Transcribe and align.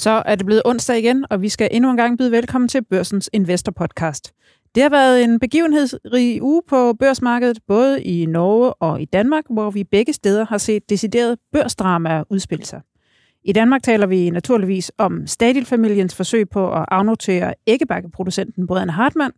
Så 0.00 0.22
er 0.26 0.34
det 0.34 0.46
blevet 0.46 0.62
onsdag 0.64 0.98
igen, 0.98 1.24
og 1.30 1.42
vi 1.42 1.48
skal 1.48 1.68
endnu 1.70 1.90
en 1.90 1.96
gang 1.96 2.18
byde 2.18 2.30
velkommen 2.30 2.68
til 2.68 2.84
Børsens 2.84 3.30
Investor 3.32 3.72
Podcast. 3.72 4.32
Det 4.74 4.82
har 4.82 4.90
været 4.90 5.24
en 5.24 5.40
begivenhedsrig 5.40 6.42
uge 6.42 6.62
på 6.68 6.92
børsmarkedet, 6.92 7.58
både 7.68 8.02
i 8.02 8.26
Norge 8.26 8.74
og 8.74 9.02
i 9.02 9.04
Danmark, 9.04 9.44
hvor 9.50 9.70
vi 9.70 9.84
begge 9.84 10.12
steder 10.12 10.46
har 10.46 10.58
set 10.58 10.90
decideret 10.90 11.38
børsdramaer 11.52 12.24
udspille 12.30 12.64
sig. 12.64 12.80
I 13.44 13.52
Danmark 13.52 13.82
taler 13.82 14.06
vi 14.06 14.30
naturligvis 14.30 14.92
om 14.98 15.26
Stadil-familiens 15.26 16.14
forsøg 16.14 16.48
på 16.48 16.72
at 16.72 16.84
afnotere 16.88 17.54
æggebakkeproducenten 17.66 18.66
Brødrene 18.66 18.92
Hartmann, 18.92 19.32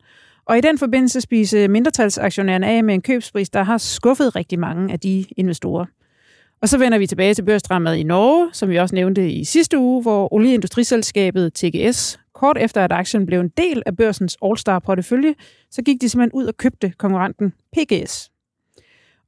og 0.47 0.59
i 0.59 0.61
den 0.61 0.79
forbindelse 0.79 1.21
spise 1.21 1.69
mindretalsaktionærerne 1.69 2.67
af 2.67 2.85
med 2.85 2.95
en 2.95 3.03
købspris, 3.03 3.51
der 3.51 3.63
har 3.63 3.79
skuffet 3.79 4.37
rigtig 4.37 4.59
mange 4.59 4.93
af 4.93 5.01
de 5.01 5.25
investorer. 5.37 5.87
Og 6.63 6.69
så 6.69 6.79
vender 6.79 6.99
vi 6.99 7.07
tilbage 7.07 7.35
til 7.35 7.43
børsdrammet 7.43 7.97
i 7.97 8.03
Norge, 8.03 8.51
som 8.53 8.69
vi 8.69 8.79
også 8.79 8.95
nævnte 8.95 9.31
i 9.31 9.45
sidste 9.45 9.79
uge, 9.79 10.03
hvor 10.03 10.33
olieindustriselskabet 10.33 11.55
TGS, 11.55 12.21
kort 12.33 12.59
efter 12.59 12.85
at 12.85 12.93
aktien 12.93 13.27
blev 13.27 13.41
en 13.41 13.49
del 13.49 13.83
af 13.87 13.97
børsens 13.97 14.37
All-Star-portefølje, 14.45 15.35
så 15.71 15.83
gik 15.83 16.01
de 16.01 16.09
simpelthen 16.09 16.41
ud 16.41 16.47
og 16.47 16.57
købte 16.57 16.93
konkurrenten 16.99 17.53
PGS. 17.73 18.31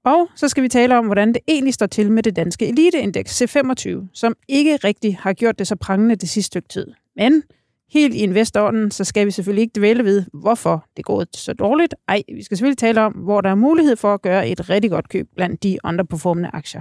Og 0.05 0.29
så 0.37 0.49
skal 0.49 0.63
vi 0.63 0.69
tale 0.69 0.99
om, 0.99 1.05
hvordan 1.07 1.29
det 1.29 1.43
egentlig 1.49 1.75
står 1.75 1.87
til 1.87 2.13
med 2.13 2.23
det 2.23 2.37
danske 2.37 2.69
eliteindeks 2.69 3.43
C25, 3.43 3.89
som 4.13 4.35
ikke 4.49 4.77
rigtig 4.77 5.19
har 5.21 5.33
gjort 5.33 5.59
det 5.59 5.67
så 5.67 5.77
prangende 5.77 6.17
det 6.17 6.29
sidste 6.29 6.47
stykke 6.47 6.69
tid. 6.69 6.87
Men 7.17 7.43
helt 7.91 8.15
i 8.15 8.19
investorånden, 8.19 8.91
så 8.91 9.05
skal 9.05 9.27
vi 9.27 9.31
selvfølgelig 9.31 9.63
ikke 9.63 9.79
dvæle 9.79 10.05
ved, 10.05 10.25
hvorfor 10.33 10.87
det 10.97 11.05
går 11.05 11.25
så 11.35 11.53
dårligt. 11.53 11.95
Ej, 12.09 12.23
vi 12.35 12.43
skal 12.43 12.57
selvfølgelig 12.57 12.79
tale 12.79 13.01
om, 13.01 13.13
hvor 13.13 13.41
der 13.41 13.51
er 13.51 13.55
mulighed 13.55 13.97
for 13.97 14.15
at 14.15 14.23
gøre 14.23 14.49
et 14.49 14.71
rigtig 14.71 14.91
godt 14.91 15.09
køb 15.09 15.29
blandt 15.37 15.63
de 15.63 15.79
underperformende 15.85 16.51
aktier. 16.53 16.81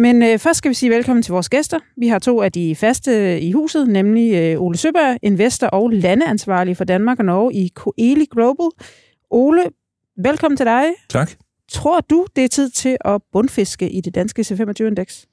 Men 0.00 0.22
øh, 0.22 0.38
først 0.38 0.58
skal 0.58 0.68
vi 0.68 0.74
sige 0.74 0.90
velkommen 0.90 1.22
til 1.22 1.32
vores 1.32 1.48
gæster. 1.48 1.78
Vi 1.96 2.08
har 2.08 2.18
to 2.18 2.42
af 2.42 2.52
de 2.52 2.76
faste 2.76 3.40
i 3.40 3.52
huset, 3.52 3.88
nemlig 3.88 4.34
øh, 4.34 4.62
Ole 4.62 4.76
Søberg, 4.76 5.18
investor 5.22 5.66
og 5.66 5.90
landeansvarlig 5.90 6.76
for 6.76 6.84
Danmark 6.84 7.18
og 7.18 7.24
Norge 7.24 7.54
i 7.54 7.70
Coeli 7.74 8.26
Global. 8.32 8.66
Ole, 9.30 9.62
velkommen 10.24 10.56
til 10.56 10.66
dig. 10.66 10.84
Tak. 11.08 11.30
Tror 11.72 12.00
du, 12.00 12.26
det 12.36 12.44
er 12.44 12.48
tid 12.48 12.70
til 12.70 12.96
at 13.04 13.22
bundfiske 13.32 13.90
i 13.90 14.00
det 14.00 14.14
danske 14.14 14.42
C25-indeks? 14.42 15.26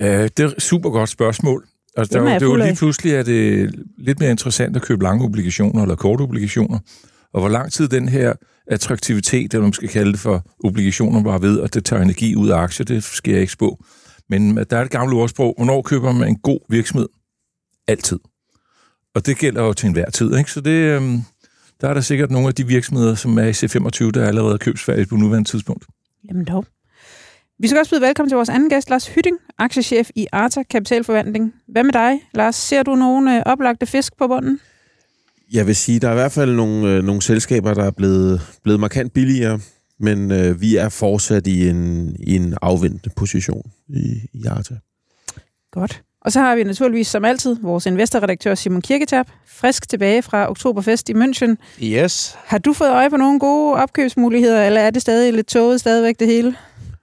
Uh, 0.00 0.06
det 0.06 0.40
er 0.40 0.48
et 0.48 0.62
super 0.62 0.90
godt 0.90 1.08
spørgsmål. 1.08 1.66
Altså, 1.96 2.18
der, 2.18 2.24
det 2.24 2.42
er 2.42 2.46
jo 2.46 2.56
lige 2.56 2.76
pludselig 2.76 3.14
er 3.14 3.22
det 3.22 3.74
lidt 3.98 4.20
mere 4.20 4.30
interessant 4.30 4.76
at 4.76 4.82
købe 4.82 5.02
lange 5.02 5.24
obligationer 5.24 5.82
eller 5.82 5.94
korte 5.94 6.22
obligationer. 6.22 6.78
Og 7.36 7.42
hvor 7.42 7.48
lang 7.48 7.72
tid 7.72 7.88
den 7.88 8.08
her 8.08 8.32
attraktivitet, 8.66 9.54
eller 9.54 9.62
man 9.62 9.72
skal 9.72 9.88
kalde 9.88 10.12
det 10.12 10.20
for 10.20 10.46
obligationer, 10.64 11.22
var 11.22 11.38
ved, 11.38 11.60
at 11.60 11.74
det 11.74 11.84
tager 11.84 12.02
energi 12.02 12.36
ud 12.36 12.48
af 12.48 12.56
aktier, 12.56 12.84
det 12.84 13.04
skal 13.04 13.32
jeg 13.32 13.40
ikke 13.40 13.52
spå. 13.52 13.84
Men 14.28 14.56
der 14.56 14.76
er 14.76 14.82
et 14.82 14.90
gammelt 14.90 15.14
ordsprog, 15.14 15.54
hvornår 15.56 15.82
køber 15.82 16.12
man 16.12 16.28
en 16.28 16.38
god 16.38 16.58
virksomhed? 16.68 17.08
Altid. 17.88 18.18
Og 19.14 19.26
det 19.26 19.38
gælder 19.38 19.62
jo 19.62 19.72
til 19.72 19.86
enhver 19.86 20.10
tid, 20.10 20.36
ikke? 20.36 20.52
Så 20.52 20.60
det, 20.60 20.70
øhm, 20.70 21.18
der 21.80 21.88
er 21.88 21.94
der 21.94 22.00
sikkert 22.00 22.30
nogle 22.30 22.48
af 22.48 22.54
de 22.54 22.66
virksomheder, 22.66 23.14
som 23.14 23.38
er 23.38 23.44
i 23.44 23.50
C25, 23.50 24.10
der 24.10 24.22
er 24.22 24.28
allerede 24.28 24.58
købsfærdige 24.58 25.06
på 25.06 25.16
nuværende 25.16 25.48
tidspunkt. 25.48 25.84
Jamen 26.28 26.44
dog. 26.44 26.64
Vi 27.58 27.68
skal 27.68 27.78
også 27.78 27.90
byde 27.90 28.00
velkommen 28.00 28.30
til 28.30 28.36
vores 28.36 28.48
anden 28.48 28.70
gæst, 28.70 28.90
Lars 28.90 29.08
Hytting, 29.08 29.38
aktiechef 29.58 30.10
i 30.14 30.26
Arta 30.32 30.62
Kapitalforvaltning. 30.62 31.54
Hvad 31.68 31.84
med 31.84 31.92
dig, 31.92 32.20
Lars? 32.34 32.56
Ser 32.56 32.82
du 32.82 32.94
nogle 32.94 33.36
øh, 33.36 33.42
oplagte 33.46 33.86
fisk 33.86 34.16
på 34.18 34.26
bunden? 34.28 34.60
Jeg 35.52 35.66
vil 35.66 35.76
sige, 35.76 35.98
der 36.00 36.08
er 36.08 36.12
i 36.12 36.14
hvert 36.14 36.32
fald 36.32 36.52
nogle, 36.52 36.88
øh, 36.88 37.04
nogle 37.04 37.22
selskaber, 37.22 37.74
der 37.74 37.84
er 37.84 37.90
blevet, 37.90 38.40
blevet 38.62 38.80
markant 38.80 39.12
billigere, 39.12 39.60
men 40.00 40.32
øh, 40.32 40.60
vi 40.60 40.76
er 40.76 40.88
fortsat 40.88 41.46
i 41.46 41.68
en, 41.68 42.16
i 42.18 42.36
en 42.36 42.54
afventende 42.62 43.14
position 43.16 43.70
i, 43.88 44.20
i 44.32 44.44
Arta. 44.46 44.74
Godt. 45.72 46.02
Og 46.20 46.32
så 46.32 46.40
har 46.40 46.56
vi 46.56 46.64
naturligvis 46.64 47.08
som 47.08 47.24
altid 47.24 47.56
vores 47.62 47.86
investorredaktør 47.86 48.54
Simon 48.54 48.82
Kirketab, 48.82 49.26
frisk 49.46 49.88
tilbage 49.88 50.22
fra 50.22 50.50
Oktoberfest 50.50 51.08
i 51.08 51.12
München. 51.12 51.54
Yes. 51.82 52.36
Har 52.44 52.58
du 52.58 52.72
fået 52.72 52.90
øje 52.90 53.10
på 53.10 53.16
nogle 53.16 53.40
gode 53.40 53.74
opkøbsmuligheder, 53.74 54.66
eller 54.66 54.80
er 54.80 54.90
det 54.90 55.02
stadig 55.02 55.32
lidt 55.32 55.46
tåget 55.46 55.80
stadigvæk 55.80 56.18
det 56.18 56.28
hele? 56.28 56.56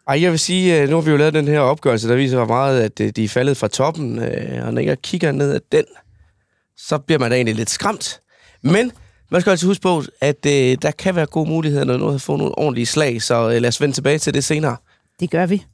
Ej, 0.07 0.21
jeg 0.21 0.31
vil 0.31 0.39
sige, 0.39 0.81
øh, 0.81 0.89
nu 0.89 0.95
har 0.95 1.01
vi 1.01 1.11
jo 1.11 1.17
lavet 1.17 1.33
den 1.33 1.47
her 1.47 1.59
opgørelse, 1.59 2.07
der 2.07 2.15
viser 2.15 2.37
hvor 2.37 2.45
meget, 2.45 2.81
at 2.81 2.99
øh, 2.99 3.09
de 3.09 3.23
er 3.23 3.27
faldet 3.27 3.57
fra 3.57 3.67
toppen, 3.67 4.19
øh, 4.19 4.65
og 4.65 4.73
når 4.73 4.81
jeg 4.81 5.01
kigger 5.01 5.31
ned 5.31 5.51
ad 5.53 5.59
den, 5.71 5.83
så 6.77 6.97
bliver 6.97 7.19
man 7.19 7.31
da 7.31 7.35
egentlig 7.35 7.55
lidt 7.55 7.69
skræmt. 7.69 8.19
Men 8.63 8.91
man 9.31 9.41
skal 9.41 9.51
altså 9.51 9.67
huske 9.67 9.81
på, 9.81 10.03
at 10.21 10.45
øh, 10.45 10.77
der 10.81 10.91
kan 10.91 11.15
være 11.15 11.25
gode 11.25 11.49
muligheder, 11.49 11.85
når 11.85 11.97
noget 11.97 12.13
har 12.13 12.19
fået 12.19 12.39
nogle 12.39 12.57
ordentlige 12.57 12.85
slag, 12.85 13.21
så 13.21 13.49
øh, 13.49 13.61
lad 13.61 13.67
os 13.67 13.81
vende 13.81 13.95
tilbage 13.95 14.17
til 14.17 14.33
det 14.33 14.43
senere. 14.43 14.77
Det 15.19 15.31
gør 15.31 15.45
vi. 15.45 15.65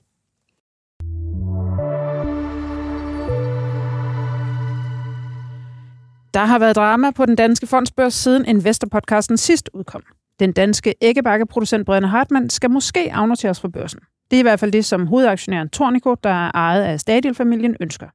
Der 6.33 6.45
har 6.45 6.59
været 6.59 6.75
drama 6.75 7.11
på 7.11 7.25
den 7.25 7.35
danske 7.35 7.67
fondsbørs 7.67 8.13
siden 8.13 8.45
Investor-podcasten 8.45 9.37
sidst 9.37 9.69
udkom. 9.73 10.01
Den 10.39 10.51
danske 10.51 10.95
æggebakkeproducent 11.01 11.85
Brian 11.85 12.03
Hartmann 12.03 12.49
skal 12.49 12.69
måske 12.69 13.13
afnoteres 13.13 13.59
fra 13.59 13.67
børsen. 13.67 13.99
Det 14.31 14.37
er 14.37 14.39
i 14.39 14.41
hvert 14.41 14.59
fald 14.59 14.71
det, 14.71 14.85
som 14.85 15.07
hovedaktionæren 15.07 15.69
Tornico, 15.69 16.15
der 16.23 16.29
er 16.29 16.51
ejet 16.53 16.83
af 16.83 16.99
Stadil-familien, 16.99 17.75
ønsker. 17.79 18.07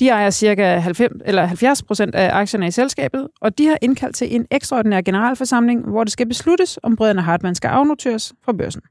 De 0.00 0.08
ejer 0.08 0.30
ca. 0.30 0.78
90, 0.78 1.22
eller 1.24 1.46
70 1.46 1.82
procent 1.82 2.14
af 2.14 2.30
aktierne 2.32 2.66
i 2.66 2.70
selskabet, 2.70 3.28
og 3.40 3.58
de 3.58 3.66
har 3.66 3.78
indkaldt 3.82 4.16
til 4.16 4.34
en 4.34 4.46
ekstraordinær 4.50 5.00
generalforsamling, 5.00 5.88
hvor 5.88 6.04
det 6.04 6.12
skal 6.12 6.28
besluttes, 6.28 6.78
om 6.82 6.96
Brødrene 6.96 7.22
Hartmann 7.22 7.54
skal 7.54 7.68
afnoteres 7.68 8.32
fra 8.44 8.52
børsen. 8.52 8.82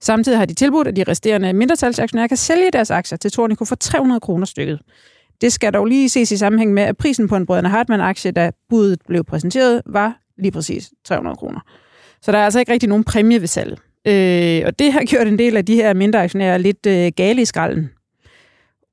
Samtidig 0.00 0.38
har 0.38 0.46
de 0.46 0.54
tilbudt, 0.54 0.88
at 0.88 0.96
de 0.96 1.04
resterende 1.08 1.52
mindretalsaktionærer 1.52 2.28
kan 2.28 2.36
sælge 2.36 2.70
deres 2.72 2.90
aktier 2.90 3.18
til 3.18 3.32
Tornico 3.32 3.64
for 3.64 3.74
300 3.74 4.20
kroner 4.20 4.46
stykket. 4.46 4.80
Det 5.40 5.52
skal 5.52 5.72
dog 5.72 5.86
lige 5.86 6.08
ses 6.08 6.32
i 6.32 6.36
sammenhæng 6.36 6.72
med, 6.72 6.82
at 6.82 6.96
prisen 6.96 7.28
på 7.28 7.36
en 7.36 7.46
Brødrene 7.46 7.68
Hartmann-aktie, 7.68 8.30
da 8.30 8.50
budet 8.68 9.00
blev 9.08 9.24
præsenteret, 9.24 9.82
var 9.86 10.20
lige 10.38 10.52
præcis 10.52 10.90
300 11.04 11.36
kroner. 11.36 11.60
Så 12.22 12.32
der 12.32 12.38
er 12.38 12.44
altså 12.44 12.58
ikke 12.58 12.72
rigtig 12.72 12.88
nogen 12.88 13.04
præmie 13.04 13.40
ved 13.40 13.48
salget. 13.48 13.78
Øh, 14.06 14.62
og 14.66 14.78
det 14.78 14.92
har 14.92 15.00
gjort 15.10 15.26
en 15.26 15.38
del 15.38 15.56
af 15.56 15.64
de 15.64 15.74
her 15.74 15.94
mindre 15.94 16.22
aktionærer 16.22 16.58
lidt 16.58 16.86
øh, 16.86 17.12
gale 17.16 17.42
i 17.42 17.44
skralden. 17.44 17.90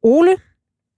Ole, 0.04 0.36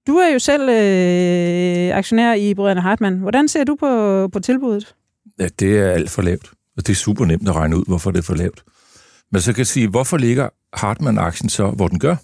du 0.07 0.15
er 0.15 0.33
jo 0.33 0.39
selv 0.39 0.69
øh, 0.69 1.97
aktionær 1.97 2.33
i 2.33 2.53
Brødrene 2.53 2.81
Hartmann. 2.81 3.19
Hvordan 3.19 3.47
ser 3.47 3.63
du 3.63 3.75
på, 3.79 4.27
på 4.27 4.39
tilbuddet? 4.39 4.95
Ja, 5.39 5.47
det 5.59 5.79
er 5.79 5.91
alt 5.91 6.09
for 6.09 6.21
lavt. 6.21 6.51
Og 6.77 6.87
det 6.87 6.93
er 6.93 6.95
super 6.95 7.25
nemt 7.25 7.49
at 7.49 7.55
regne 7.55 7.77
ud, 7.77 7.83
hvorfor 7.87 8.11
det 8.11 8.19
er 8.19 8.23
for 8.23 8.35
lavt. 8.35 8.63
Men 9.31 9.41
så 9.41 9.53
kan 9.53 9.57
jeg 9.57 9.67
sige, 9.67 9.87
hvorfor 9.87 10.17
ligger 10.17 10.49
Hartmann-aktien 10.73 11.49
så, 11.49 11.69
hvor 11.69 11.87
den 11.87 11.99
gør? 11.99 12.15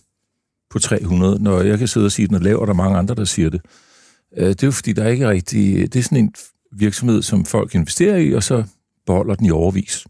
på 0.71 0.79
300, 0.79 1.43
når 1.43 1.61
jeg 1.61 1.79
kan 1.79 1.87
sidde 1.87 2.05
og 2.05 2.11
sige, 2.11 2.23
at 2.23 2.29
den 2.29 2.37
er 2.37 2.41
lav, 2.41 2.59
og 2.59 2.67
der 2.67 2.73
er 2.73 2.77
mange 2.77 2.97
andre, 2.97 3.15
der 3.15 3.25
siger 3.25 3.49
det. 3.49 3.61
Øh, 4.37 4.49
det 4.49 4.63
er 4.63 4.67
jo 4.67 4.71
fordi, 4.71 4.93
der 4.93 5.03
er 5.03 5.09
ikke 5.09 5.29
rigtig... 5.29 5.93
Det 5.93 5.99
er 5.99 6.03
sådan 6.03 6.17
en 6.17 6.33
virksomhed, 6.71 7.21
som 7.21 7.45
folk 7.45 7.75
investerer 7.75 8.17
i, 8.17 8.33
og 8.33 8.43
så 8.43 8.63
beholder 9.05 9.35
den 9.35 9.45
i 9.45 9.51
overvis. 9.51 10.07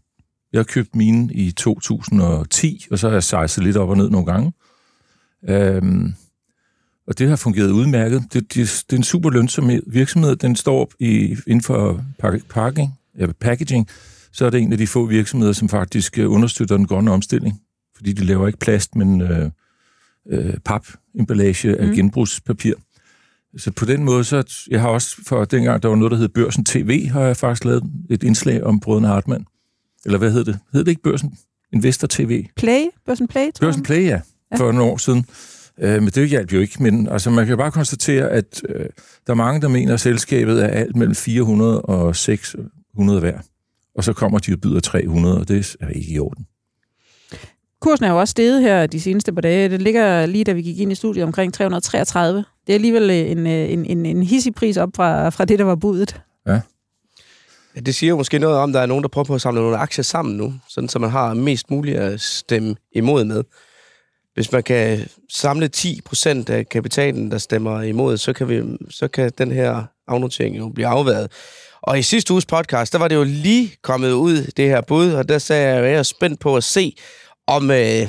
Jeg 0.52 0.58
har 0.58 0.64
købt 0.64 0.96
mine 0.96 1.34
i 1.34 1.52
2010, 1.52 2.86
og 2.90 2.98
så 2.98 3.08
har 3.08 3.14
jeg 3.14 3.22
sejset 3.22 3.64
lidt 3.64 3.76
op 3.76 3.88
og 3.88 3.96
ned 3.96 4.10
nogle 4.10 4.26
gange. 4.26 4.52
Øhm, 5.48 6.14
og 7.12 7.18
det 7.18 7.28
har 7.28 7.36
fungeret 7.36 7.70
udmærket. 7.70 8.24
Det, 8.32 8.54
det, 8.54 8.84
det 8.90 8.92
er 8.92 8.96
en 8.96 9.02
super 9.02 9.30
lønsom 9.30 9.70
virksomhed. 9.86 10.36
Den 10.36 10.56
står 10.56 10.92
i, 10.98 11.36
inden 11.46 11.62
for 11.62 12.04
packaging, 12.48 12.98
ja, 13.18 13.26
packaging, 13.40 13.88
så 14.32 14.46
er 14.46 14.50
det 14.50 14.60
en 14.60 14.72
af 14.72 14.78
de 14.78 14.86
få 14.86 15.06
virksomheder, 15.06 15.52
som 15.52 15.68
faktisk 15.68 16.18
øh, 16.18 16.32
understøtter 16.32 16.76
den 16.76 16.86
grønne 16.86 17.10
omstilling. 17.10 17.60
Fordi 17.96 18.12
de 18.12 18.24
laver 18.24 18.46
ikke 18.46 18.58
plast, 18.58 18.96
men 18.96 19.20
øh, 19.20 19.50
øh, 20.30 20.54
papemballage 20.64 21.78
af 21.78 21.86
mm. 21.86 21.94
genbrugspapir. 21.94 22.74
Så 23.56 23.70
på 23.70 23.84
den 23.84 24.04
måde, 24.04 24.24
så 24.24 24.64
jeg 24.70 24.80
har 24.80 24.88
også 24.88 25.16
for 25.26 25.44
dengang, 25.44 25.82
der 25.82 25.88
var 25.88 25.96
noget, 25.96 26.10
der 26.10 26.18
hed 26.18 26.28
Børsen 26.28 26.64
TV, 26.64 27.08
har 27.08 27.22
jeg 27.22 27.36
faktisk 27.36 27.64
lavet 27.64 27.82
et 28.10 28.22
indslag 28.22 28.64
om 28.64 28.80
Brødrene 28.80 29.08
Hartmann. 29.08 29.46
Eller 30.04 30.18
hvad 30.18 30.32
hed 30.32 30.44
det? 30.44 30.58
Hed 30.72 30.84
det 30.84 30.90
ikke 30.90 31.02
Børsen 31.02 31.38
Investor 31.72 32.06
TV? 32.10 32.46
Play? 32.56 32.84
Børsen 33.06 33.28
Play, 33.28 33.50
tror 33.54 33.66
Børsen 33.66 33.82
Play, 33.82 34.04
ja. 34.04 34.20
ja. 34.52 34.56
For 34.56 34.72
nogle 34.72 34.92
år 34.92 34.96
siden. 34.96 35.26
Øh, 35.82 36.02
men 36.02 36.08
det 36.08 36.28
hjalp 36.28 36.52
jo 36.52 36.60
ikke. 36.60 36.82
Men 36.82 37.08
altså, 37.08 37.30
man 37.30 37.46
kan 37.46 37.56
bare 37.56 37.70
konstatere, 37.70 38.28
at 38.28 38.62
øh, 38.68 38.86
der 39.26 39.32
er 39.32 39.34
mange, 39.34 39.60
der 39.60 39.68
mener, 39.68 39.94
at 39.94 40.00
selskabet 40.00 40.64
er 40.64 40.68
alt 40.68 40.96
mellem 40.96 41.14
400 41.14 41.82
og 41.82 42.16
600 42.16 43.22
værd. 43.22 43.44
Og 43.94 44.04
så 44.04 44.12
kommer 44.12 44.38
de 44.38 44.52
og 44.52 44.60
byder 44.60 44.80
300, 44.80 45.40
og 45.40 45.48
det 45.48 45.76
er 45.80 45.88
ikke 45.88 46.12
i 46.12 46.18
orden. 46.18 46.46
Kursen 47.80 48.04
er 48.04 48.10
jo 48.10 48.20
også 48.20 48.32
steget 48.32 48.62
her 48.62 48.86
de 48.86 49.00
seneste 49.00 49.32
par 49.32 49.40
dage. 49.40 49.68
Det 49.68 49.82
ligger 49.82 50.26
lige 50.26 50.44
da 50.44 50.52
vi 50.52 50.62
gik 50.62 50.78
ind 50.78 50.92
i 50.92 50.94
studiet 50.94 51.24
omkring 51.24 51.54
333. 51.54 52.44
Det 52.66 52.72
er 52.72 52.74
alligevel 52.74 53.10
en, 53.10 53.46
en, 53.46 53.86
en, 53.86 54.06
en 54.06 54.22
hissig 54.22 54.54
pris 54.54 54.76
op 54.76 54.88
fra, 54.96 55.28
fra 55.28 55.44
det, 55.44 55.58
der 55.58 55.64
var 55.64 55.74
budet. 55.74 56.20
Ja. 56.46 56.60
ja. 57.74 57.80
Det 57.80 57.94
siger 57.94 58.10
jo 58.10 58.16
måske 58.16 58.38
noget 58.38 58.56
om, 58.56 58.70
at 58.70 58.74
der 58.74 58.80
er 58.80 58.86
nogen, 58.86 59.02
der 59.02 59.08
prøver 59.08 59.24
på 59.24 59.34
at 59.34 59.40
samle 59.40 59.60
nogle 59.60 59.76
aktier 59.76 60.02
sammen 60.02 60.36
nu, 60.36 60.54
sådan 60.68 60.88
så 60.88 60.98
man 60.98 61.10
har 61.10 61.34
mest 61.34 61.70
muligt 61.70 61.96
at 61.96 62.20
stemme 62.20 62.76
imod 62.92 63.24
med. 63.24 63.44
Hvis 64.34 64.52
man 64.52 64.62
kan 64.62 65.08
samle 65.30 65.70
10% 65.76 66.50
af 66.50 66.68
kapitalen, 66.68 67.30
der 67.30 67.38
stemmer 67.38 67.82
imod, 67.82 68.16
så 68.16 68.32
kan, 68.32 68.48
vi, 68.48 68.62
så 68.90 69.08
kan 69.08 69.32
den 69.38 69.52
her 69.52 69.84
afnotering 70.08 70.58
jo 70.58 70.68
blive 70.68 70.86
afværet. 70.86 71.32
Og 71.82 71.98
i 71.98 72.02
sidste 72.02 72.32
uges 72.32 72.46
podcast, 72.46 72.92
der 72.92 72.98
var 72.98 73.08
det 73.08 73.14
jo 73.14 73.24
lige 73.24 73.76
kommet 73.82 74.12
ud, 74.12 74.44
det 74.56 74.68
her 74.68 74.80
bud, 74.80 75.12
og 75.12 75.28
der 75.28 75.38
sagde 75.38 75.68
jeg, 75.68 75.84
at 75.84 75.90
jeg 75.90 75.98
er 75.98 76.02
spændt 76.02 76.40
på 76.40 76.56
at 76.56 76.64
se, 76.64 76.96
om 77.46 77.70
øh, 77.70 78.08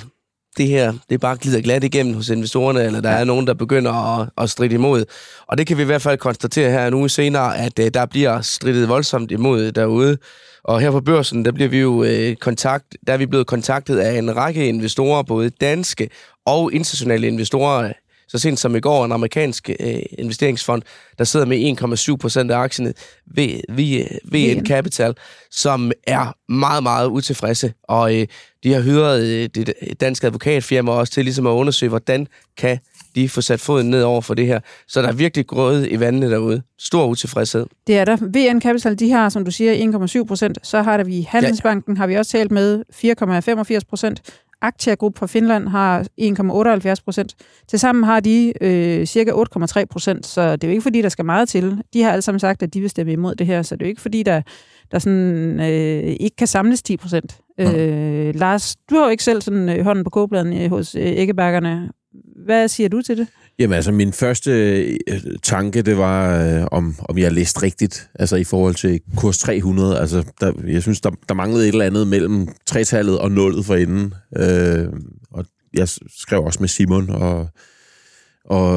det 0.58 0.68
her 0.68 0.94
det 1.10 1.20
bare 1.20 1.38
glider 1.38 1.62
glat 1.62 1.84
igennem 1.84 2.16
hos 2.16 2.30
investorerne, 2.30 2.84
eller 2.84 3.02
der 3.02 3.10
er 3.10 3.24
nogen, 3.24 3.48
der 3.48 3.54
begynder 3.54 4.20
at, 4.20 4.30
at 4.38 4.50
stride 4.50 4.74
imod. 4.74 5.06
Og 5.48 5.58
det 5.58 5.68
kan 5.68 5.78
vi 5.78 5.82
i 5.82 5.86
hvert 5.86 6.02
fald 6.02 6.18
konstatere 6.18 6.72
her 6.72 6.88
en 6.88 6.94
uge 6.94 7.10
senere, 7.10 7.58
at 7.58 7.80
uh, 7.80 7.86
der 7.94 8.06
bliver 8.06 8.42
stridet 8.42 8.90
voldsomt 8.90 9.32
imod 9.32 9.72
derude. 9.72 10.18
Og 10.64 10.80
her 10.80 10.92
på 10.92 11.02
børsen, 11.02 11.46
der 11.46 11.52
bliver 11.52 11.70
vi 11.70 11.80
jo 11.80 11.92
uh, 11.92 12.36
kontakt, 12.40 12.86
der 13.08 13.14
er 13.14 13.18
vi 13.18 13.26
blevet 13.26 13.48
kontaktet 13.48 13.98
af 13.98 14.18
en 14.18 14.36
række 14.36 14.68
investorer, 14.68 15.24
både 15.24 15.50
danske 15.50 16.10
og 16.46 16.74
internationale 16.74 17.28
investorer, 17.28 17.94
så 18.34 18.40
sent 18.40 18.60
som 18.60 18.76
i 18.76 18.80
går 18.80 19.06
en 19.06 19.12
amerikansk 19.12 19.70
øh, 19.80 20.00
investeringsfond, 20.18 20.82
der 21.18 21.24
sidder 21.24 21.46
med 21.46 21.78
1,7 22.12 22.16
procent 22.16 22.52
af 22.52 22.58
aktierne 22.58 22.94
ved, 23.26 23.60
ved, 23.70 24.06
VN 24.32 24.66
Capital, 24.66 25.16
som 25.52 25.92
er 26.08 26.52
meget, 26.52 26.84
meget 26.84 27.08
utilfredse. 27.08 27.74
Og 27.84 28.16
øh, 28.16 28.28
de 28.64 28.74
har 28.74 28.82
hyret 28.82 29.24
øh, 29.24 29.50
det 29.56 29.74
danske 30.02 30.28
advokatfirma 30.28 30.92
også 30.92 31.14
til 31.14 31.24
ligesom 31.24 31.48
at 31.48 31.52
undersøge, 31.52 31.90
hvordan 31.90 32.28
kan 32.58 32.80
de 33.16 33.30
få 33.30 33.42
sat 33.42 33.60
foden 33.60 33.90
ned 33.90 34.04
over 34.04 34.22
for 34.22 34.34
det 34.34 34.46
her. 34.46 34.60
Så 34.88 35.02
der 35.02 35.08
er 35.08 35.14
virkelig 35.14 35.48
grød 35.48 35.88
i 35.90 36.00
vandene 36.00 36.32
derude. 36.32 36.62
Stor 36.80 37.06
utilfredshed. 37.06 37.66
Det 37.88 37.98
er 37.98 38.06
der. 38.06 38.18
VN 38.22 38.62
Capital, 38.62 39.00
de 39.00 39.12
har, 39.12 39.30
som 39.30 39.46
du 39.46 39.52
siger, 39.52 39.98
1,7 40.22 40.26
procent. 40.28 40.58
Så 40.64 40.82
har 40.82 40.98
der 40.98 41.04
vi 41.04 41.22
Handelsbanken, 41.22 41.94
ja. 41.94 41.98
har 41.98 42.08
vi 42.08 42.16
også 42.16 42.32
talt 42.32 42.52
med 42.52 42.84
4,85 43.80 43.80
procent. 43.90 44.22
Aktia 44.64 44.96
Group 44.96 45.18
fra 45.18 45.28
Finland 45.28 45.68
har 45.68 46.02
1,78 46.22 47.04
procent. 47.04 47.36
Tilsammen 47.68 48.04
har 48.04 48.20
de 48.20 48.54
øh, 48.62 49.06
cirka 49.06 49.32
8,3 49.32 49.86
procent, 49.90 50.26
så 50.26 50.56
det 50.56 50.64
er 50.64 50.68
jo 50.68 50.72
ikke 50.72 50.82
fordi, 50.82 51.02
der 51.02 51.10
skal 51.10 51.26
meget 51.26 51.50
til. 51.50 51.82
De 51.94 52.04
har 52.04 52.12
alle 52.12 52.22
sammen 52.22 52.40
sagt, 52.40 52.64
at 52.64 52.74
de 52.74 52.82
vil 52.82 52.90
stemme 52.90 53.12
imod 53.12 53.36
det 53.36 53.48
her, 53.48 53.62
så 53.62 53.76
det 53.76 53.82
er 53.82 53.86
jo 53.86 53.90
ikke 53.90 54.02
fordi, 54.02 54.24
der, 54.24 54.42
der 54.92 55.00
sådan, 55.00 55.60
øh, 55.60 56.16
ikke 56.20 56.36
kan 56.36 56.48
samles 56.48 56.84
10 56.84 56.98
procent. 56.98 57.38
Øh, 57.60 58.36
Lars, 58.36 58.76
du 58.90 58.96
har 58.96 59.04
jo 59.04 59.10
ikke 59.10 59.24
selv 59.24 59.42
sådan 59.42 59.70
øh, 59.70 59.84
hånden 59.84 60.04
på 60.04 60.10
kobladen 60.10 60.62
øh, 60.62 60.70
hos 60.70 60.96
øh, 60.96 61.02
æggebakkerne. 61.06 61.90
Hvad 62.46 62.68
siger 62.68 62.90
du 62.90 63.02
til 63.02 63.18
det? 63.18 63.28
Jamen 63.60 63.76
altså, 63.76 63.92
min 63.92 64.14
første 64.14 64.52
øh, 65.08 65.22
tanke, 65.44 65.82
det 65.82 65.98
var, 65.98 66.44
øh, 66.44 66.68
om, 66.72 66.96
om 67.00 67.18
jeg 67.18 67.32
læste 67.32 67.62
rigtigt, 67.64 68.10
altså 68.16 68.36
i 68.36 68.44
forhold 68.44 68.76
til 68.76 69.02
kurs 69.18 69.38
300. 69.38 70.00
Altså, 70.00 70.24
der, 70.40 70.54
jeg 70.68 70.82
synes, 70.82 71.02
der, 71.02 71.12
der 71.30 71.34
manglede 71.34 71.64
et 71.68 71.72
eller 71.72 71.86
andet 71.86 72.08
mellem 72.08 72.48
3-tallet 72.72 73.20
og 73.20 73.32
0 73.32 73.64
for 73.64 73.76
enden. 73.76 74.14
Øh, 74.38 74.88
og 75.32 75.46
jeg 75.74 75.88
skrev 76.18 76.44
også 76.44 76.60
med 76.60 76.68
Simon, 76.68 77.10
og, 77.10 77.48
og, 78.46 78.74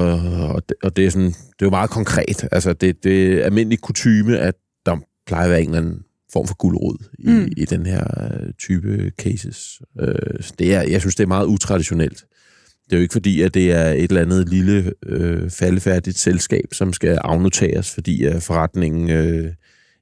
og, 0.48 0.68
det, 0.68 0.76
og 0.82 0.96
det 0.96 1.06
er 1.06 1.10
sådan, 1.10 1.28
det 1.28 1.62
er 1.62 1.66
jo 1.66 1.70
meget 1.70 1.90
konkret. 1.90 2.48
Altså, 2.52 2.72
det, 2.72 3.04
det 3.04 3.32
er 3.32 3.44
almindelig 3.44 3.80
kutyme, 3.80 4.38
at 4.38 4.54
der 4.86 4.96
plejer 5.26 5.44
at 5.44 5.50
være 5.50 5.62
en 5.62 5.68
eller 5.68 5.78
anden 5.78 6.02
form 6.32 6.46
for 6.46 6.54
guldrod 6.54 6.96
i, 7.18 7.30
mm. 7.30 7.48
i 7.56 7.64
den 7.64 7.86
her 7.86 8.04
øh, 8.20 8.52
type 8.58 9.12
cases. 9.18 9.82
Øh, 10.00 10.14
det 10.58 10.74
er, 10.74 10.82
jeg 10.82 11.00
synes, 11.00 11.14
det 11.14 11.22
er 11.22 11.28
meget 11.28 11.46
utraditionelt. 11.46 12.24
Det 12.86 12.92
er 12.92 12.96
jo 12.96 13.02
ikke 13.02 13.12
fordi, 13.12 13.42
at 13.42 13.54
det 13.54 13.72
er 13.72 13.90
et 13.90 14.02
eller 14.02 14.22
andet 14.22 14.48
lille 14.48 14.92
øh, 15.06 15.50
faldefærdigt 15.50 16.18
selskab, 16.18 16.64
som 16.72 16.92
skal 16.92 17.18
afnoteres, 17.24 17.90
fordi 17.90 18.24
at 18.24 18.42
forretningen 18.42 19.10
øh, 19.10 19.52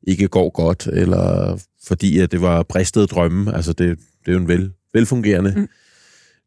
ikke 0.03 0.29
går 0.29 0.51
godt, 0.51 0.87
eller 0.87 1.59
fordi 1.87 2.19
at 2.19 2.33
det 2.33 2.41
var 2.41 2.63
bristet 2.63 3.11
drømme. 3.11 3.57
Altså, 3.57 3.73
det, 3.73 3.99
det 3.99 4.29
er 4.29 4.33
jo 4.33 4.39
en 4.39 4.49
vel, 4.49 4.73
velfungerende 4.95 5.53
mm. 5.57 5.69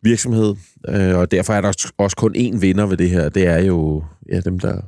virksomhed, 0.04 0.56
øh, 0.88 1.18
og 1.18 1.32
derfor 1.32 1.54
er 1.54 1.62
der 1.62 1.92
også 1.98 2.16
kun 2.16 2.36
én 2.36 2.60
vinder 2.60 2.86
ved 2.86 2.98
det 2.98 3.10
her. 3.10 3.30
Det 3.30 3.48
er 3.48 3.60
jo 3.60 4.04
ja, 4.32 4.40
dem, 4.40 4.60
der 4.60 4.82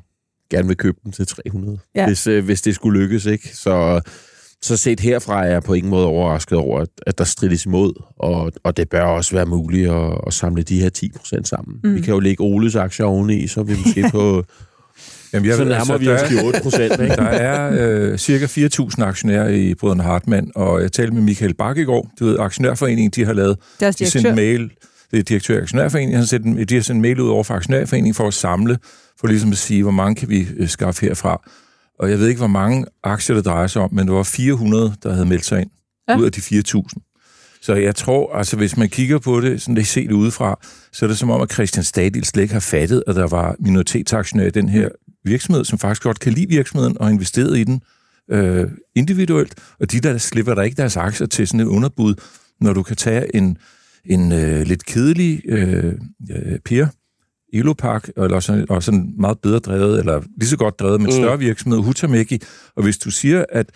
gerne 0.49 0.67
vil 0.67 0.77
købe 0.77 0.97
den 1.03 1.11
til 1.11 1.27
300, 1.27 1.79
ja. 1.95 2.07
hvis, 2.07 2.27
øh, 2.27 2.45
hvis 2.45 2.61
det 2.61 2.75
skulle 2.75 2.99
lykkes. 2.99 3.25
ikke. 3.25 3.57
Så 3.57 4.01
så 4.61 4.77
set 4.77 4.99
herfra 4.99 5.45
er 5.45 5.51
jeg 5.51 5.63
på 5.63 5.73
ingen 5.73 5.89
måde 5.89 6.05
overrasket 6.05 6.57
over, 6.57 6.81
at, 6.81 6.89
at 7.07 7.17
der 7.17 7.23
strides 7.23 7.65
imod, 7.65 7.93
og, 8.19 8.51
og 8.63 8.77
det 8.77 8.89
bør 8.89 9.01
også 9.01 9.35
være 9.35 9.45
muligt 9.45 9.91
at, 9.91 10.21
at 10.27 10.33
samle 10.33 10.63
de 10.63 10.81
her 10.81 10.89
10 10.89 11.11
procent 11.17 11.47
sammen. 11.47 11.79
Mm. 11.83 11.95
Vi 11.95 12.01
kan 12.01 12.13
jo 12.13 12.19
lægge 12.19 12.43
Oles 12.43 12.75
aktier 12.75 13.05
oveni, 13.05 13.47
så 13.47 13.59
er 13.59 13.63
vi 13.63 13.75
måske 13.85 14.09
på... 14.11 14.43
Jamen, 15.33 15.49
jeg, 15.49 15.55
så 15.55 15.63
nærmer 15.63 15.77
altså, 15.77 15.97
vi 15.97 16.07
os 16.07 16.21
de 16.21 16.45
8 16.45 16.59
procent. 16.63 16.97
Der 16.97 17.23
er 17.23 17.71
øh, 17.79 18.17
cirka 18.17 18.45
4.000 18.45 19.03
aktionærer 19.03 19.49
i 19.49 19.73
Brødrene 19.73 20.03
Hartmann, 20.03 20.51
og 20.55 20.81
jeg 20.81 20.91
talte 20.91 21.13
med 21.13 21.21
Michael 21.21 21.53
Bak 21.53 21.77
i 21.77 21.83
går. 21.83 22.11
Du 22.19 22.25
ved, 22.25 22.39
aktionærforeningen, 22.39 23.11
de 23.11 23.25
har 23.25 23.33
lavet... 23.33 23.57
Deres 23.79 23.95
de 23.95 24.09
sendt 24.09 24.35
mail, 24.35 24.71
det 25.11 25.19
er 25.19 25.23
direktør 25.23 25.57
af 25.57 25.61
aktionærforeningen, 25.61 26.17
har 26.17 26.25
sendt, 26.25 26.69
de 26.69 26.75
har 26.75 26.81
sendt 26.81 27.01
mail 27.01 27.19
ud 27.19 27.29
over 27.29 27.43
for 27.43 27.53
aktionærforeningen 27.53 28.13
for 28.13 28.27
at 28.27 28.33
samle, 28.33 28.77
for 29.19 29.27
ligesom 29.27 29.51
at 29.51 29.57
sige, 29.57 29.83
hvor 29.83 29.91
mange 29.91 30.15
kan 30.15 30.29
vi 30.29 30.47
øh, 30.57 30.69
skaffe 30.69 31.05
herfra. 31.05 31.41
Og 31.99 32.09
jeg 32.09 32.19
ved 32.19 32.27
ikke, 32.27 32.39
hvor 32.39 32.47
mange 32.47 32.85
aktier 33.03 33.35
det 33.35 33.45
drejer 33.45 33.67
sig 33.67 33.81
om, 33.81 33.93
men 33.93 34.07
det 34.07 34.15
var 34.15 34.23
400, 34.23 34.93
der 35.03 35.13
havde 35.13 35.25
meldt 35.25 35.45
sig 35.45 35.61
ind 35.61 35.69
ja. 36.09 36.17
ud 36.17 36.25
af 36.25 36.31
de 36.31 36.41
4.000. 36.41 37.59
Så 37.61 37.75
jeg 37.75 37.95
tror, 37.95 38.35
altså 38.35 38.57
hvis 38.57 38.77
man 38.77 38.89
kigger 38.89 39.19
på 39.19 39.41
det, 39.41 39.61
sådan 39.61 39.75
det 39.75 39.87
set 39.87 40.11
udefra, 40.11 40.59
så 40.91 41.05
er 41.05 41.07
det 41.07 41.17
som 41.17 41.29
om, 41.29 41.41
at 41.41 41.53
Christian 41.53 41.83
Stadil 41.83 42.25
slet 42.25 42.41
ikke 42.41 42.53
har 42.53 42.59
fattet, 42.59 43.03
at 43.07 43.15
der 43.15 43.27
var 43.27 43.55
minoritetsaktionærer 43.59 44.47
i 44.47 44.51
den 44.51 44.69
her 44.69 44.89
virksomhed, 45.23 45.65
som 45.65 45.79
faktisk 45.79 46.03
godt 46.03 46.19
kan 46.19 46.33
lide 46.33 46.47
virksomheden 46.47 46.97
og 46.99 47.11
investeret 47.11 47.57
i 47.57 47.63
den 47.63 47.81
øh, 48.31 48.67
individuelt. 48.95 49.55
Og 49.79 49.91
de 49.91 49.99
der 49.99 50.17
slipper 50.17 50.55
der 50.55 50.61
ikke 50.61 50.77
deres 50.77 50.97
aktier 50.97 51.27
til 51.27 51.47
sådan 51.47 51.59
et 51.59 51.65
underbud, 51.65 52.15
når 52.61 52.73
du 52.73 52.83
kan 52.83 52.95
tage 52.95 53.35
en, 53.35 53.57
en 54.05 54.31
øh, 54.31 54.61
lidt 54.61 54.85
kedelig 54.85 55.41
øh, 55.45 55.93
øh, 56.31 56.59
Per, 56.65 56.87
Elopak, 57.53 58.09
eller 58.17 58.39
sådan, 58.39 58.65
og 58.69 58.83
sådan 58.83 59.13
meget 59.17 59.39
bedre 59.39 59.59
drevet, 59.59 59.99
eller 59.99 60.21
lige 60.37 60.49
så 60.49 60.57
godt 60.57 60.79
drevet, 60.79 61.01
men 61.01 61.05
mm. 61.05 61.11
større 61.11 61.39
virksomhed, 61.39 61.79
Hutameki. 61.79 62.41
Og 62.75 62.83
hvis 62.83 62.97
du 62.97 63.11
siger, 63.11 63.45
at 63.49 63.69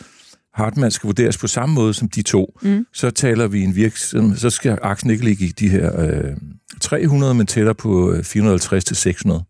Hartmann 0.53 0.91
skal 0.91 1.07
vurderes 1.07 1.37
på 1.37 1.47
samme 1.47 1.75
måde 1.75 1.93
som 1.93 2.09
de 2.09 2.21
to, 2.21 2.59
mm. 2.61 2.85
så 2.93 3.11
taler 3.11 3.47
vi 3.47 3.63
en 3.63 3.75
virksomhed, 3.75 4.37
så 4.37 4.49
skal 4.49 4.79
aktien 4.81 5.11
ikke 5.11 5.23
ligge 5.23 5.45
i 5.45 5.49
de 5.49 5.69
her 5.69 6.01
øh, 6.01 6.37
300, 6.81 7.33
men 7.33 7.47
tæller 7.47 7.73
på 7.73 8.15
450 8.23 8.83
øh, 8.83 8.85
til 8.85 8.95
600. 8.95 9.43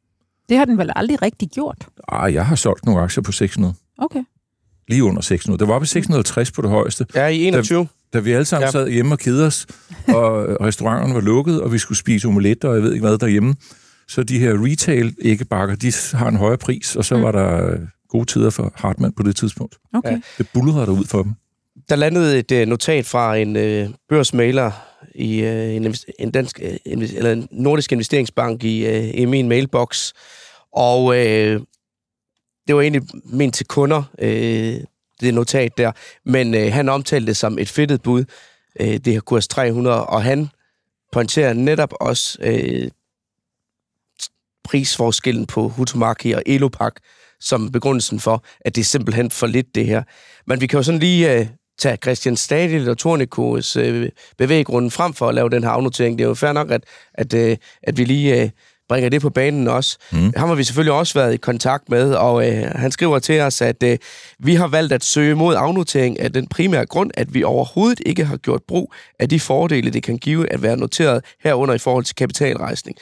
Det 0.50 0.58
har 0.58 0.66
den 0.66 0.78
vel 0.78 0.92
aldrig 0.96 1.22
rigtig 1.22 1.50
gjort? 1.50 1.88
Ah, 2.08 2.34
jeg 2.34 2.46
har 2.46 2.56
solgt 2.56 2.86
nogle 2.86 3.02
aktier 3.02 3.22
på 3.22 3.32
600. 3.32 3.74
Okay. 3.98 4.24
Lige 4.88 5.04
under 5.04 5.22
600. 5.22 5.60
Det 5.60 5.68
var 5.68 5.80
på 5.80 5.86
650 5.86 6.52
på 6.52 6.62
det 6.62 6.70
højeste. 6.70 7.06
Ja, 7.16 7.28
i 7.28 7.44
21. 7.44 7.80
Da, 7.80 7.88
da 8.14 8.20
vi 8.20 8.32
alle 8.32 8.46
sammen 8.46 8.66
ja. 8.66 8.72
sad 8.72 8.90
hjemme 8.90 9.14
og 9.14 9.20
kedede 9.20 9.46
os, 9.46 9.68
og 10.08 10.48
restauranterne 10.68 11.14
var 11.14 11.22
lukket, 11.22 11.62
og 11.62 11.74
vi 11.74 11.78
skulle 11.78 11.98
spise 11.98 12.28
omelet, 12.28 12.64
og 12.64 12.76
jeg 12.76 12.84
ved 12.84 12.94
ikke 12.94 13.08
hvad 13.08 13.18
derhjemme, 13.18 13.56
så 14.08 14.24
de 14.24 14.40
her 14.40 14.66
retail 14.66 15.16
æggebakker, 15.22 15.76
de 15.76 15.94
har 16.18 16.28
en 16.28 16.36
højere 16.36 16.58
pris, 16.58 16.96
og 16.96 17.06
så 17.06 17.16
mm. 17.16 17.24
var 17.24 17.32
der 17.32 17.72
øh, 17.72 17.80
gode 18.10 18.26
tider 18.26 18.50
for 18.50 18.74
Hartmann 18.76 19.14
på 19.14 19.24
det 19.24 19.36
tidspunkt. 19.36 19.78
Okay. 19.94 20.22
Det 20.38 20.48
bulrede 20.54 20.86
der 20.86 20.92
ud 20.92 21.06
for 21.06 21.24
dem. 21.24 21.34
Der 21.90 21.96
landede 21.96 22.40
et 22.40 22.52
uh, 22.52 22.70
notat 22.70 23.06
fra 23.06 23.36
en 23.36 23.56
uh, 23.56 23.94
børsmailer 24.10 24.72
i 25.16 25.42
uh, 25.42 25.76
en, 25.76 25.96
en 26.20 26.32
dansk 26.32 26.60
uh, 26.64 26.92
eller 26.92 27.32
en 27.32 27.48
nordisk 27.52 27.92
investeringsbank 27.92 28.64
i, 28.64 28.88
uh, 28.88 29.20
i 29.20 29.26
min 29.26 29.50
mailbox, 29.50 30.14
og 30.74 31.06
uh, 31.06 31.16
det 32.68 32.76
var 32.76 32.82
egentlig 32.82 33.02
ment 33.26 33.56
til 33.56 33.66
kunder, 33.66 34.04
uh, 34.22 34.28
det 35.22 35.34
notat 35.34 35.78
der, 35.78 35.92
men 36.26 36.54
uh, 36.54 36.62
han 36.62 36.90
omtalte 36.90 37.28
det 37.28 37.38
som 37.38 37.60
et 37.60 37.70
fedtet 37.70 38.02
bud, 38.02 38.24
uh, 38.80 38.88
det 38.88 39.14
her 39.14 39.20
kurs 39.20 39.48
300, 39.48 40.06
og 40.06 40.24
han 40.24 40.50
pointerer 41.12 41.54
netop 41.54 41.94
også 42.00 42.38
uh, 42.46 42.92
prisforskellen 44.64 45.46
på 45.46 45.68
Hutomaki 45.68 46.32
og 46.32 46.44
Elopak 46.46 46.94
som 47.44 47.72
begrundelsen 47.72 48.20
for, 48.20 48.44
at 48.62 48.76
det 48.76 48.82
er 48.82 48.86
simpelthen 48.86 49.32
for 49.32 49.48
lidt 49.48 49.76
det 49.76 49.86
her. 49.86 50.04
Men 50.48 50.62
vi 50.62 50.68
kan 50.68 50.78
jo 50.78 50.84
sådan 50.84 51.00
lige 51.00 51.40
uh, 51.40 51.48
tage 51.80 51.98
Christian 52.04 52.38
Stadil 52.38 52.90
og 52.90 52.98
Tornikos 52.98 53.78
uh, 53.78 54.06
bevæggrunden 54.38 54.92
frem 54.92 55.14
for 55.14 55.30
at 55.30 55.36
lave 55.36 55.50
den 55.50 55.64
her 55.64 55.70
afnotering. 55.70 56.18
Det 56.18 56.24
er 56.24 56.28
jo 56.28 56.34
fair 56.34 56.52
nok, 56.52 56.72
at, 56.72 56.84
at, 57.14 57.34
uh, 57.34 57.56
at 57.84 57.98
vi 57.98 58.06
lige 58.06 58.44
uh, 58.44 58.50
bringer 58.90 59.10
det 59.10 59.22
på 59.22 59.30
banen 59.30 59.68
også. 59.68 59.98
Mm. 60.12 60.34
Ham 60.38 60.50
har 60.50 60.56
vi 60.56 60.64
selvfølgelig 60.64 60.94
også 60.94 61.14
været 61.14 61.34
i 61.34 61.38
kontakt 61.38 61.90
med, 61.90 62.14
og 62.14 62.36
uh, 62.36 62.54
han 62.76 62.92
skriver 62.92 63.20
til 63.20 63.42
os, 63.42 63.62
at 63.62 63.84
uh, 63.84 63.94
vi 64.40 64.56
har 64.56 64.68
valgt 64.68 64.94
at 64.94 65.04
søge 65.04 65.36
mod 65.36 65.56
afnotering 65.56 66.20
af 66.20 66.34
den 66.34 66.48
primære 66.48 66.86
grund, 66.86 67.12
at 67.14 67.34
vi 67.34 67.44
overhovedet 67.44 68.02
ikke 68.06 68.26
har 68.26 68.38
gjort 68.38 68.62
brug 68.68 68.94
af 69.20 69.30
de 69.30 69.40
fordele, 69.40 69.90
det 69.90 70.04
kan 70.04 70.18
give 70.18 70.54
at 70.54 70.62
være 70.62 70.78
noteret 70.78 71.24
herunder 71.44 71.76
i 71.76 71.80
forhold 71.80 72.04
til 72.04 72.16
kapitalrejsning. 72.16 72.98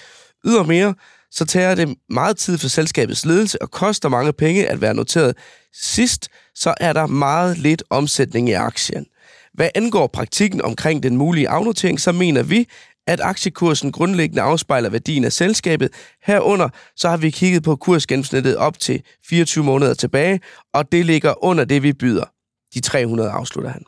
Ydermere 0.45 0.93
så 1.31 1.45
tager 1.45 1.75
det 1.75 1.95
meget 2.09 2.37
tid 2.37 2.57
for 2.57 2.67
selskabets 2.67 3.25
ledelse 3.25 3.61
og 3.61 3.71
koster 3.71 4.09
mange 4.09 4.33
penge 4.33 4.67
at 4.67 4.81
være 4.81 4.93
noteret. 4.93 5.37
Sidst, 5.73 6.29
så 6.55 6.73
er 6.79 6.93
der 6.93 7.07
meget 7.07 7.57
lidt 7.57 7.83
omsætning 7.89 8.49
i 8.49 8.53
aktien. 8.53 9.05
Hvad 9.53 9.69
angår 9.75 10.07
praktikken 10.07 10.61
omkring 10.61 11.03
den 11.03 11.17
mulige 11.17 11.49
afnotering, 11.49 11.99
så 11.99 12.11
mener 12.11 12.43
vi, 12.43 12.67
at 13.07 13.19
aktiekursen 13.21 13.91
grundlæggende 13.91 14.41
afspejler 14.41 14.89
værdien 14.89 15.23
af 15.23 15.33
selskabet. 15.33 15.89
Herunder 16.23 16.69
så 16.95 17.09
har 17.09 17.17
vi 17.17 17.29
kigget 17.29 17.63
på 17.63 17.75
kursgennemsnittet 17.75 18.57
op 18.57 18.79
til 18.79 19.03
24 19.25 19.63
måneder 19.63 19.93
tilbage, 19.93 20.39
og 20.73 20.91
det 20.91 21.05
ligger 21.05 21.43
under 21.43 21.65
det, 21.65 21.83
vi 21.83 21.93
byder. 21.93 22.25
De 22.73 22.79
300 22.79 23.29
afslutter 23.29 23.71
han. 23.71 23.83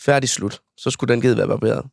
Færdig 0.00 0.28
slut. 0.28 0.60
Så 0.76 0.90
skulle 0.90 1.12
den 1.12 1.20
givet 1.20 1.36
være 1.36 1.48
barberet. 1.48 1.84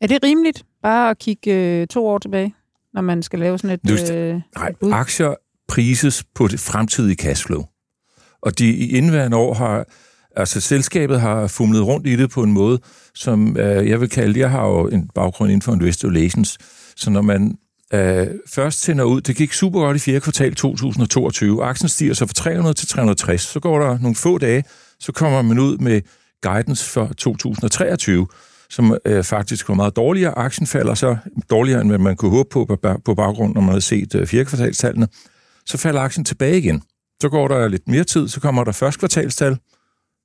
Er 0.00 0.06
det 0.06 0.22
rimeligt 0.24 0.64
bare 0.82 1.10
at 1.10 1.18
kigge 1.18 1.54
øh, 1.54 1.86
to 1.86 2.06
år 2.06 2.18
tilbage? 2.18 2.54
Når 2.94 3.00
man 3.00 3.22
skal 3.22 3.38
lave 3.38 3.58
sådan 3.58 3.70
et, 3.84 3.90
Just, 3.90 4.10
øh, 4.12 4.40
nej, 4.56 4.68
et 4.68 4.76
bud? 4.76 4.92
aktier 4.92 5.34
prises 5.68 6.24
på 6.34 6.48
det 6.48 6.60
fremtidige 6.60 7.14
cashflow. 7.14 7.64
Og 8.42 8.58
de 8.58 8.68
i 8.68 8.96
indværende 8.96 9.36
år 9.36 9.54
har 9.54 9.84
Altså, 10.36 10.60
selskabet 10.60 11.20
har 11.20 11.46
fumlet 11.46 11.86
rundt 11.86 12.06
i 12.06 12.16
det 12.16 12.30
på 12.30 12.42
en 12.42 12.52
måde, 12.52 12.78
som 13.14 13.56
øh, 13.56 13.88
jeg 13.88 14.00
vil 14.00 14.08
kalde, 14.08 14.40
jeg 14.40 14.50
har 14.50 14.66
jo 14.66 14.88
en 14.88 15.10
baggrund 15.14 15.50
inden 15.50 15.62
for 15.62 15.72
investor 15.72 16.08
relations, 16.08 16.58
så 16.96 17.10
når 17.10 17.22
man 17.22 17.58
øh, 17.94 18.26
først 18.46 18.80
sender 18.80 19.04
ud, 19.04 19.20
det 19.20 19.36
gik 19.36 19.52
super 19.52 19.80
godt 19.80 19.96
i 19.96 20.00
fjerde 20.00 20.20
kvartal 20.20 20.54
2022, 20.54 21.64
aktien 21.64 21.88
stiger 21.88 22.14
så 22.14 22.26
fra 22.26 22.32
300 22.32 22.74
til 22.74 22.88
360, 22.88 23.42
så 23.42 23.60
går 23.60 23.78
der 23.78 23.98
nogle 23.98 24.14
få 24.14 24.38
dage, 24.38 24.64
så 25.00 25.12
kommer 25.12 25.42
man 25.42 25.58
ud 25.58 25.78
med 25.78 26.00
guidance 26.42 26.90
for 26.90 27.06
2023, 27.06 28.26
som 28.70 28.96
øh, 29.04 29.24
faktisk 29.24 29.68
var 29.68 29.74
meget 29.74 29.96
dårligere. 29.96 30.38
Aktien 30.38 30.66
falder 30.66 30.94
så 30.94 31.16
dårligere, 31.50 31.80
end 31.80 31.90
hvad 31.90 31.98
man 31.98 32.16
kunne 32.16 32.30
håbe 32.30 32.48
på 32.50 32.64
på, 32.64 32.98
på 33.04 33.14
baggrund, 33.14 33.54
når 33.54 33.60
man 33.60 33.68
havde 33.68 33.80
set 33.80 34.14
øh, 34.14 34.26
fjerde 34.26 34.44
kvartalstallene. 34.44 35.08
Så 35.66 35.78
falder 35.78 36.00
aktien 36.00 36.24
tilbage 36.24 36.58
igen. 36.58 36.82
Så 37.22 37.28
går 37.28 37.48
der 37.48 37.68
lidt 37.68 37.88
mere 37.88 38.04
tid, 38.04 38.28
så 38.28 38.40
kommer 38.40 38.64
der 38.64 38.72
første 38.72 38.98
kvartalstal, 38.98 39.58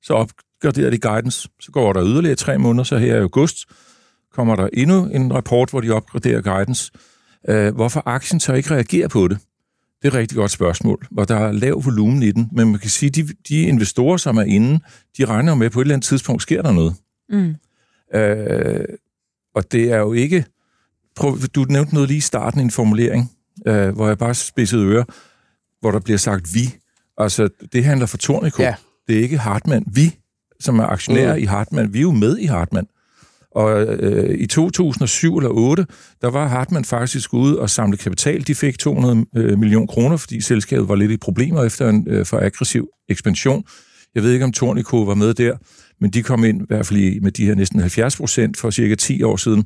så 0.02 0.14
opgraderer 0.14 0.90
de 0.90 0.98
guidance, 0.98 1.48
så 1.60 1.72
går 1.72 1.92
der 1.92 2.04
yderligere 2.06 2.36
tre 2.36 2.58
måneder, 2.58 2.84
så 2.84 2.98
her 2.98 3.16
i 3.16 3.20
august 3.20 3.64
kommer 4.32 4.56
der 4.56 4.68
endnu 4.72 5.04
en 5.06 5.34
rapport, 5.34 5.70
hvor 5.70 5.80
de 5.80 5.90
opgraderer 5.90 6.40
guidance. 6.40 6.92
Øh, 7.48 7.74
hvorfor 7.74 8.02
aktien 8.06 8.40
så 8.40 8.52
ikke 8.52 8.70
reagerer 8.70 9.08
på 9.08 9.28
det? 9.28 9.38
Det 10.02 10.08
er 10.08 10.12
et 10.12 10.18
rigtig 10.18 10.36
godt 10.36 10.50
spørgsmål, 10.50 11.06
hvor 11.10 11.24
der 11.24 11.36
er 11.36 11.52
lav 11.52 11.84
volumen 11.84 12.22
i 12.22 12.32
den, 12.32 12.48
men 12.52 12.70
man 12.70 12.80
kan 12.80 12.90
sige, 12.90 13.08
at 13.08 13.14
de, 13.14 13.28
de 13.48 13.60
investorer, 13.60 14.16
som 14.16 14.36
er 14.36 14.42
inde, 14.42 14.80
de 15.18 15.24
regner 15.24 15.52
jo 15.52 15.56
med, 15.56 15.66
at 15.66 15.72
på 15.72 15.80
et 15.80 15.84
eller 15.84 15.94
andet 15.94 16.06
tidspunkt 16.06 16.42
sker 16.42 16.62
der 16.62 16.72
noget. 16.72 16.94
Mm. 17.28 17.54
Øh, 18.14 18.84
og 19.54 19.72
det 19.72 19.92
er 19.92 19.98
jo 19.98 20.12
ikke... 20.12 20.44
Prøv, 21.16 21.38
du 21.54 21.64
nævnte 21.68 21.94
noget 21.94 22.08
lige 22.08 22.18
i 22.18 22.20
starten 22.20 22.60
en 22.60 22.70
formulering, 22.70 23.30
øh, 23.66 23.88
hvor 23.88 24.08
jeg 24.08 24.18
bare 24.18 24.34
spidsede 24.34 24.84
ører, 24.84 25.04
hvor 25.80 25.90
der 25.90 26.00
bliver 26.00 26.18
sagt 26.18 26.54
vi. 26.54 26.74
Altså, 27.18 27.48
det 27.72 27.84
handler 27.84 28.06
for 28.06 28.16
Tornico. 28.16 28.62
Ja. 28.62 28.74
Det 29.08 29.18
er 29.18 29.20
ikke 29.20 29.38
Hartmann. 29.38 29.84
Vi, 29.92 30.18
som 30.60 30.78
er 30.78 30.86
aktionærer 30.86 31.36
mm. 31.36 31.42
i 31.42 31.44
Hartmann, 31.44 31.92
vi 31.92 31.98
er 31.98 32.02
jo 32.02 32.12
med 32.12 32.38
i 32.38 32.44
Hartmann. 32.46 32.86
Og 33.54 33.82
øh, 33.82 34.38
i 34.38 34.46
2007 34.46 35.36
eller 35.36 35.50
8, 35.50 35.86
der 36.22 36.30
var 36.30 36.48
Hartmann 36.48 36.84
faktisk 36.84 37.34
ude 37.34 37.60
og 37.60 37.70
samle 37.70 37.96
kapital. 37.96 38.46
De 38.46 38.54
fik 38.54 38.78
200 38.78 39.26
øh, 39.36 39.58
millioner 39.58 39.86
kroner, 39.86 40.16
fordi 40.16 40.40
selskabet 40.40 40.88
var 40.88 40.94
lidt 40.94 41.10
i 41.10 41.16
problemer 41.16 41.64
efter 41.64 41.88
en 41.88 42.06
øh, 42.08 42.26
for 42.26 42.38
aggressiv 42.38 42.88
ekspansion. 43.08 43.64
Jeg 44.14 44.22
ved 44.22 44.32
ikke, 44.32 44.44
om 44.44 44.52
Tornico 44.52 44.96
var 44.96 45.14
med 45.14 45.34
der, 45.34 45.56
men 46.00 46.10
de 46.10 46.22
kom 46.22 46.44
ind 46.44 46.62
i 46.62 46.64
hvert 46.68 46.86
fald 46.86 47.00
i, 47.00 47.18
med 47.22 47.32
de 47.32 47.46
her 47.46 47.54
næsten 47.54 47.80
70 47.80 48.16
procent 48.16 48.56
for 48.56 48.70
cirka 48.70 48.94
10 48.94 49.22
år 49.22 49.36
siden. 49.36 49.64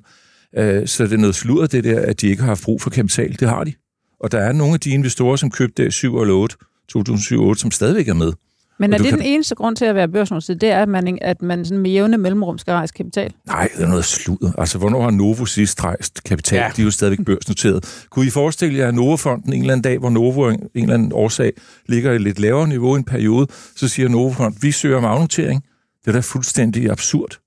Øh, 0.57 0.87
så 0.87 1.05
det 1.05 1.13
er 1.13 1.17
noget 1.17 1.35
sludder, 1.35 1.67
det 1.67 1.85
der, 1.85 2.01
at 2.01 2.21
de 2.21 2.27
ikke 2.29 2.43
har 2.43 2.49
haft 2.49 2.63
brug 2.65 2.83
for 2.83 2.91
kapital. 2.91 3.37
Det 3.41 3.49
har 3.49 3.65
de. 3.65 3.73
Og 4.21 4.33
der 4.33 4.39
er 4.39 4.53
nogle 4.53 4.75
af 4.75 4.81
de 4.81 4.91
investorer, 4.91 5.37
som 5.37 5.51
købte 5.51 5.85
det 5.85 5.93
7 5.93 6.21
eller 6.21 6.35
8, 6.35 6.57
2007 6.89 7.55
som 7.55 7.71
stadigvæk 7.71 8.09
er 8.09 8.15
med. 8.15 8.33
Men 8.81 8.93
er 8.93 8.99
det 8.99 9.07
kan- 9.07 9.19
den 9.19 9.27
eneste 9.27 9.55
grund 9.55 9.77
til 9.77 9.85
at 9.85 9.95
være 9.95 10.09
børsnoteret, 10.09 10.61
det 10.61 10.69
er, 10.69 10.83
at 10.83 10.89
man, 10.89 11.19
at 11.21 11.43
man 11.43 11.65
sådan 11.65 11.83
med 11.83 11.91
jævne 11.91 12.19
mellemrum 12.19 12.59
skal 12.59 12.73
rejse 12.73 12.95
kapital? 12.97 13.33
Nej, 13.47 13.69
det 13.77 13.85
er 13.85 13.89
noget 13.89 14.05
sludder. 14.05 14.53
Altså, 14.59 14.79
hvornår 14.79 15.03
har 15.03 15.11
Novo 15.11 15.45
sidst 15.45 15.85
rejst 15.85 16.25
kapital? 16.25 16.57
Ja. 16.59 16.71
De 16.77 16.81
er 16.83 16.85
jo 16.85 16.91
stadigvæk 16.91 17.27
børsnoteret. 17.27 18.07
Kunne 18.11 18.27
I 18.27 18.31
forestille 18.31 18.79
jer, 18.79 18.89
at 18.89 18.95
Novofonden 18.95 19.53
en 19.53 19.61
eller 19.61 19.73
anden 19.73 19.83
dag, 19.83 19.99
hvor 19.99 20.11
Novo 20.11 20.49
en 20.51 20.59
eller 20.75 20.95
anden 20.95 21.13
årsag 21.15 21.53
ligger 21.87 22.13
i 22.13 22.15
et 22.15 22.21
lidt 22.21 22.39
lavere 22.41 22.69
niveau 22.69 22.95
i 22.97 22.99
en 22.99 23.05
periode, 23.05 23.47
så 23.77 23.89
siger 23.89 24.09
Novofonden, 24.09 24.59
vi 24.63 24.73
søger 24.73 24.97
om 24.97 25.05
afnotering. 25.05 25.63
Det 26.09 26.15
er 26.15 26.19
da 26.19 26.21
fuldstændig 26.21 26.91
absurd. 26.91 27.41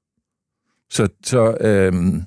Så, 0.90 1.08
så 1.24 1.58
øhm, 1.62 2.24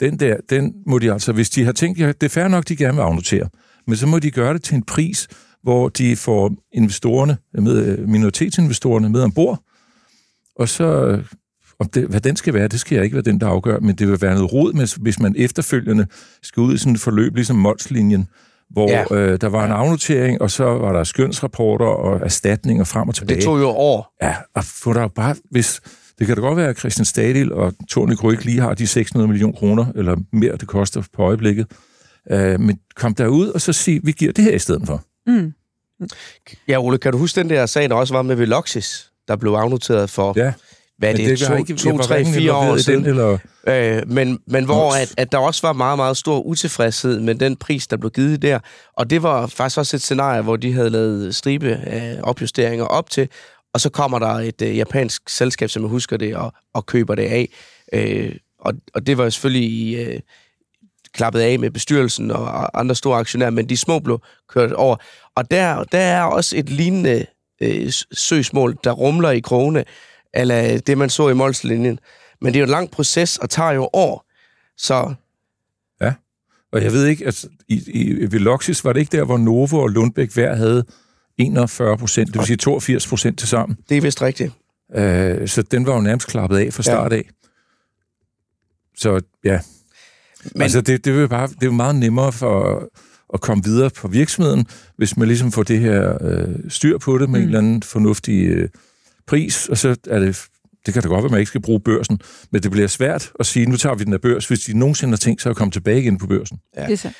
den 0.00 0.18
der, 0.18 0.36
den 0.50 0.74
må 0.86 0.98
de 0.98 1.12
altså, 1.12 1.32
hvis 1.32 1.50
de 1.50 1.64
har 1.64 1.72
tænkt, 1.72 1.98
ja, 1.98 2.08
det 2.08 2.22
er 2.22 2.28
fair 2.28 2.48
nok, 2.48 2.68
de 2.68 2.76
gerne 2.76 2.94
vil 2.94 3.02
afnotere, 3.02 3.48
men 3.86 3.96
så 3.96 4.06
må 4.06 4.18
de 4.18 4.30
gøre 4.30 4.54
det 4.54 4.62
til 4.62 4.74
en 4.74 4.82
pris, 4.82 5.28
hvor 5.62 5.88
de 5.88 6.16
får 6.16 6.52
investorerne, 6.72 7.36
med, 7.54 7.86
øh, 7.86 8.08
minoritetsinvestorerne 8.08 9.08
med 9.08 9.22
ombord, 9.22 9.64
og 10.56 10.68
så, 10.68 11.20
om 11.78 11.88
det, 11.88 12.08
hvad 12.08 12.20
den 12.20 12.36
skal 12.36 12.54
være, 12.54 12.68
det 12.68 12.80
skal 12.80 12.96
jeg 12.96 13.04
ikke 13.04 13.14
være 13.14 13.24
den, 13.24 13.40
der 13.40 13.46
afgør, 13.46 13.78
men 13.80 13.94
det 13.96 14.08
vil 14.08 14.20
være 14.20 14.34
noget 14.34 14.52
rod, 14.52 14.72
med, 14.72 15.02
hvis 15.02 15.20
man 15.20 15.34
efterfølgende 15.36 16.06
skal 16.42 16.60
ud 16.60 16.74
i 16.74 16.78
sådan 16.78 16.94
et 16.94 17.00
forløb, 17.00 17.34
ligesom 17.34 17.56
Molslinjen, 17.56 18.28
hvor 18.70 18.90
ja. 18.90 19.04
Øh, 19.14 19.40
der 19.40 19.48
var 19.48 19.64
en 19.64 19.72
afnotering, 19.72 20.42
og 20.42 20.50
så 20.50 20.64
var 20.64 20.92
der 20.92 21.04
skønsrapporter 21.04 21.86
og 21.86 22.20
erstatninger 22.20 22.84
frem 22.84 23.08
og 23.08 23.14
tilbage. 23.14 23.36
Det 23.36 23.44
tog 23.44 23.60
jo 23.60 23.68
år. 23.68 24.16
Ja, 24.22 24.34
og 24.54 24.64
få 24.64 24.92
der 24.92 25.08
bare, 25.08 25.36
hvis... 25.50 25.80
Det 26.18 26.26
kan 26.26 26.36
da 26.36 26.42
godt 26.42 26.56
være, 26.56 26.68
at 26.68 26.78
Christian 26.78 27.04
Stadil 27.04 27.52
og 27.52 27.74
Tony 27.88 28.12
ikke 28.32 28.44
lige 28.44 28.60
har 28.60 28.74
de 28.74 28.86
600 28.86 29.28
millioner 29.28 29.58
kroner, 29.58 29.86
eller 29.94 30.16
mere 30.32 30.56
det 30.56 30.68
koster 30.68 31.02
på 31.16 31.22
øjeblikket. 31.22 31.66
Øh, 32.30 32.60
men 32.60 32.78
kom 32.96 33.14
derud 33.14 33.48
og 33.48 33.60
så 33.60 33.72
sig, 33.72 34.00
vi 34.04 34.12
giver 34.12 34.32
det 34.32 34.44
her 34.44 34.54
i 34.54 34.58
stedet 34.58 34.82
for. 34.86 35.02
Mm. 35.26 35.52
Ja, 36.68 36.78
Ole, 36.78 36.98
kan 36.98 37.12
du 37.12 37.18
huske 37.18 37.40
den 37.40 37.50
der 37.50 37.66
sag, 37.66 37.88
der 37.88 37.94
også 37.94 38.14
var 38.14 38.22
med 38.22 38.36
Veloxis, 38.36 39.10
der 39.28 39.36
blev 39.36 39.52
afnoteret 39.52 40.10
for, 40.10 40.32
Ja, 40.36 40.52
hvad 41.00 41.08
er 41.08 41.16
men 41.16 41.26
det, 41.26 41.50
var 41.50 41.56
to, 41.56 41.76
to, 41.76 41.98
tre, 41.98 42.24
fire 42.24 42.54
år 42.54 42.76
siden? 42.76 43.04
den, 43.04 43.10
eller... 43.10 43.38
Øh, 43.68 44.02
men, 44.10 44.38
men 44.46 44.64
hvor 44.64 44.92
at, 45.02 45.14
at 45.16 45.32
der 45.32 45.38
også 45.38 45.66
var 45.66 45.72
meget, 45.72 45.98
meget 45.98 46.16
stor 46.16 46.40
utilfredshed 46.40 47.20
med 47.20 47.34
den 47.34 47.56
pris, 47.56 47.86
der 47.86 47.96
blev 47.96 48.10
givet 48.10 48.42
der. 48.42 48.58
Og 48.96 49.10
det 49.10 49.22
var 49.22 49.46
faktisk 49.46 49.78
også 49.78 49.96
et 49.96 50.02
scenarie, 50.02 50.42
hvor 50.42 50.56
de 50.56 50.72
havde 50.72 50.90
lavet 50.90 51.34
stribe 51.34 51.70
af 51.70 52.20
opjusteringer 52.22 52.84
op 52.84 53.10
til, 53.10 53.28
og 53.74 53.80
så 53.80 53.90
kommer 53.90 54.18
der 54.18 54.26
et 54.26 54.62
øh, 54.62 54.76
japansk 54.76 55.28
selskab, 55.28 55.70
som 55.70 55.82
jeg 55.82 55.88
husker 55.88 56.16
det, 56.16 56.36
og, 56.36 56.52
og 56.74 56.86
køber 56.86 57.14
det 57.14 57.22
af. 57.22 57.48
Øh, 57.92 58.34
og, 58.60 58.72
og 58.94 59.06
det 59.06 59.18
var 59.18 59.24
jo 59.24 59.30
selvfølgelig 59.30 60.06
øh, 60.06 60.20
klappet 61.14 61.40
af 61.40 61.58
med 61.58 61.70
bestyrelsen 61.70 62.30
og 62.30 62.80
andre 62.80 62.94
store 62.94 63.18
aktionærer, 63.18 63.50
men 63.50 63.68
de 63.68 63.76
små 63.76 63.98
blev 63.98 64.20
kørt 64.48 64.72
over. 64.72 64.96
Og 65.36 65.50
der, 65.50 65.84
der 65.84 65.98
er 65.98 66.22
også 66.22 66.56
et 66.56 66.70
lignende 66.70 67.26
øh, 67.62 67.92
søgsmål, 68.12 68.76
der 68.84 68.92
rumler 68.92 69.30
i 69.30 69.40
krone, 69.40 69.84
eller 70.34 70.78
det, 70.78 70.98
man 70.98 71.10
så 71.10 71.28
i 71.28 71.34
Molslinjen. 71.34 71.98
Men 72.40 72.52
det 72.52 72.58
er 72.58 72.60
jo 72.60 72.64
en 72.64 72.70
lang 72.70 72.90
proces, 72.90 73.36
og 73.36 73.50
tager 73.50 73.72
jo 73.72 73.90
år. 73.92 74.26
Så 74.76 75.14
Og 76.72 76.82
jeg 76.82 76.92
ved 76.92 77.06
ikke, 77.06 77.26
at 77.26 77.44
i, 77.68 77.82
i 77.92 78.32
Veloxis 78.32 78.84
var 78.84 78.92
det 78.92 79.00
ikke 79.00 79.16
der, 79.16 79.24
hvor 79.24 79.38
Novo 79.38 79.78
og 79.78 79.88
Lundbæk 79.88 80.34
hver 80.34 80.54
havde 80.54 80.84
41 81.38 81.98
procent, 81.98 82.28
det 82.28 82.38
vil 82.38 82.46
sige 82.46 82.56
82 82.56 83.06
procent 83.06 83.38
til 83.38 83.48
sammen. 83.48 83.78
det 83.88 83.96
er 83.96 84.00
vist 84.00 84.22
rigtigt. 84.22 84.52
Øh, 84.94 85.48
så 85.48 85.62
den 85.62 85.86
var 85.86 85.94
jo 85.94 86.00
nærmest 86.00 86.26
klappet 86.26 86.58
af 86.58 86.72
fra 86.72 86.82
start 86.82 87.12
af. 87.12 87.30
Så 88.96 89.20
ja, 89.44 89.60
Men, 90.44 90.52
Men... 90.54 90.62
Altså, 90.62 90.80
det, 90.80 91.04
det, 91.04 91.14
vil 91.14 91.28
bare, 91.28 91.46
det 91.46 91.62
er 91.62 91.66
jo 91.66 91.72
meget 91.72 91.94
nemmere 91.94 92.32
for 92.32 92.88
at 93.34 93.40
komme 93.40 93.64
videre 93.64 93.90
på 93.90 94.08
virksomheden, 94.08 94.66
hvis 94.96 95.16
man 95.16 95.28
ligesom 95.28 95.52
får 95.52 95.62
det 95.62 95.80
her 95.80 96.18
øh, 96.20 96.54
styr 96.68 96.98
på 96.98 97.18
det 97.18 97.30
med 97.30 97.38
mm. 97.38 97.42
en 97.42 97.48
eller 97.48 97.58
anden 97.58 97.82
fornuftig 97.82 98.46
øh, 98.46 98.68
pris, 99.30 99.68
og 99.68 99.78
så 99.78 99.96
er 100.10 100.18
det, 100.18 100.42
det 100.86 100.94
kan 100.94 101.02
da 101.02 101.08
godt 101.08 101.16
være, 101.16 101.24
at 101.24 101.30
man 101.30 101.40
ikke 101.40 101.48
skal 101.48 101.62
bruge 101.62 101.80
børsen, 101.80 102.20
men 102.50 102.62
det 102.62 102.70
bliver 102.70 102.86
svært 102.86 103.30
at 103.40 103.46
sige, 103.46 103.66
nu 103.66 103.76
tager 103.76 103.94
vi 103.94 104.04
den 104.04 104.12
af 104.12 104.20
børs, 104.20 104.48
hvis 104.48 104.60
de 104.60 104.78
nogensinde 104.78 105.12
har 105.12 105.16
tænkt 105.16 105.42
sig 105.42 105.50
at 105.50 105.56
komme 105.56 105.70
tilbage 105.70 106.00
igen 106.00 106.18
på 106.18 106.26
børsen. 106.26 106.58
Ja. 106.76 106.86
Det 106.86 106.92
er 106.92 106.96
så. 106.96 107.10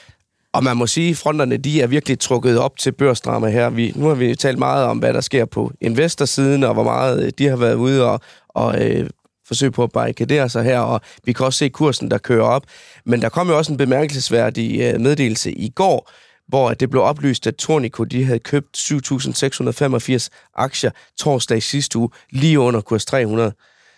Og 0.53 0.65
man 0.65 0.77
må 0.77 0.87
sige, 0.87 1.11
at 1.11 1.17
fronterne 1.17 1.57
de 1.57 1.83
er 1.83 1.87
virkelig 1.87 2.19
trukket 2.19 2.59
op 2.59 2.79
til 2.79 2.93
børsdrama 2.93 3.49
her. 3.49 3.71
Vi, 3.71 3.93
nu 3.97 4.07
har 4.07 4.15
vi 4.15 4.35
talt 4.35 4.59
meget 4.59 4.85
om, 4.85 4.99
hvad 4.99 5.15
der 5.15 5.21
sker 5.21 5.45
på 5.45 5.73
investorsiden, 5.81 6.65
og 6.65 6.75
hvor 6.75 6.85
meget 6.85 7.25
øh, 7.25 7.33
de 7.39 7.49
har 7.49 7.57
været 7.57 7.75
ude 7.75 8.05
og, 8.05 8.21
og 8.49 8.91
øh, 8.91 9.11
forsøge 9.47 9.73
på 9.73 9.83
at 9.83 9.93
barrikadere 9.93 10.49
sig 10.49 10.65
her, 10.65 10.79
og 10.79 11.01
vi 11.25 11.33
kan 11.33 11.47
også 11.47 11.59
se 11.59 11.69
kursen, 11.69 12.11
der 12.11 12.19
kører 12.19 12.45
op. 12.45 12.63
Men 13.07 13.23
der 13.23 13.29
kom 13.29 13.49
jo 13.49 13.57
også 13.57 13.73
en 13.73 13.79
bemærkelsesværdig 13.79 14.81
øh, 14.81 15.01
meddelelse 15.01 15.53
i 15.53 15.69
går, 15.69 16.11
hvor 16.51 16.75
det 16.75 16.91
blev 16.91 17.03
oplyst, 17.03 17.47
at 17.47 17.55
Tornico 17.55 18.05
de 18.05 18.25
havde 18.25 18.39
købt 18.39 18.77
7.685 18.77 20.29
aktier 20.55 20.91
torsdag 21.19 21.63
sidste 21.63 21.99
uge, 21.99 22.09
lige 22.31 22.61
under 22.61 22.81
kurs 22.81 23.05
300. 23.05 23.53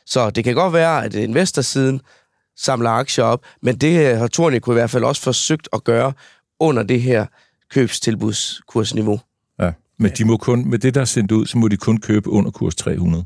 Så 0.07 0.31
det 0.31 0.45
kan 0.45 0.55
godt 0.55 0.73
være, 0.73 1.05
at 1.05 1.15
investorsiden 1.15 2.01
samler 2.57 2.91
aktier 2.91 3.25
op, 3.25 3.41
men 3.63 3.77
det 3.77 4.19
har 4.19 4.27
Tornico 4.27 4.71
i 4.71 4.75
hvert 4.75 4.91
fald 4.91 5.05
også 5.05 5.23
forsøgt 5.23 5.69
at 5.73 5.85
gøre 5.85 6.13
under 6.61 6.83
det 6.83 7.03
her 7.03 7.27
købstilbudskursniveau. 7.71 9.21
Ja. 9.61 9.73
Men 9.99 10.11
de 10.19 10.25
må 10.25 10.37
kun, 10.37 10.71
med 10.71 10.79
det, 10.79 10.95
der 10.95 11.01
er 11.01 11.05
sendt 11.05 11.33
ud, 11.33 11.47
så 11.47 11.59
må 11.59 11.69
de 11.69 11.77
kun 11.77 11.99
købe 11.99 12.31
under 12.31 12.51
kurs 12.51 12.75
300. 12.75 13.25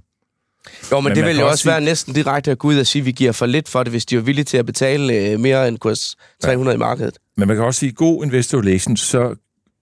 Jo, 0.92 1.00
men, 1.00 1.04
Men 1.10 1.16
det 1.16 1.24
vil 1.24 1.38
jo 1.38 1.48
også 1.48 1.62
sige- 1.62 1.70
være 1.72 1.80
næsten 1.80 2.14
direkte 2.14 2.50
at 2.50 2.58
gå 2.58 2.68
ud 2.68 2.78
og 2.78 2.86
sige, 2.86 3.00
at 3.02 3.06
vi 3.06 3.12
giver 3.12 3.32
for 3.32 3.46
lidt 3.46 3.68
for 3.68 3.82
det, 3.82 3.92
hvis 3.92 4.06
de 4.06 4.16
er 4.16 4.20
villige 4.20 4.44
til 4.44 4.56
at 4.56 4.66
betale 4.66 5.14
øh, 5.14 5.40
mere 5.40 5.68
end 5.68 5.78
kurs 5.78 6.16
300 6.42 6.72
ja. 6.72 6.76
i 6.76 6.78
markedet. 6.78 7.18
Men 7.36 7.48
man 7.48 7.56
kan 7.56 7.64
også 7.66 7.80
sige, 7.80 7.92
god 7.92 8.24
investor 8.24 8.58
relations, 8.60 9.00
så 9.00 9.34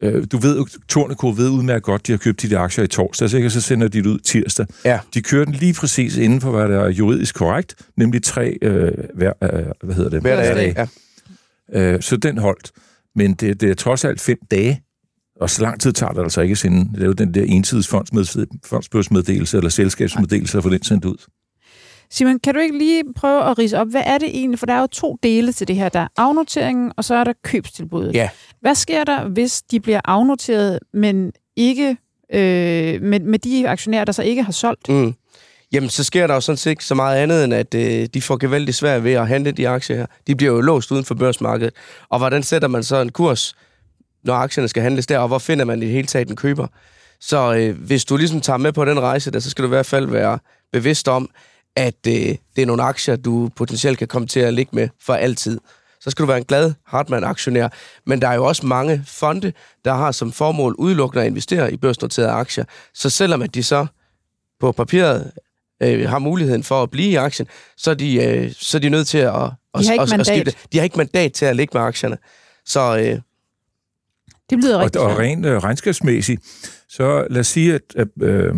øh, 0.02 0.24
du 0.32 0.38
ved 0.38 0.64
Tornico 0.88 1.28
ved 1.36 1.48
udmærket 1.48 1.82
godt, 1.82 2.06
de 2.06 2.12
har 2.12 2.16
købt 2.18 2.42
de 2.42 2.58
aktier 2.58 2.84
i 2.84 2.88
torsdag, 2.88 3.30
så, 3.30 3.36
ikke? 3.36 3.50
Så 3.50 3.60
sender 3.60 3.88
de 3.88 3.98
det 3.98 4.06
ud 4.06 4.18
tirsdag. 4.18 4.66
Ja. 4.84 4.98
De 5.14 5.22
kører 5.22 5.44
den 5.44 5.54
lige 5.54 5.74
præcis 5.74 6.16
inden 6.16 6.40
for, 6.40 6.50
hvad 6.50 6.68
der 6.68 6.80
er 6.84 6.88
juridisk 6.90 7.34
korrekt, 7.34 7.74
nemlig 7.96 8.22
tre, 8.22 8.58
øh, 8.62 8.92
hver, 9.14 9.32
øh, 9.42 9.48
hvad 9.82 9.94
hedder 9.94 10.10
det? 10.10 10.20
Hver 10.20 10.36
dag. 10.36 10.44
Hverdage. 10.72 10.88
Ja. 11.72 11.92
Øh, 11.94 12.02
så 12.02 12.16
den 12.16 12.38
holdt. 12.38 12.70
Men 13.16 13.34
det, 13.34 13.60
det 13.60 13.70
er 13.70 13.74
trods 13.74 14.04
alt 14.04 14.20
fem 14.20 14.38
dage, 14.50 14.82
og 15.44 15.50
så 15.50 15.62
lang 15.62 15.80
tid 15.80 15.92
tager 15.92 16.12
det 16.12 16.22
altså 16.22 16.40
ikke 16.40 16.56
siden. 16.56 16.90
Det 16.94 17.02
er 17.02 17.06
jo 17.06 17.12
den 17.12 17.34
der 17.34 17.42
ensides 17.42 17.88
fondsmed, 17.88 18.46
fondsbørsmeddelelse 18.66 19.56
eller 19.56 19.70
selskabsmeddelelse, 19.70 20.58
at 20.58 20.64
få 20.64 20.70
den 20.70 20.82
sendt 20.82 21.04
ud. 21.04 21.16
Simon, 22.10 22.38
kan 22.38 22.54
du 22.54 22.60
ikke 22.60 22.78
lige 22.78 23.02
prøve 23.16 23.50
at 23.50 23.58
rise 23.58 23.78
op, 23.78 23.86
hvad 23.90 24.02
er 24.06 24.18
det 24.18 24.28
egentlig? 24.28 24.58
For 24.58 24.66
der 24.66 24.74
er 24.74 24.80
jo 24.80 24.86
to 24.86 25.18
dele 25.22 25.52
til 25.52 25.68
det 25.68 25.76
her. 25.76 25.88
Der 25.88 26.00
er 26.00 26.08
afnoteringen, 26.16 26.92
og 26.96 27.04
så 27.04 27.14
er 27.14 27.24
der 27.24 27.32
købstilbuddet. 27.44 28.14
Ja. 28.14 28.28
Hvad 28.60 28.74
sker 28.74 29.04
der, 29.04 29.28
hvis 29.28 29.62
de 29.62 29.80
bliver 29.80 30.00
afnoteret, 30.04 30.78
men 30.94 31.32
ikke 31.56 31.96
øh, 32.34 33.02
med, 33.02 33.20
med 33.20 33.38
de 33.38 33.68
aktionærer, 33.68 34.04
der 34.04 34.12
så 34.12 34.22
ikke 34.22 34.42
har 34.42 34.52
solgt? 34.52 34.88
Mm. 34.88 35.14
jamen 35.72 35.90
så 35.90 36.04
sker 36.04 36.26
der 36.26 36.34
jo 36.34 36.40
sådan 36.40 36.56
set 36.56 36.70
ikke 36.70 36.84
så 36.84 36.94
meget 36.94 37.16
andet, 37.16 37.44
end 37.44 37.54
at 37.54 37.74
øh, 37.74 38.06
de 38.14 38.22
får 38.22 38.36
gevaldigt 38.36 38.76
svært 38.76 39.04
ved 39.04 39.12
at 39.12 39.28
handle 39.28 39.52
de 39.52 39.68
aktier 39.68 39.96
her. 39.96 40.06
De 40.26 40.36
bliver 40.36 40.52
jo 40.52 40.60
låst 40.60 40.92
uden 40.92 41.04
for 41.04 41.14
børsmarkedet. 41.14 41.74
Og 42.08 42.18
hvordan 42.18 42.42
sætter 42.42 42.68
man 42.68 42.82
så 42.82 43.00
en 43.00 43.12
kurs, 43.12 43.54
når 44.24 44.34
aktierne 44.34 44.68
skal 44.68 44.82
handles 44.82 45.06
der, 45.06 45.18
og 45.18 45.28
hvor 45.28 45.38
finder 45.38 45.64
man 45.64 45.82
i 45.82 45.84
det 45.84 45.92
hele 45.92 46.06
taget 46.06 46.28
en 46.28 46.36
køber? 46.36 46.66
Så 47.20 47.54
øh, 47.54 47.78
hvis 47.78 48.04
du 48.04 48.16
ligesom 48.16 48.40
tager 48.40 48.56
med 48.56 48.72
på 48.72 48.84
den 48.84 49.00
rejse 49.00 49.30
der, 49.30 49.40
så 49.40 49.50
skal 49.50 49.62
du 49.62 49.68
i 49.68 49.76
hvert 49.76 49.86
fald 49.86 50.06
være 50.06 50.38
bevidst 50.72 51.08
om, 51.08 51.30
at 51.76 52.06
øh, 52.06 52.12
det 52.56 52.62
er 52.62 52.66
nogle 52.66 52.82
aktier, 52.82 53.16
du 53.16 53.50
potentielt 53.56 53.98
kan 53.98 54.08
komme 54.08 54.28
til 54.28 54.40
at 54.40 54.54
ligge 54.54 54.76
med 54.76 54.88
for 55.00 55.14
altid. 55.14 55.60
Så 56.00 56.10
skal 56.10 56.22
du 56.22 56.26
være 56.26 56.38
en 56.38 56.44
glad 56.44 56.72
Hartmann-aktionær. 56.86 57.68
Men 58.06 58.22
der 58.22 58.28
er 58.28 58.34
jo 58.34 58.44
også 58.44 58.66
mange 58.66 59.04
fonde, 59.06 59.52
der 59.84 59.94
har 59.94 60.12
som 60.12 60.32
formål 60.32 60.74
udelukkende 60.78 61.24
at 61.24 61.30
investere 61.30 61.72
i 61.72 61.76
børsnoterede 61.76 62.30
aktier. 62.30 62.64
Så 62.94 63.10
selvom 63.10 63.42
at 63.42 63.54
de 63.54 63.62
så 63.62 63.86
på 64.60 64.72
papiret 64.72 65.32
øh, 65.82 66.08
har 66.08 66.18
muligheden 66.18 66.62
for 66.62 66.82
at 66.82 66.90
blive 66.90 67.08
i 67.08 67.14
aktien, 67.14 67.48
så 67.76 67.90
er 67.90 67.94
de, 67.94 68.24
øh, 68.24 68.52
så 68.58 68.76
er 68.76 68.80
de 68.80 68.88
nødt 68.88 69.08
til 69.08 69.18
at, 69.18 69.34
at, 69.34 69.80
De 69.80 70.00
at, 70.00 70.12
at 70.12 70.26
skifte. 70.26 70.52
De 70.72 70.78
har 70.78 70.84
ikke 70.84 70.98
mandat 70.98 71.32
til 71.32 71.44
at 71.44 71.56
ligge 71.56 71.78
med 71.78 71.82
aktierne. 71.82 72.18
Så 72.66 72.98
øh, 72.98 73.20
Det 74.50 74.58
lyder 74.58 74.76
Og, 74.76 74.84
rigtig 74.84 75.00
og 75.00 75.10
svært. 75.10 75.18
rent 75.18 75.46
øh, 75.46 75.58
regnskabsmæssigt, 75.58 76.42
så 76.88 77.26
lad 77.30 77.40
os 77.40 77.46
sige, 77.46 77.74
at, 77.74 77.82
at, 77.96 78.08
øh, 78.22 78.54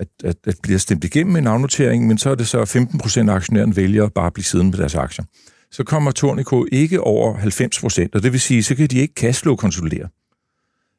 at, 0.00 0.08
at, 0.24 0.36
at 0.46 0.54
bliver 0.62 0.78
stemt 0.78 1.04
igennem 1.04 1.36
en 1.36 1.46
afnotering, 1.46 2.06
men 2.06 2.18
så 2.18 2.30
er 2.30 2.34
det 2.34 2.48
så 2.48 2.64
15 2.64 2.98
procent 2.98 3.30
af 3.30 3.34
aktionærerne 3.34 3.76
vælger 3.76 4.04
at 4.04 4.12
bare 4.12 4.30
blive 4.30 4.44
siddende 4.44 4.70
med 4.70 4.78
deres 4.78 4.94
aktier. 4.94 5.24
Så 5.70 5.84
kommer 5.84 6.10
Tornico 6.10 6.66
ikke 6.72 7.00
over 7.00 7.36
90 7.36 7.80
procent, 7.80 8.14
og 8.14 8.22
det 8.22 8.32
vil 8.32 8.40
sige, 8.40 8.62
så 8.62 8.74
kan 8.74 8.88
de 8.88 8.98
ikke 8.98 9.14
cashflow-konsolidere. 9.16 10.08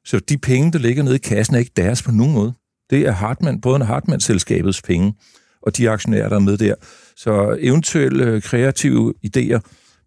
Så 0.05 0.19
de 0.19 0.37
penge, 0.37 0.71
der 0.71 0.79
ligger 0.79 1.03
nede 1.03 1.15
i 1.15 1.19
kassen, 1.19 1.55
er 1.55 1.59
ikke 1.59 1.71
deres 1.75 2.03
på 2.03 2.11
nogen 2.11 2.33
måde. 2.33 2.53
Det 2.89 3.01
er 3.07 3.11
Hartmann, 3.11 3.61
brødrene 3.61 3.85
Hartmann-selskabets 3.85 4.81
penge, 4.81 5.13
og 5.61 5.77
de 5.77 5.89
aktionærer, 5.89 6.29
der 6.29 6.35
er 6.35 6.39
med 6.39 6.57
der. 6.57 6.75
Så 7.15 7.57
eventuelle 7.59 8.41
kreative 8.41 9.13
idéer 9.27 9.59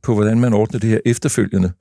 på, 0.03 0.15
hvordan 0.15 0.41
man 0.41 0.53
ordner 0.53 0.81
det 0.81 0.91
her 0.91 1.01
efterfølgende, 1.07 1.73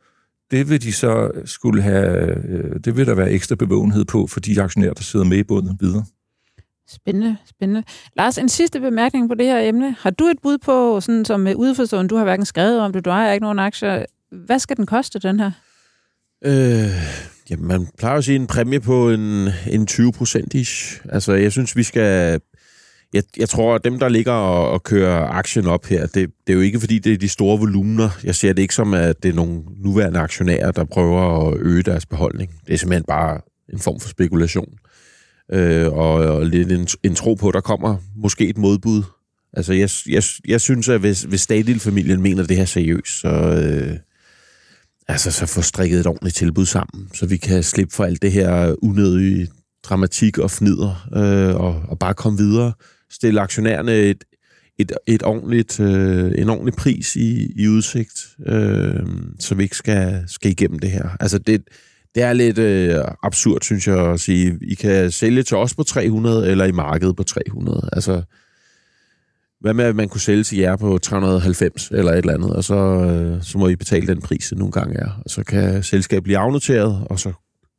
det 0.51 0.69
vil 0.69 0.81
de 0.81 0.93
så 0.93 1.31
skulle 1.45 1.81
have, 1.81 2.35
øh, 2.49 2.79
det 2.83 2.97
vil 2.97 3.07
der 3.07 3.15
være 3.15 3.31
ekstra 3.31 3.55
bevågenhed 3.55 4.05
på 4.05 4.27
for 4.27 4.39
de 4.39 4.61
aktionærer, 4.61 4.93
der 4.93 5.03
sidder 5.03 5.25
med 5.25 5.37
i 5.37 5.43
bunden 5.43 5.77
videre. 5.79 6.05
Spændende, 6.89 7.37
spændende. 7.45 7.83
Lars, 8.17 8.37
en 8.37 8.49
sidste 8.49 8.79
bemærkning 8.79 9.29
på 9.29 9.35
det 9.35 9.45
her 9.45 9.59
emne. 9.59 9.95
Har 9.99 10.09
du 10.09 10.25
et 10.25 10.37
bud 10.43 10.57
på, 10.57 11.01
sådan 11.01 11.25
som 11.25 11.39
med 11.39 11.55
udforstående, 11.55 12.09
du 12.09 12.15
har 12.15 12.23
hverken 12.23 12.45
skrevet 12.45 12.79
om 12.79 12.93
det, 12.93 13.05
du 13.05 13.09
ejer 13.09 13.33
ikke 13.33 13.43
nogen 13.43 13.59
aktier. 13.59 14.05
Hvad 14.31 14.59
skal 14.59 14.77
den 14.77 14.85
koste, 14.85 15.19
den 15.19 15.39
her? 15.39 15.51
Øh, 16.45 16.91
jamen, 17.49 17.67
man 17.67 17.87
plejer 17.97 18.17
at 18.17 18.23
sige 18.23 18.35
en 18.35 18.47
præmie 18.47 18.79
på 18.79 19.11
en, 19.11 19.49
en 19.69 19.85
20 19.85 20.11
procent 20.11 20.53
ish. 20.53 21.01
Altså, 21.09 21.33
jeg 21.33 21.51
synes, 21.51 21.75
vi 21.75 21.83
skal... 21.83 22.41
Jeg, 23.13 23.23
jeg 23.37 23.49
tror, 23.49 23.75
at 23.75 23.83
dem, 23.83 23.99
der 23.99 24.09
ligger 24.09 24.31
og, 24.31 24.71
og 24.71 24.83
kører 24.83 25.27
aktien 25.27 25.67
op 25.67 25.85
her, 25.85 26.01
det, 26.05 26.13
det 26.13 26.53
er 26.53 26.53
jo 26.53 26.61
ikke, 26.61 26.79
fordi 26.79 26.99
det 26.99 27.13
er 27.13 27.17
de 27.17 27.29
store 27.29 27.59
volumener. 27.59 28.09
Jeg 28.23 28.35
ser 28.35 28.53
det 28.53 28.61
ikke 28.61 28.75
som, 28.75 28.93
at 28.93 29.23
det 29.23 29.29
er 29.29 29.35
nogle 29.35 29.61
nuværende 29.83 30.19
aktionærer, 30.19 30.71
der 30.71 30.83
prøver 30.83 31.47
at 31.47 31.57
øge 31.59 31.83
deres 31.83 32.05
beholdning. 32.05 32.51
Det 32.67 32.73
er 32.73 32.77
simpelthen 32.77 33.05
bare 33.07 33.41
en 33.73 33.79
form 33.79 33.99
for 33.99 34.09
spekulation. 34.09 34.73
Øh, 35.53 35.93
og, 35.93 36.13
og 36.13 36.45
lidt 36.45 36.71
en, 36.71 36.87
en 37.03 37.15
tro 37.15 37.33
på, 37.33 37.47
at 37.47 37.53
der 37.53 37.61
kommer 37.61 37.97
måske 38.15 38.47
et 38.47 38.57
modbud. 38.57 39.03
Altså, 39.53 39.73
jeg, 39.73 39.89
jeg, 40.09 40.23
jeg 40.47 40.61
synes, 40.61 40.89
at 40.89 40.99
hvis, 40.99 41.23
hvis 41.23 41.41
Stadil-familien 41.41 42.21
mener 42.21 42.43
det 42.43 42.57
her 42.57 42.65
seriøst, 42.65 43.21
så... 43.21 43.29
Øh, 43.29 43.97
altså 45.07 45.31
så 45.31 45.45
få 45.45 45.61
strikket 45.61 45.99
et 45.99 46.07
ordentligt 46.07 46.35
tilbud 46.35 46.65
sammen, 46.65 47.09
så 47.13 47.25
vi 47.25 47.37
kan 47.37 47.63
slippe 47.63 47.95
for 47.95 48.03
alt 48.03 48.21
det 48.21 48.31
her 48.31 48.75
unødige 48.81 49.47
dramatik 49.83 50.37
og 50.37 50.51
fnider, 50.51 51.07
øh, 51.15 51.55
og, 51.55 51.83
og 51.87 51.99
bare 51.99 52.13
komme 52.13 52.37
videre. 52.39 52.73
Stille 53.11 53.41
aktionærerne 53.41 53.95
et, 53.95 54.23
et, 54.77 54.91
et 55.07 55.23
ordentligt, 55.23 55.79
øh, 55.79 56.32
en 56.36 56.49
ordentlig 56.49 56.73
pris 56.73 57.15
i, 57.15 57.51
i 57.55 57.67
udsigt, 57.67 58.27
øh, 58.45 59.08
så 59.39 59.55
vi 59.55 59.63
ikke 59.63 59.75
skal, 59.75 60.23
skal 60.27 60.51
igennem 60.51 60.79
det 60.79 60.91
her. 60.91 61.10
Altså 61.19 61.38
det, 61.39 61.62
det 62.15 62.23
er 62.23 62.34
lidt 62.34 62.58
øh, 62.58 63.03
absurd, 63.23 63.62
synes 63.62 63.88
jeg, 63.88 63.99
at 63.99 64.19
sige, 64.19 64.58
I 64.62 64.73
kan 64.73 65.12
sælge 65.12 65.43
til 65.43 65.58
os 65.58 65.75
på 65.75 65.84
300, 65.84 66.51
eller 66.51 66.65
i 66.65 66.71
markedet 66.71 67.15
på 67.15 67.23
300. 67.23 67.89
Altså, 67.93 68.21
hvad 69.60 69.73
med, 69.73 69.86
at 69.86 69.95
man 69.95 70.10
kunne 70.10 70.21
sælge 70.21 70.43
til 70.43 70.58
jer 70.58 70.75
på 70.75 70.97
390 70.97 71.91
eller 71.91 72.12
et 72.12 72.17
eller 72.17 72.34
andet, 72.34 72.53
og 72.53 72.63
så, 72.63 72.75
øh, 72.75 73.43
så 73.43 73.58
må 73.58 73.67
I 73.67 73.75
betale 73.75 74.08
den 74.08 74.21
pris, 74.21 74.49
det 74.49 74.58
nogle 74.58 74.71
gange 74.71 74.99
er. 74.99 75.21
Og 75.25 75.29
så 75.29 75.43
kan 75.43 75.84
selskabet 75.84 76.23
blive 76.23 76.38
afnoteret, 76.38 77.08
og 77.10 77.19
så 77.19 77.34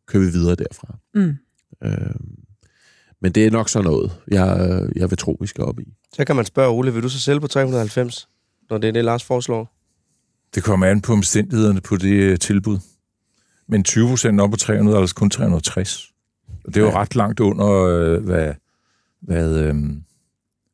kører 0.09 0.25
vi 0.25 0.31
videre 0.31 0.55
derfra. 0.55 0.99
Mm. 1.15 1.35
Øh, 1.85 2.15
men 3.23 3.33
det 3.33 3.47
er 3.47 3.51
nok 3.51 3.69
så 3.69 3.83
noget, 3.83 4.13
jeg, 4.29 4.81
jeg 4.97 5.11
vil 5.11 5.19
tro, 5.19 5.37
vi 5.41 5.47
skal 5.47 5.65
op 5.65 5.81
i. 5.81 5.85
så 6.15 6.25
kan 6.25 6.37
man 6.37 6.45
spørge 6.45 6.71
Ole, 6.71 6.93
vil 6.95 7.03
du 7.03 7.09
så 7.09 7.21
sælge 7.21 7.41
på 7.41 7.47
390, 7.47 8.29
når 8.71 8.79
det 8.79 8.89
er 8.89 8.93
det, 8.93 9.05
Lars 9.05 9.25
foreslår? 9.25 9.75
Det 10.55 10.65
kommer 10.65 10.87
an 10.87 11.01
på 11.01 11.13
omstændighederne 11.13 11.81
på 11.81 11.97
det 11.97 12.13
øh, 12.13 12.39
tilbud. 12.39 12.79
Men 13.69 13.85
20 13.85 14.09
procent 14.09 14.41
op 14.41 14.51
på 14.51 14.57
300 14.57 14.97
er 14.97 15.01
altså 15.01 15.15
kun 15.15 15.31
360. 15.31 16.13
Og 16.65 16.75
det 16.75 16.77
er 16.77 16.81
jo 16.81 16.87
Ja. 16.91 17.01
ret 17.01 17.15
langt 17.17 17.41
under, 17.41 17.71
øh, 17.73 18.25
hvad, 18.25 18.55
hvad, 19.23 19.59
øh, 19.59 19.75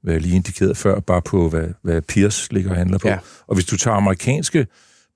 hvad 0.03 0.13
jeg 0.13 0.23
lige 0.23 0.35
indikerede 0.37 0.75
før, 0.75 1.01
bare 1.01 1.23
på, 1.23 1.49
hvad, 1.49 1.69
hvad 1.83 2.03
Pierce 2.03 2.53
ligger 2.53 2.71
og 2.71 2.77
handler 2.77 2.99
på. 2.99 3.09
Ja. 3.09 3.19
Og 3.47 3.55
hvis 3.55 3.65
du 3.67 3.77
tager 3.77 3.97
amerikanske 3.97 4.67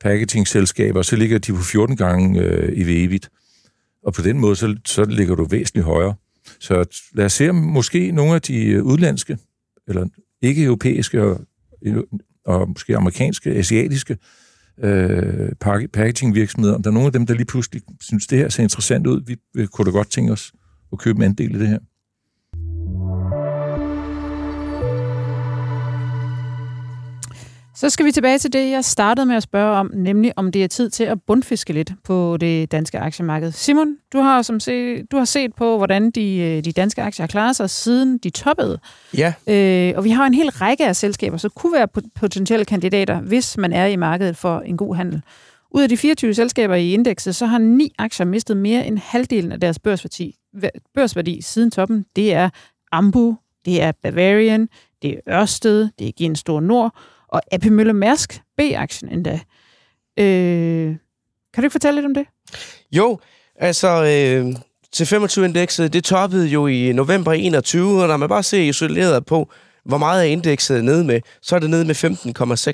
packaging-selskaber, 0.00 1.02
så 1.02 1.16
ligger 1.16 1.38
de 1.38 1.52
på 1.52 1.62
14 1.62 1.96
gange 1.96 2.40
øh, 2.40 2.72
i 2.72 3.04
evigt. 3.04 3.30
Og 4.04 4.12
på 4.14 4.22
den 4.22 4.38
måde, 4.38 4.56
så, 4.56 4.76
så 4.84 5.04
ligger 5.04 5.34
du 5.34 5.44
væsentligt 5.44 5.84
højere. 5.84 6.14
Så 6.60 7.04
lad 7.14 7.24
os 7.24 7.32
se, 7.32 7.50
om 7.50 7.54
måske 7.56 8.12
nogle 8.12 8.34
af 8.34 8.42
de 8.42 8.64
øh, 8.64 8.84
udlandske, 8.84 9.38
eller 9.88 10.06
ikke-europæiske 10.42 11.22
og, 11.22 11.40
og 12.44 12.68
måske 12.68 12.96
amerikanske, 12.96 13.50
asiatiske 13.50 14.16
øh, 14.82 15.52
packaging-virksomheder, 15.92 16.74
om 16.74 16.82
der 16.82 16.90
er 16.90 16.94
nogle 16.94 17.06
af 17.06 17.12
dem, 17.12 17.26
der 17.26 17.34
lige 17.34 17.46
pludselig 17.46 17.82
synes, 18.00 18.26
det 18.26 18.38
her 18.38 18.48
ser 18.48 18.62
interessant 18.62 19.06
ud, 19.06 19.22
vi, 19.26 19.36
vi 19.54 19.66
kunne 19.66 19.84
da 19.84 19.90
godt 19.90 20.10
tænke 20.10 20.32
os 20.32 20.52
at 20.92 20.98
købe 20.98 21.16
en 21.16 21.22
andel 21.22 21.54
i 21.54 21.58
det 21.58 21.68
her. 21.68 21.78
Så 27.80 27.90
skal 27.90 28.06
vi 28.06 28.12
tilbage 28.12 28.38
til 28.38 28.52
det, 28.52 28.70
jeg 28.70 28.84
startede 28.84 29.26
med 29.26 29.36
at 29.36 29.42
spørge 29.42 29.76
om, 29.76 29.90
nemlig 29.94 30.32
om 30.36 30.52
det 30.52 30.64
er 30.64 30.68
tid 30.68 30.90
til 30.90 31.04
at 31.04 31.18
bundfiske 31.26 31.72
lidt 31.72 31.92
på 32.04 32.36
det 32.40 32.72
danske 32.72 32.98
aktiemarked. 32.98 33.52
Simon, 33.52 33.96
du 34.12 34.18
har, 34.18 34.42
som 34.42 34.60
se, 34.60 35.02
du 35.02 35.16
har 35.16 35.24
set 35.24 35.54
på, 35.54 35.76
hvordan 35.76 36.10
de, 36.10 36.36
øh, 36.36 36.64
de 36.64 36.72
danske 36.72 37.02
aktier 37.02 37.22
har 37.22 37.28
klaret 37.28 37.56
sig, 37.56 37.70
siden 37.70 38.18
de 38.18 38.30
toppede. 38.30 38.78
Ja, 39.16 39.32
Øh, 39.46 39.92
og 39.96 40.04
vi 40.04 40.10
har 40.10 40.26
en 40.26 40.34
hel 40.34 40.50
række 40.50 40.86
af 40.86 40.96
selskaber, 40.96 41.36
så 41.36 41.48
kunne 41.48 41.72
være 41.72 41.88
pot- 41.98 42.10
potentielle 42.14 42.64
kandidater, 42.64 43.20
hvis 43.20 43.56
man 43.56 43.72
er 43.72 43.86
i 43.86 43.96
markedet 43.96 44.36
for 44.36 44.60
en 44.60 44.76
god 44.76 44.94
handel. 44.96 45.22
Ud 45.70 45.82
af 45.82 45.88
de 45.88 45.96
24 45.96 46.34
selskaber 46.34 46.74
i 46.74 46.92
indekset, 46.92 47.36
så 47.36 47.46
har 47.46 47.58
ni 47.58 47.92
aktier 47.98 48.26
mistet 48.26 48.56
mere 48.56 48.86
end 48.86 48.98
halvdelen 48.98 49.52
af 49.52 49.60
deres 49.60 49.78
børsværdi, 49.78 50.34
væ- 50.56 50.90
børsværdi 50.94 51.42
siden 51.42 51.70
toppen. 51.70 52.04
Det 52.16 52.32
er 52.34 52.50
Ambu, 52.92 53.36
det 53.64 53.82
er 53.82 53.92
Bavarian, 54.02 54.68
det 55.02 55.10
er 55.10 55.40
Ørsted, 55.40 55.88
det 55.98 56.08
er 56.08 56.12
Gen 56.18 56.36
Stor 56.36 56.60
Nord, 56.60 56.94
og 57.28 57.42
AP 57.52 57.64
Møller 57.64 57.92
Mærsk, 57.92 58.40
B-aktien 58.56 59.12
endda. 59.12 59.40
Øh, 60.18 60.96
kan 61.54 61.62
du 61.62 61.62
ikke 61.62 61.72
fortælle 61.72 62.00
lidt 62.00 62.06
om 62.06 62.14
det? 62.14 62.26
Jo, 62.92 63.18
altså 63.56 63.88
øh, 63.88 64.54
til 64.92 65.04
25-indekset, 65.04 65.92
det 65.92 66.04
toppede 66.04 66.46
jo 66.46 66.66
i 66.66 66.92
november 66.92 67.32
21, 67.32 68.02
og 68.02 68.08
når 68.08 68.16
man 68.16 68.28
bare 68.28 68.42
ser 68.42 68.62
isoleret 68.62 69.26
på, 69.26 69.50
hvor 69.84 69.98
meget 69.98 70.20
er 70.26 70.32
indekset 70.32 70.84
nede 70.84 71.04
med, 71.04 71.20
så 71.42 71.56
er 71.56 71.60
det 71.60 71.70
nede 71.70 71.84
med 71.84 71.94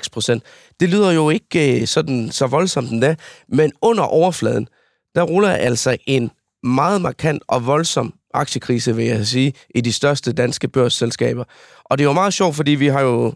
15,6 0.01 0.09
procent. 0.11 0.43
Det 0.79 0.89
lyder 0.89 1.11
jo 1.11 1.29
ikke 1.29 1.81
øh, 1.81 1.87
sådan 1.87 2.31
så 2.31 2.47
voldsomt 2.47 2.91
endda, 2.91 3.15
men 3.49 3.71
under 3.81 4.03
overfladen, 4.03 4.67
der 5.15 5.23
ruller 5.23 5.49
altså 5.49 5.97
en 6.05 6.31
meget 6.63 7.01
markant 7.01 7.43
og 7.47 7.65
voldsom 7.65 8.13
aktiekrise, 8.33 8.95
vil 8.95 9.05
jeg 9.05 9.27
sige, 9.27 9.53
i 9.75 9.81
de 9.81 9.93
største 9.93 10.33
danske 10.33 10.67
børsselskaber. 10.67 11.43
Og 11.83 11.97
det 11.97 12.03
er 12.03 12.07
jo 12.07 12.13
meget 12.13 12.33
sjovt, 12.33 12.55
fordi 12.55 12.71
vi 12.71 12.87
har 12.87 13.01
jo 13.01 13.33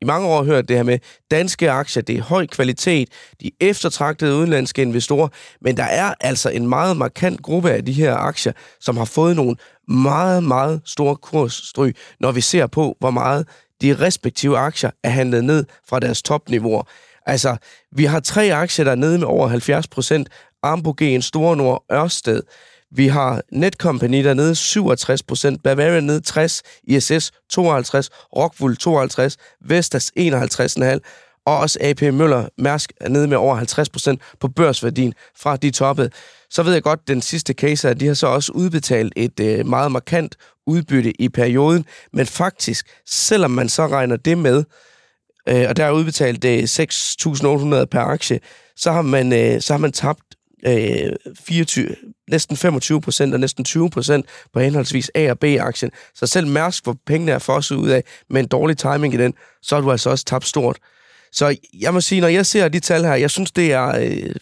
i 0.00 0.04
mange 0.04 0.28
år 0.28 0.44
hørt 0.44 0.68
det 0.68 0.76
her 0.76 0.82
med 0.82 0.98
danske 1.30 1.70
aktier, 1.70 2.02
det 2.02 2.18
er 2.18 2.22
høj 2.22 2.46
kvalitet, 2.46 3.08
de 3.40 3.50
eftertragtede 3.60 4.34
udenlandske 4.34 4.82
investorer, 4.82 5.28
men 5.60 5.76
der 5.76 5.84
er 5.84 6.14
altså 6.20 6.50
en 6.50 6.68
meget 6.68 6.96
markant 6.96 7.42
gruppe 7.42 7.70
af 7.70 7.84
de 7.84 7.92
her 7.92 8.14
aktier, 8.14 8.52
som 8.80 8.96
har 8.96 9.04
fået 9.04 9.36
nogle 9.36 9.56
meget, 9.88 10.44
meget 10.44 10.80
store 10.84 11.16
kursstryg, 11.16 11.96
når 12.20 12.32
vi 12.32 12.40
ser 12.40 12.66
på, 12.66 12.96
hvor 12.98 13.10
meget 13.10 13.46
de 13.82 13.96
respektive 14.00 14.58
aktier 14.58 14.90
er 15.04 15.10
handlet 15.10 15.44
ned 15.44 15.64
fra 15.88 16.00
deres 16.00 16.22
topniveauer. 16.22 16.82
Altså, 17.26 17.56
vi 17.92 18.04
har 18.04 18.20
tre 18.20 18.54
aktier, 18.54 18.84
der 18.84 18.92
er 18.92 18.96
nede 18.96 19.18
med 19.18 19.26
over 19.26 19.48
70 19.48 19.88
procent. 19.88 20.28
Ambogen, 20.62 21.22
Store 21.22 21.56
Nord, 21.56 21.84
Ørsted. 21.92 22.42
Vi 22.92 23.08
har 23.08 23.42
Netcompany, 23.52 24.24
dernede 24.24 24.54
67 24.54 25.22
procent. 25.22 25.62
Bavaria 25.62 26.00
nede 26.00 26.20
60. 26.20 26.62
ISS 26.84 27.32
52. 27.50 28.10
Rockwool 28.36 28.76
52. 28.76 29.36
Vestas 29.64 30.12
51,5. 30.18 30.98
og 31.46 31.58
også 31.58 31.78
AP 31.82 32.02
Møller 32.02 32.48
Mærsk 32.58 32.92
er 33.00 33.08
nede 33.08 33.28
med 33.28 33.36
over 33.36 33.54
50 33.54 33.88
procent 33.88 34.20
på 34.40 34.48
børsværdien 34.48 35.14
fra 35.36 35.56
de 35.56 35.70
toppede. 35.70 36.10
Så 36.50 36.62
ved 36.62 36.72
jeg 36.72 36.82
godt, 36.82 37.00
at 37.00 37.08
den 37.08 37.22
sidste 37.22 37.52
case 37.52 37.88
er, 37.88 37.90
at 37.90 38.00
de 38.00 38.06
har 38.06 38.14
så 38.14 38.26
også 38.26 38.52
udbetalt 38.52 39.12
et 39.16 39.40
øh, 39.40 39.66
meget 39.66 39.92
markant 39.92 40.36
udbytte 40.66 41.20
i 41.20 41.28
perioden, 41.28 41.84
men 42.12 42.26
faktisk, 42.26 42.86
selvom 43.06 43.50
man 43.50 43.68
så 43.68 43.86
regner 43.86 44.16
det 44.16 44.38
med, 44.38 44.64
øh, 45.48 45.64
og 45.68 45.76
der 45.76 45.84
er 45.84 45.90
udbetalt 45.90 46.44
øh, 46.44 46.62
6.800 46.62 47.84
per 47.84 48.00
aktie, 48.00 48.40
så 48.76 48.92
har 48.92 49.02
man, 49.02 49.32
øh, 49.32 49.60
så 49.60 49.72
har 49.72 49.78
man 49.78 49.92
tabt 49.92 50.29
øh, 50.66 51.12
24, 51.40 51.96
næsten 52.30 52.56
25 52.56 53.00
procent 53.00 53.34
og 53.34 53.40
næsten 53.40 53.64
20 53.64 53.90
procent 53.90 54.26
på 54.52 54.60
henholdsvis 54.60 55.10
A- 55.14 55.30
og 55.30 55.38
B-aktien. 55.38 55.90
Så 56.14 56.26
selv 56.26 56.46
Mærsk, 56.46 56.84
hvor 56.84 56.96
pengene 57.06 57.32
er 57.32 57.38
fosset 57.38 57.76
ud 57.76 57.88
af, 57.88 58.04
med 58.30 58.40
en 58.40 58.48
dårlig 58.48 58.78
timing 58.78 59.14
i 59.14 59.16
den, 59.16 59.34
så 59.62 59.74
har 59.74 59.82
du 59.82 59.90
altså 59.90 60.10
også 60.10 60.24
tabt 60.24 60.46
stort. 60.46 60.78
Så 61.32 61.56
jeg 61.80 61.94
må 61.94 62.00
sige, 62.00 62.20
når 62.20 62.28
jeg 62.28 62.46
ser 62.46 62.68
de 62.68 62.80
tal 62.80 63.04
her, 63.04 63.14
jeg 63.14 63.30
synes, 63.30 63.52
det 63.52 63.72
er 63.72 63.86
øh, 63.86 64.34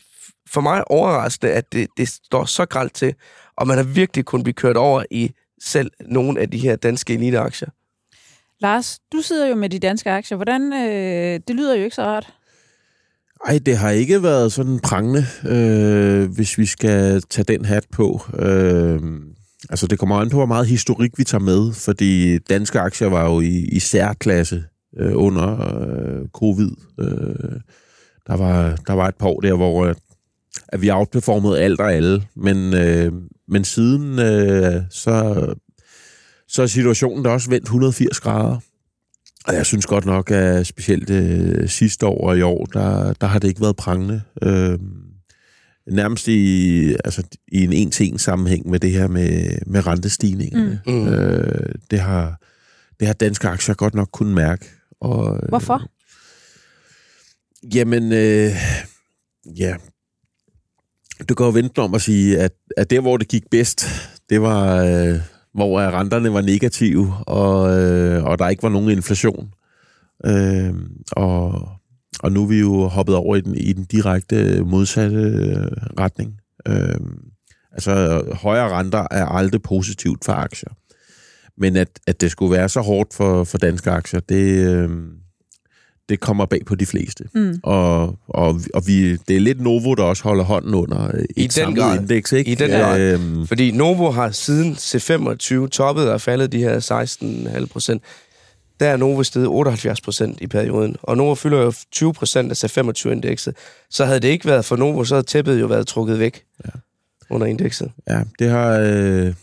for 0.51 0.61
mig 0.61 0.91
overraskende, 0.91 1.53
at 1.53 1.73
det, 1.73 1.89
det 1.97 2.09
står 2.09 2.45
så 2.45 2.67
gralt 2.67 2.95
til, 2.95 3.15
og 3.57 3.67
man 3.67 3.77
har 3.77 3.85
virkelig 3.85 4.25
kun 4.25 4.43
blive 4.43 4.55
kørt 4.55 4.77
over 4.77 5.05
i 5.11 5.31
selv 5.63 5.91
nogle 6.01 6.41
af 6.41 6.51
de 6.51 6.59
her 6.59 6.77
danske 6.77 7.15
eliteaktier. 7.15 7.69
Lars, 8.61 8.99
du 9.13 9.21
sidder 9.23 9.47
jo 9.47 9.55
med 9.55 9.69
de 9.69 9.79
danske 9.79 10.11
aktier. 10.11 10.37
Hvordan, 10.37 10.73
øh, 10.73 11.41
det 11.49 11.57
lyder 11.57 11.75
jo 11.75 11.85
ikke 11.85 11.97
så 11.97 12.03
rart. 12.03 12.33
Ej, 13.47 13.59
det 13.67 13.77
har 13.77 13.91
ikke 13.91 14.23
været 14.23 14.53
sådan 14.53 14.79
prangende, 14.79 15.27
øh, 15.47 16.31
hvis 16.31 16.59
vi 16.59 16.67
skal 16.67 17.23
tage 17.23 17.45
den 17.45 17.65
hat 17.65 17.85
på. 17.93 18.21
Øh, 18.39 19.01
altså, 19.71 19.87
det 19.87 19.99
kommer 19.99 20.17
an 20.17 20.31
på, 20.31 20.37
hvor 20.37 20.47
meget 20.47 20.67
historik 20.67 21.11
vi 21.19 21.25
tager 21.25 21.43
med, 21.43 21.73
fordi 21.73 22.39
danske 22.39 22.81
aktier 22.81 23.09
var 23.09 23.25
jo 23.25 23.41
i, 23.41 23.69
i 23.73 23.79
særklasse 23.79 24.65
øh, 24.99 25.13
under 25.15 25.77
øh, 25.81 26.29
covid. 26.29 26.71
Øh, 27.01 27.61
der, 28.27 28.37
var, 28.37 28.77
der 28.87 28.93
var 28.93 29.09
et 29.09 29.17
par 29.17 29.27
år 29.27 29.41
der, 29.41 29.55
hvor 29.55 29.87
øh, 29.87 29.95
at 30.69 30.83
vi 30.83 30.91
outperformede 30.91 31.61
alt 31.61 31.81
og 31.81 31.93
alle, 31.93 32.23
men, 32.37 32.75
øh, 32.75 33.13
men 33.49 33.65
siden 33.65 34.19
øh, 34.19 34.83
så, 34.91 35.47
så 36.49 36.63
er 36.63 36.67
situationen 36.67 37.25
da 37.25 37.31
også 37.31 37.51
vendt 37.51 37.65
180 37.65 38.21
grader. 38.21 38.59
Og 39.47 39.55
jeg 39.55 39.67
synes 39.67 39.87
godt 39.87 40.05
nok, 40.05 40.31
at 40.31 40.67
specielt 40.67 41.11
øh, 41.11 41.69
sidste 41.69 42.07
år 42.07 42.29
og 42.29 42.39
i 42.39 42.43
år, 42.43 42.65
der, 42.65 43.13
der 43.13 43.27
har 43.27 43.39
det 43.39 43.49
ikke 43.49 43.61
været 43.61 43.77
prangende. 43.77 44.23
Øh, 44.43 44.79
nærmest 45.87 46.29
i, 46.29 46.97
altså, 47.05 47.23
i 47.53 47.65
en 47.65 47.73
en-til-en 47.73 48.19
sammenhæng 48.19 48.71
med 48.71 48.81
det 48.81 48.93
her 48.93 49.09
med, 49.09 49.59
med 49.67 49.87
rentestigningerne. 49.87 50.81
Mm. 50.87 50.93
Mm. 50.93 51.09
Øh, 51.09 51.75
det, 51.91 52.01
har, 52.01 52.41
det 53.01 53.07
har 53.07 53.15
danske 53.15 53.49
aktier 53.49 53.75
godt 53.75 53.95
nok 53.95 54.09
kunnet 54.13 54.35
mærke. 54.35 54.67
Og, 55.01 55.37
øh, 55.37 55.49
Hvorfor? 55.49 55.91
Jamen, 57.75 58.13
øh, 58.13 58.51
ja. 59.59 59.77
Du 61.29 61.35
kan 61.35 61.47
jo 61.47 61.53
vente 61.53 61.79
om 61.79 61.95
at 61.95 62.03
sige, 62.03 62.39
at, 62.39 62.53
at 62.77 62.91
der, 62.91 63.01
hvor 63.01 63.17
det 63.17 63.29
gik 63.29 63.51
bedst, 63.51 63.87
det 64.31 64.43
var, 64.43 64.85
øh, 64.85 65.21
hvor 65.67 65.81
renterne 65.81 66.33
var 66.33 66.41
negative, 66.41 67.15
og, 67.27 67.81
øh, 67.81 68.25
og 68.25 68.39
der 68.39 68.49
ikke 68.49 68.63
var 68.63 68.69
nogen 68.69 68.91
inflation. 68.91 69.51
Øh, 70.27 70.75
og, 71.13 71.69
og 72.21 72.33
nu 72.33 72.43
er 72.43 72.47
vi 72.47 72.61
jo 72.61 72.87
hoppet 72.87 73.15
over 73.15 73.37
i 73.37 73.41
den, 73.41 73.55
i 73.55 73.73
den 73.73 73.85
direkte 73.85 74.65
modsatte 74.65 75.19
øh, 75.19 75.71
retning. 76.01 76.41
Øh, 76.69 77.01
altså, 77.73 78.23
højere 78.33 78.79
renter 78.79 79.07
er 79.11 79.27
aldrig 79.27 79.63
positivt 79.63 80.25
for 80.25 80.33
aktier. 80.33 80.71
Men 81.59 81.77
at, 81.77 81.89
at 82.07 82.21
det 82.21 82.31
skulle 82.31 82.53
være 82.53 82.69
så 82.69 82.81
hårdt 82.81 83.15
for, 83.15 83.45
for 83.45 83.59
danske 83.59 83.91
aktier, 83.91 84.21
det, 84.21 84.75
øh, 84.75 84.91
det 86.09 86.21
kommer 86.21 86.47
bag 86.47 86.61
på 86.67 86.75
de 86.75 86.87
fleste. 86.87 87.25
Mm. 87.35 87.61
Og, 87.63 88.19
og, 88.29 88.61
og 88.75 88.83
vi, 88.87 89.17
det 89.17 89.37
er 89.37 89.41
lidt 89.41 89.61
Novo, 89.61 89.95
der 89.95 90.03
også 90.03 90.23
holder 90.23 90.45
hånden 90.45 90.75
under 90.75 91.17
øh, 91.17 91.25
I 91.37 91.45
et 91.45 91.57
den 91.57 91.75
grad. 91.75 92.01
indeks, 92.01 92.33
ikke? 92.33 92.51
I 92.51 92.55
den 92.55 92.71
grad. 92.71 93.01
Øhm, 93.01 93.47
Fordi 93.47 93.71
Novo 93.71 94.11
har 94.11 94.31
siden 94.31 94.73
C25 94.73 95.69
toppet 95.69 96.11
og 96.11 96.21
faldet 96.21 96.53
de 96.53 96.59
her 96.59 96.81
16,5 97.61 97.67
procent. 97.67 98.03
Der 98.81 98.89
er 98.89 98.97
Novo 98.97 99.23
steget 99.23 99.49
78 99.49 100.01
procent 100.01 100.41
i 100.41 100.47
perioden. 100.47 100.97
Og 101.03 101.17
Novo 101.17 101.35
fylder 101.35 101.59
jo 101.63 101.73
20 101.93 102.13
procent 102.15 102.51
af 102.53 102.65
C25-indekset. 102.65 103.55
Så 103.91 104.05
havde 104.05 104.21
det 104.21 104.29
ikke 104.29 104.47
været 104.47 104.65
for 104.65 104.77
Novo, 104.77 105.05
så 105.05 105.15
havde 105.15 105.27
tæppet 105.27 105.61
jo 105.61 105.67
været 105.67 105.87
trukket 105.87 106.19
væk 106.19 106.43
Ja. 106.65 106.71
under 107.31 107.47
indekset. 107.47 107.91
Ja, 108.09 108.21
det 108.39 108.51
har, 108.51 108.79
øh, 108.79 109.35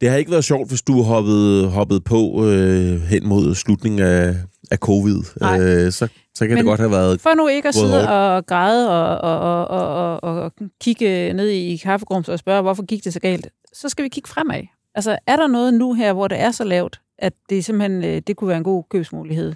det 0.00 0.08
har 0.10 0.16
ikke 0.16 0.30
været 0.30 0.44
sjovt, 0.44 0.68
hvis 0.68 0.82
du 0.82 1.02
hoppede, 1.02 1.66
hoppede 1.68 2.00
på 2.00 2.46
øh, 2.46 3.02
hen 3.02 3.26
mod 3.28 3.54
slutningen 3.54 4.00
af, 4.00 4.36
af 4.70 4.78
covid. 4.78 5.22
Nej. 5.40 5.60
Øh, 5.60 5.92
så, 5.92 6.08
så 6.34 6.46
kan 6.46 6.48
Men- 6.48 6.56
det 6.56 6.64
godt 6.64 6.80
have 6.80 6.90
været... 6.90 7.20
For 7.20 7.34
nu 7.36 7.48
ikke 7.48 7.68
at 7.68 7.74
sidde 7.74 7.90
hårdt. 7.92 8.08
og 8.08 8.46
græde 8.46 8.90
og, 8.90 9.18
og, 9.18 9.40
og, 9.40 9.68
og, 9.68 10.24
og, 10.24 10.40
og 10.42 10.52
kigge 10.80 11.32
ned 11.32 11.48
i 11.48 11.76
kaffegrums 11.76 12.28
og 12.28 12.38
spørge, 12.38 12.62
hvorfor 12.62 12.82
gik 12.86 13.04
det 13.04 13.12
så 13.12 13.20
galt, 13.20 13.48
så 13.72 13.88
skal 13.88 14.02
vi 14.04 14.08
kigge 14.08 14.28
fremad. 14.28 14.62
Altså, 14.94 15.18
er 15.26 15.36
der 15.36 15.46
noget 15.46 15.74
nu 15.74 15.92
her, 15.94 16.12
hvor 16.12 16.28
det 16.28 16.40
er 16.40 16.50
så 16.50 16.64
lavt, 16.64 17.00
at 17.18 17.32
det 17.50 17.64
simpelthen 17.64 18.04
øh, 18.04 18.22
det 18.26 18.36
kunne 18.36 18.48
være 18.48 18.58
en 18.58 18.64
god 18.64 18.84
købsmulighed? 18.90 19.52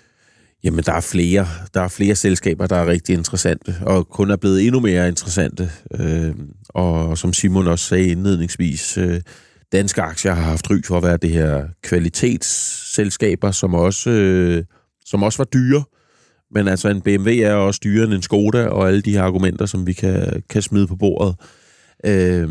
Jamen, 0.64 0.84
der 0.84 0.92
er 0.92 1.00
flere. 1.00 1.46
Der 1.74 1.80
er 1.80 1.88
flere 1.88 2.14
selskaber, 2.14 2.66
der 2.66 2.76
er 2.76 2.86
rigtig 2.86 3.12
interessante, 3.12 3.74
og 3.86 4.08
kun 4.08 4.30
er 4.30 4.36
blevet 4.36 4.66
endnu 4.66 4.80
mere 4.80 5.08
interessante. 5.08 5.70
Øh, 6.00 6.34
og 6.68 7.18
som 7.18 7.32
Simon 7.32 7.66
også 7.66 7.84
sagde 7.84 8.06
indledningsvis, 8.08 8.98
øh, 8.98 9.20
danske 9.72 10.02
aktier 10.02 10.34
har 10.34 10.42
haft 10.42 10.70
ry 10.70 10.74
for 10.86 10.96
at 10.96 11.02
være 11.02 11.16
det 11.16 11.30
her 11.30 11.64
kvalitetsselskaber, 11.82 13.50
som 13.50 13.74
også, 13.74 14.10
øh, 14.10 14.64
som 15.06 15.22
også 15.22 15.38
var 15.38 15.44
dyre. 15.44 15.82
Men 16.54 16.68
altså, 16.68 16.88
en 16.88 17.00
BMW 17.00 17.30
er 17.30 17.52
også 17.52 17.80
dyrere 17.84 18.04
end 18.04 18.14
en 18.14 18.22
Skoda, 18.22 18.66
og 18.66 18.88
alle 18.88 19.02
de 19.02 19.12
her 19.12 19.22
argumenter, 19.22 19.66
som 19.66 19.86
vi 19.86 19.92
kan, 19.92 20.42
kan 20.50 20.62
smide 20.62 20.86
på 20.86 20.96
bordet. 20.96 21.34
Øh, 22.06 22.48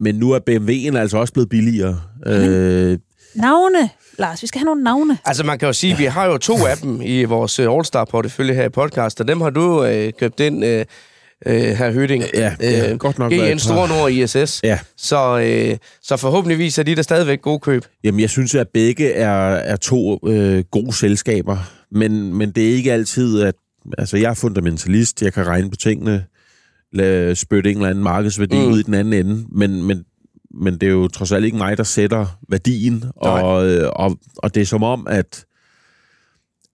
men 0.00 0.14
nu 0.14 0.30
er 0.32 0.38
BMW'en 0.50 0.96
altså 0.98 1.18
også 1.18 1.32
blevet 1.32 1.48
billigere. 1.48 2.00
Øh, 2.26 2.98
Navne, 3.34 3.90
Lars, 4.18 4.42
vi 4.42 4.46
skal 4.46 4.58
have 4.58 4.64
nogle 4.64 4.82
navne. 4.82 5.18
Altså 5.24 5.44
man 5.44 5.58
kan 5.58 5.66
jo 5.66 5.72
sige, 5.72 5.92
at 5.92 5.98
vi 5.98 6.04
har 6.04 6.26
jo 6.26 6.38
to 6.38 6.66
af 6.66 6.76
dem 6.76 7.00
i 7.02 7.24
vores 7.24 7.58
øh, 7.58 7.72
All-Star-portefølje 7.72 8.54
her 8.54 8.64
i 8.64 8.68
podcast, 8.68 9.20
og 9.20 9.28
dem 9.28 9.40
har 9.40 9.50
du 9.50 9.84
øh, 9.84 10.12
købt 10.18 10.40
ind, 10.40 10.64
øh, 10.64 10.84
øh, 11.46 11.54
her 11.62 11.92
Høding. 11.92 12.24
ja, 12.34 12.48
har 12.48 12.90
Øh, 12.90 12.98
godt 12.98 13.18
nok 13.18 13.32
GN 13.32 13.58
Store 13.58 13.88
Nord 13.88 14.10
ISS. 14.10 14.60
Ja. 14.64 14.78
Så, 14.96 15.38
øh, 15.38 15.76
så 16.02 16.16
forhåbentligvis 16.16 16.78
er 16.78 16.82
de 16.82 16.96
der 16.96 17.02
stadigvæk 17.02 17.42
gode 17.42 17.58
køb. 17.58 17.84
Jamen, 18.04 18.20
jeg 18.20 18.30
synes, 18.30 18.54
at 18.54 18.68
begge 18.74 19.12
er, 19.12 19.54
er 19.54 19.76
to 19.76 20.18
øh, 20.28 20.64
gode 20.70 20.92
selskaber, 20.92 21.56
men, 21.92 22.34
men 22.34 22.50
det 22.52 22.70
er 22.70 22.74
ikke 22.74 22.92
altid, 22.92 23.42
at... 23.42 23.54
Altså, 23.98 24.16
jeg 24.16 24.30
er 24.30 24.34
fundamentalist, 24.34 25.22
jeg 25.22 25.32
kan 25.32 25.46
regne 25.46 25.70
på 25.70 25.76
tingene, 25.76 26.24
lade 26.92 27.36
spytte 27.36 27.70
en 27.70 27.76
eller 27.76 27.88
anden 27.88 28.04
markedsværdi 28.04 28.56
Mm. 28.56 28.72
ud 28.72 28.78
i 28.80 28.82
den 28.82 28.94
anden 28.94 29.12
ende, 29.26 29.46
men, 29.52 29.82
men, 29.82 30.04
men 30.54 30.74
det 30.74 30.82
er 30.82 30.90
jo 30.90 31.08
trods 31.08 31.32
alt 31.32 31.44
ikke 31.44 31.56
mig, 31.56 31.76
der 31.76 31.82
sætter 31.84 32.26
værdien, 32.48 32.94
Nej. 33.24 33.42
og, 33.42 33.68
øh, 33.68 33.90
og, 33.92 34.18
og 34.36 34.54
det 34.54 34.60
er 34.60 34.64
som 34.66 34.82
om, 34.82 35.06
at, 35.10 35.44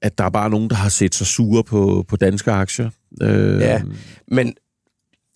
at 0.03 0.19
der 0.19 0.25
er 0.25 0.31
bare 0.31 0.51
nogen, 0.51 0.71
der 0.71 0.77
har 0.77 0.89
set 0.89 1.15
sig 1.15 1.27
sure 1.27 1.65
på, 1.65 2.05
på 2.09 2.17
danske 2.17 2.51
aktier. 2.53 2.91
Øh, 3.23 3.61
Ja. 3.61 3.83
Men 4.29 4.55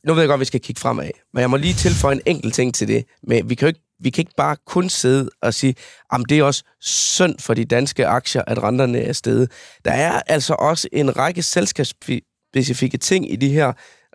nu 0.07 0.13
ved 0.15 0.23
jeg 0.23 0.29
godt, 0.29 0.37
at 0.37 0.41
vi 0.41 0.45
skal 0.45 0.61
kigge 0.61 0.81
fremad. 0.81 1.11
Men 1.35 1.41
jeg 1.41 1.51
må 1.51 1.57
lige 1.57 1.75
tilføje 1.75 2.15
en 2.15 2.21
enkelt 2.27 2.55
ting 2.55 2.75
til 2.75 2.89
det. 2.89 3.05
Men 3.23 3.51
vi 3.51 3.55
kan 3.55 3.67
jo 3.67 3.69
ikke, 3.69 3.90
vi 4.01 4.11
kan 4.11 4.23
ikke 4.23 4.35
bare 4.37 4.57
kun 4.67 4.89
sidde 4.89 5.31
og 5.43 5.55
sige, 5.55 5.75
at 6.13 6.21
det 6.29 6.39
er 6.39 6.43
også 6.43 6.65
synd 6.81 7.39
for 7.39 7.55
de 7.55 7.65
danske 7.65 8.07
aktier, 8.07 8.43
at 8.47 8.63
renterne 8.63 9.01
er 9.01 9.13
steget. 9.13 9.51
Der 9.85 9.91
er 9.93 10.23
altså 10.27 10.55
også 10.55 10.89
en 10.93 11.17
række 11.17 11.43
selskabsspecifikke 11.43 12.99
ting 12.99 13.33
i 13.33 13.37
de 13.37 13.49
her 13.49 13.73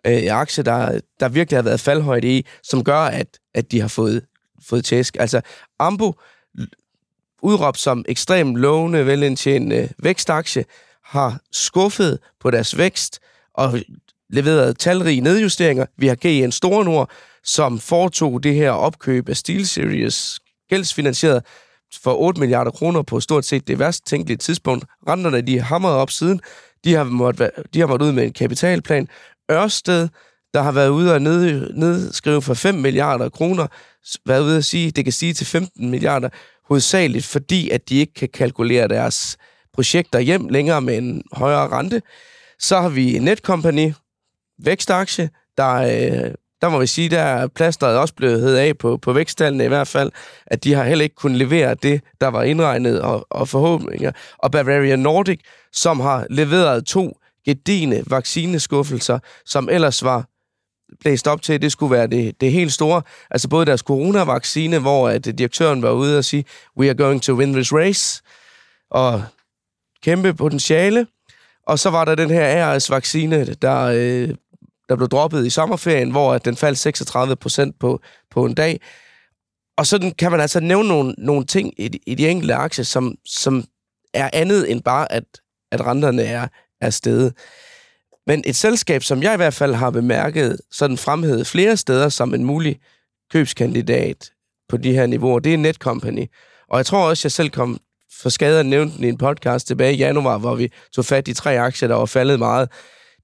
øh, 0.08 0.24
aktier, 0.32 0.64
der, 0.64 1.00
der 1.20 1.30
virkelig 1.30 1.58
har 1.58 1.64
været 1.64 1.80
faldhøjde 1.80 2.38
i, 2.38 2.46
som 2.64 2.84
gør, 2.84 3.00
at, 3.00 3.28
at 3.54 3.72
de 3.72 3.82
har 3.82 3.88
fået, 3.88 4.26
fået 4.70 4.86
tæsk. 4.86 5.18
Altså, 5.20 5.42
Ambo 5.80 6.14
udråbt 7.42 7.80
som 7.80 8.06
ekstremt 8.08 8.58
lovende, 8.58 9.06
velindtjenende 9.06 9.90
vækstaktie, 10.00 10.66
har 11.04 11.40
skuffet 11.52 12.20
på 12.40 12.52
deres 12.52 12.78
vækst 12.78 13.20
og 13.54 13.80
leveret 14.30 14.80
talrige 14.80 15.22
nedjusteringer. 15.22 15.86
Vi 15.98 16.08
har 16.08 16.16
GN 16.16 16.52
Store 16.52 16.86
Nord, 16.86 17.12
som 17.46 17.80
foretog 17.80 18.44
det 18.44 18.56
her 18.56 18.72
opkøb 18.72 19.30
af 19.30 19.38
SteelSeries 19.38 20.40
gældsfinansieret 20.70 21.44
for 22.04 22.14
8 22.14 22.40
milliarder 22.40 22.72
kroner 22.72 23.02
på 23.02 23.20
stort 23.20 23.46
set 23.46 23.68
det 23.68 23.80
værst 23.80 24.06
tænkelige 24.06 24.38
tidspunkt. 24.38 24.86
Renterne 25.10 25.42
de 25.42 25.58
er 25.58 25.62
hamret 25.62 25.94
op 25.94 26.12
siden. 26.12 26.42
De 26.84 26.94
har, 26.94 27.04
måttet, 27.04 27.52
de 27.74 27.80
har 27.80 27.88
måttet 27.88 28.08
ud 28.08 28.12
med 28.12 28.24
en 28.24 28.34
kapitalplan. 28.34 29.08
Ørsted, 29.52 30.08
der 30.54 30.62
har 30.62 30.72
været 30.72 30.90
ude 30.90 31.14
og 31.14 31.22
ned, 31.22 31.74
nedskrive 31.74 32.42
for 32.42 32.54
5 32.54 32.76
milliarder 32.76 33.30
kroner, 33.30 33.68
været 34.26 34.42
ude 34.42 34.58
at 34.58 34.66
sige, 34.66 34.92
det 34.92 35.04
kan 35.04 35.14
sige 35.14 35.34
til 35.34 35.46
15 35.48 35.90
milliarder, 35.90 36.30
hovedsageligt 36.68 37.26
fordi, 37.26 37.70
at 37.70 37.90
de 37.90 37.96
ikke 37.96 38.14
kan 38.14 38.30
kalkulere 38.30 38.88
deres 38.88 39.38
projekter 39.74 40.20
hjem 40.20 40.50
længere 40.50 40.82
med 40.82 40.98
en 40.98 41.24
højere 41.32 41.68
rente. 41.68 42.02
Så 42.60 42.82
har 42.82 42.90
vi 42.90 43.20
Netcompany, 43.20 43.94
vækstaktie, 44.64 45.30
der, 45.58 45.74
øh, 45.74 46.34
der 46.66 46.72
må 46.72 46.80
vi 46.80 46.88
sige, 46.88 47.10
der 47.10 47.22
er 47.22 47.48
plasteret 47.48 47.98
også 47.98 48.14
blevet 48.14 48.42
hed 48.42 48.56
af 48.56 48.78
på, 48.78 48.98
på 48.98 49.14
væksttallene 49.14 49.66
i 49.66 49.68
hvert 49.68 49.88
fald, 49.88 50.12
at 50.48 50.64
de 50.64 50.74
har 50.74 50.84
heller 50.84 51.04
ikke 51.04 51.16
kunnet 51.16 51.38
levere 51.38 51.76
det, 51.76 52.02
der 52.22 52.28
var 52.28 52.44
indregnet 52.44 53.02
og, 53.02 53.28
og 53.30 53.48
forhåbninger. 53.48 54.12
Og 54.38 54.52
Bavaria 54.52 54.96
Nordic, 54.96 55.40
som 55.74 56.00
har 56.00 56.28
leveret 56.30 56.86
to 56.86 57.18
gedigende 57.46 58.04
vaccineskuffelser, 58.08 59.20
som 59.46 59.70
ellers 59.72 60.04
var 60.04 60.26
blæst 61.00 61.28
op 61.28 61.42
til, 61.42 61.54
at 61.54 61.62
det 61.62 61.72
skulle 61.72 61.92
være 61.92 62.08
det, 62.08 62.42
det 62.42 62.52
helt 62.52 62.74
store. 62.74 63.02
Altså 63.32 63.50
både 63.50 63.66
deres 63.66 63.82
coronavaccine, 63.82 64.80
hvor 64.80 65.10
at 65.10 65.26
direktøren 65.26 65.82
var 65.82 65.92
ude 65.92 66.18
og 66.18 66.26
sige, 66.26 66.46
we 66.78 66.90
are 66.90 66.96
going 66.96 67.22
to 67.22 67.34
win 67.34 67.54
this 67.54 67.74
race, 67.74 68.22
og 68.92 69.24
kæmpe 70.04 70.34
potentiale. 70.34 71.08
Og 71.68 71.80
så 71.80 71.90
var 71.90 72.06
der 72.06 72.16
den 72.16 72.30
her 72.30 72.66
ARS-vaccine, 72.66 73.54
der, 73.54 73.82
øh, 73.82 74.30
der 74.90 74.96
blev 74.96 75.08
droppet 75.08 75.46
i 75.46 75.50
sommerferien, 75.50 76.12
hvor 76.12 76.38
den 76.38 76.56
faldt 76.56 76.78
36 76.78 77.36
procent 77.36 77.80
på, 77.80 78.00
på 78.32 78.46
en 78.46 78.54
dag. 78.54 78.82
Og 79.78 79.88
sådan 79.88 80.12
kan 80.12 80.32
man 80.32 80.40
altså 80.40 80.60
nævne 80.60 80.88
nogle, 80.88 81.16
nogle 81.18 81.46
ting 81.46 81.74
i 81.78 81.88
de, 81.88 82.00
i 82.08 82.16
de 82.16 82.30
enkelte 82.30 82.54
aktier, 82.54 82.86
som, 82.86 83.16
som 83.26 83.64
er 84.14 84.30
andet 84.34 84.72
end 84.72 84.82
bare, 84.82 85.12
at, 85.12 85.24
at 85.72 85.86
renterne 85.86 86.24
er, 86.24 86.48
er 86.82 86.90
steget. 86.90 87.34
Men 88.28 88.44
et 88.46 88.56
selskab, 88.56 89.04
som 89.04 89.24
jeg 89.24 89.34
i 89.34 89.38
hvert 89.38 89.54
fald 89.54 89.74
har 89.74 89.90
bemærket, 89.90 90.62
sådan 90.72 90.98
fremhævet 90.98 91.48
flere 91.48 91.78
steder 91.78 92.10
som 92.10 92.34
en 92.34 92.46
mulig 92.46 92.80
købskandidat 93.32 94.32
på 94.70 94.78
de 94.78 94.94
her 94.94 95.06
niveauer, 95.06 95.40
det 95.40 95.54
er 95.54 95.58
Netcompany. 95.58 96.26
Og 96.70 96.78
jeg 96.78 96.86
tror 96.86 97.10
også, 97.10 97.26
jeg 97.26 97.32
selv 97.32 97.50
kom 97.50 97.80
for 98.22 98.30
skade 98.30 98.60
at 98.60 98.66
nævne 98.66 98.92
den 98.92 99.04
i 99.04 99.10
en 99.10 99.18
podcast 99.18 99.68
tilbage 99.68 99.94
i 99.94 99.98
januar, 99.98 100.38
hvor 100.38 100.56
vi 100.56 100.72
tog 100.94 101.06
fat 101.06 101.28
i 101.28 101.34
tre 101.34 101.60
aktier, 101.60 101.88
der 101.88 101.96
var 101.96 102.06
faldet 102.06 102.40
meget. 102.40 102.70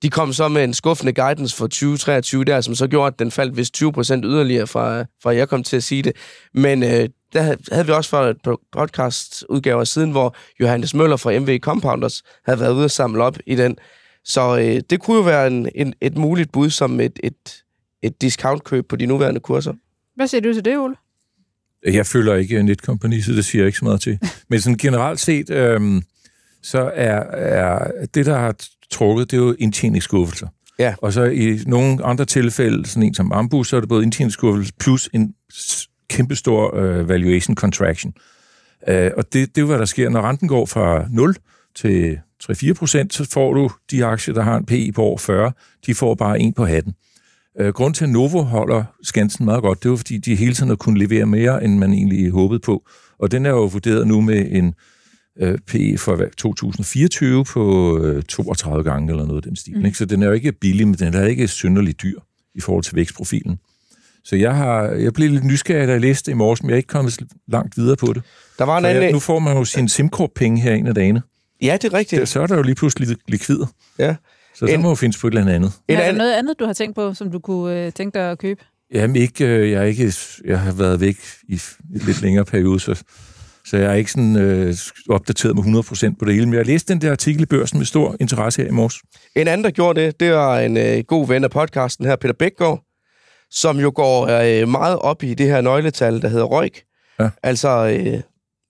De 0.01 0.09
kom 0.09 0.33
så 0.33 0.47
med 0.47 0.63
en 0.63 0.73
skuffende 0.73 1.13
guidance 1.13 1.55
for 1.55 1.67
2023 1.67 2.43
der, 2.43 2.61
som 2.61 2.75
så 2.75 2.87
gjorde, 2.87 3.07
at 3.07 3.19
den 3.19 3.31
faldt 3.31 3.57
vist 3.57 3.73
20 3.73 3.93
procent 3.93 4.25
yderligere, 4.25 4.67
fra, 4.67 5.05
fra 5.23 5.35
jeg 5.35 5.49
kom 5.49 5.63
til 5.63 5.77
at 5.77 5.83
sige 5.83 6.03
det. 6.03 6.15
Men 6.53 6.83
øh, 6.83 7.09
der 7.33 7.55
havde 7.71 7.85
vi 7.85 7.91
også 7.91 8.09
for 8.09 8.21
et 8.21 8.57
podcast 8.71 9.45
udgaver 9.49 9.83
siden, 9.83 10.11
hvor 10.11 10.35
Johannes 10.59 10.93
Møller 10.93 11.17
fra 11.17 11.39
MV 11.39 11.59
Compounders 11.59 12.23
havde 12.45 12.59
været 12.59 12.73
ude 12.73 12.85
og 12.85 12.91
samle 12.91 13.23
op 13.23 13.37
i 13.45 13.55
den. 13.55 13.77
Så 14.23 14.57
øh, 14.57 14.81
det 14.89 14.99
kunne 14.99 15.17
jo 15.17 15.23
være 15.23 15.47
en, 15.47 15.69
en, 15.75 15.93
et 16.01 16.17
muligt 16.17 16.51
bud 16.51 16.69
som 16.69 16.99
et, 16.99 17.19
et, 17.23 17.63
et 18.01 18.21
discountkøb 18.21 18.87
på 18.87 18.95
de 18.95 19.05
nuværende 19.05 19.39
kurser. 19.39 19.73
Hvad 20.15 20.27
siger 20.27 20.41
du 20.41 20.53
til 20.53 20.65
det, 20.65 20.77
Ole? 20.77 20.95
Jeg 21.85 22.05
føler 22.05 22.35
ikke 22.35 22.63
Netcompany, 22.63 23.21
så 23.21 23.31
det 23.31 23.45
siger 23.45 23.61
jeg 23.61 23.67
ikke 23.67 23.79
så 23.79 23.85
meget 23.85 24.01
til. 24.01 24.19
Men 24.49 24.61
sådan 24.61 24.77
generelt 24.77 25.19
set, 25.19 25.49
øhm, 25.49 26.01
så 26.61 26.91
er, 26.95 27.19
er 27.31 27.91
det, 28.13 28.25
der 28.25 28.37
har 28.37 28.55
trukket, 28.91 29.31
det 29.31 29.37
er 29.37 29.41
jo 29.41 29.55
indtjeningsskuffelser. 29.59 30.47
Ja. 30.79 30.95
Og 30.97 31.13
så 31.13 31.23
i 31.23 31.59
nogle 31.65 32.05
andre 32.05 32.25
tilfælde, 32.25 32.85
sådan 32.85 33.03
en 33.03 33.13
som 33.13 33.31
Ambus, 33.31 33.69
så 33.69 33.75
er 33.75 33.79
det 33.79 33.89
både 33.89 34.03
indtjeningsskuffelser 34.03 34.73
plus 34.79 35.09
en 35.13 35.33
kæmpestor 36.09 36.75
øh, 36.75 37.09
valuation 37.09 37.55
contraction. 37.55 38.13
Øh, 38.87 39.11
og 39.17 39.33
det, 39.33 39.55
det 39.55 39.61
er 39.61 39.65
hvad 39.65 39.79
der 39.79 39.85
sker. 39.85 40.09
Når 40.09 40.21
renten 40.21 40.47
går 40.47 40.65
fra 40.65 41.05
0 41.09 41.35
til 41.75 42.19
3-4 42.43 42.73
procent, 42.73 43.13
så 43.13 43.29
får 43.33 43.53
du 43.53 43.69
de 43.91 44.05
aktier, 44.05 44.33
der 44.33 44.41
har 44.41 44.57
en 44.57 44.65
PI 44.65 44.91
på 44.91 45.01
over 45.01 45.17
40, 45.17 45.51
de 45.85 45.95
får 45.95 46.15
bare 46.15 46.39
en 46.39 46.53
på 46.53 46.65
hatten. 46.65 46.93
Øh, 47.59 47.73
grund 47.73 47.93
til, 47.93 48.03
at 48.03 48.09
Novo 48.09 48.41
holder 48.41 48.83
skansen 49.03 49.45
meget 49.45 49.61
godt, 49.61 49.79
det 49.79 49.85
er 49.85 49.89
jo, 49.89 49.97
fordi 49.97 50.17
de 50.17 50.35
hele 50.35 50.53
tiden 50.53 50.69
har 50.69 50.75
kunnet 50.75 51.09
levere 51.09 51.25
mere, 51.25 51.63
end 51.63 51.77
man 51.77 51.93
egentlig 51.93 52.31
håbede 52.31 52.59
på. 52.59 52.83
Og 53.19 53.31
den 53.31 53.45
er 53.45 53.49
jo 53.49 53.65
vurderet 53.65 54.07
nu 54.07 54.21
med 54.21 54.45
en 54.51 54.73
øh, 55.41 55.57
PE 55.67 55.97
for 55.97 56.25
2024 56.37 57.45
på 57.45 57.97
øh, 57.99 58.23
32 58.23 58.83
gange 58.83 59.11
eller 59.11 59.25
noget 59.25 59.37
af 59.37 59.43
den 59.43 59.55
stil. 59.55 59.77
Mm. 59.79 59.85
Ikke? 59.85 59.97
Så 59.97 60.05
den 60.05 60.23
er 60.23 60.27
jo 60.27 60.33
ikke 60.33 60.51
billig, 60.51 60.87
men 60.87 60.95
den 60.95 61.13
er 61.13 61.25
ikke 61.25 61.47
synderligt 61.47 62.01
dyr 62.01 62.19
i 62.55 62.61
forhold 62.61 62.83
til 62.83 62.95
vækstprofilen. 62.95 63.59
Så 64.23 64.35
jeg 64.35 64.55
har 64.55 64.83
jeg 64.83 65.13
blev 65.13 65.29
lidt 65.31 65.43
nysgerrig, 65.45 65.87
da 65.87 65.91
jeg 65.91 66.01
læste 66.01 66.25
det 66.25 66.31
i 66.31 66.35
morges, 66.35 66.63
men 66.63 66.69
jeg 66.69 66.73
er 66.75 66.77
ikke 66.77 66.87
kommet 66.87 67.19
langt 67.47 67.77
videre 67.77 67.95
på 67.95 68.13
det. 68.13 68.23
Der 68.59 68.65
var 68.65 68.77
en 68.77 68.85
anden... 68.85 69.03
jeg, 69.03 69.11
nu 69.11 69.19
får 69.19 69.39
man 69.39 69.57
jo 69.57 69.65
sin 69.65 69.89
SimCorp-penge 69.89 70.61
her 70.61 70.73
en 70.73 70.87
af 70.87 70.95
dagene. 70.95 71.21
Ja, 71.61 71.77
det 71.81 71.93
er 71.93 71.97
rigtigt. 71.97 72.19
Der, 72.19 72.25
så 72.25 72.41
er 72.41 72.47
der 72.47 72.55
jo 72.55 72.61
lige 72.61 72.75
pludselig 72.75 73.17
likvider. 73.27 73.65
Ja. 73.99 74.15
Så 74.55 74.65
der 74.65 74.73
En- 74.73 74.81
må 74.81 74.89
jo 74.89 74.95
findes 74.95 75.17
på 75.17 75.27
et 75.27 75.33
eller 75.35 75.53
andet. 75.53 75.71
Er 75.87 75.95
der 76.05 76.11
noget 76.17 76.33
andet, 76.33 76.59
du 76.59 76.65
har 76.65 76.73
tænkt 76.73 76.95
på, 76.95 77.13
som 77.13 77.31
du 77.31 77.39
kunne 77.39 77.85
øh, 77.85 77.91
tænke 77.91 78.19
dig 78.19 78.31
at 78.31 78.37
købe? 78.39 78.61
Jamen 78.93 79.15
ikke, 79.15 79.45
øh, 79.45 79.71
jeg, 79.71 79.81
er 79.81 79.85
ikke, 79.85 80.13
jeg 80.45 80.59
har 80.59 80.71
været 80.71 80.99
væk 80.99 81.17
i 81.47 81.53
en 81.53 82.01
lidt 82.05 82.21
længere 82.21 82.45
periode, 82.45 82.79
så, 82.79 83.03
så 83.65 83.77
jeg 83.77 83.91
er 83.91 83.93
ikke 83.93 84.11
sådan 84.11 84.35
øh, 84.35 84.75
opdateret 85.09 85.55
med 85.55 85.63
100% 85.63 86.15
på 86.19 86.25
det 86.25 86.33
hele. 86.33 86.45
Men 86.45 86.53
jeg 86.55 86.65
læste 86.65 86.93
den 86.93 87.01
der 87.01 87.11
artikel 87.11 87.41
i 87.41 87.45
børsen 87.45 87.77
med 87.77 87.85
stor 87.85 88.15
interesse 88.19 88.61
her 88.61 88.69
i 88.69 88.71
morges. 88.71 88.95
en 89.35 89.47
anden, 89.47 89.63
der 89.63 89.71
gjorde 89.71 90.01
det, 90.01 90.19
det 90.19 90.31
var 90.31 90.59
en 90.59 90.77
øh, 90.77 91.03
god 91.03 91.27
ven 91.27 91.43
af 91.43 91.51
podcasten 91.51 92.05
her, 92.05 92.15
Peter 92.15 92.33
Bækgaard, 92.33 92.83
som 93.51 93.79
jo 93.79 93.91
går 93.95 94.27
øh, 94.27 94.67
meget 94.67 94.99
op 94.99 95.23
i 95.23 95.33
det 95.33 95.47
her 95.47 95.61
nøgletal, 95.61 96.21
der 96.21 96.27
hedder 96.27 96.45
ROIC. 96.45 96.73
Ja. 97.19 97.29
Altså, 97.43 97.69
øh, 97.69 98.21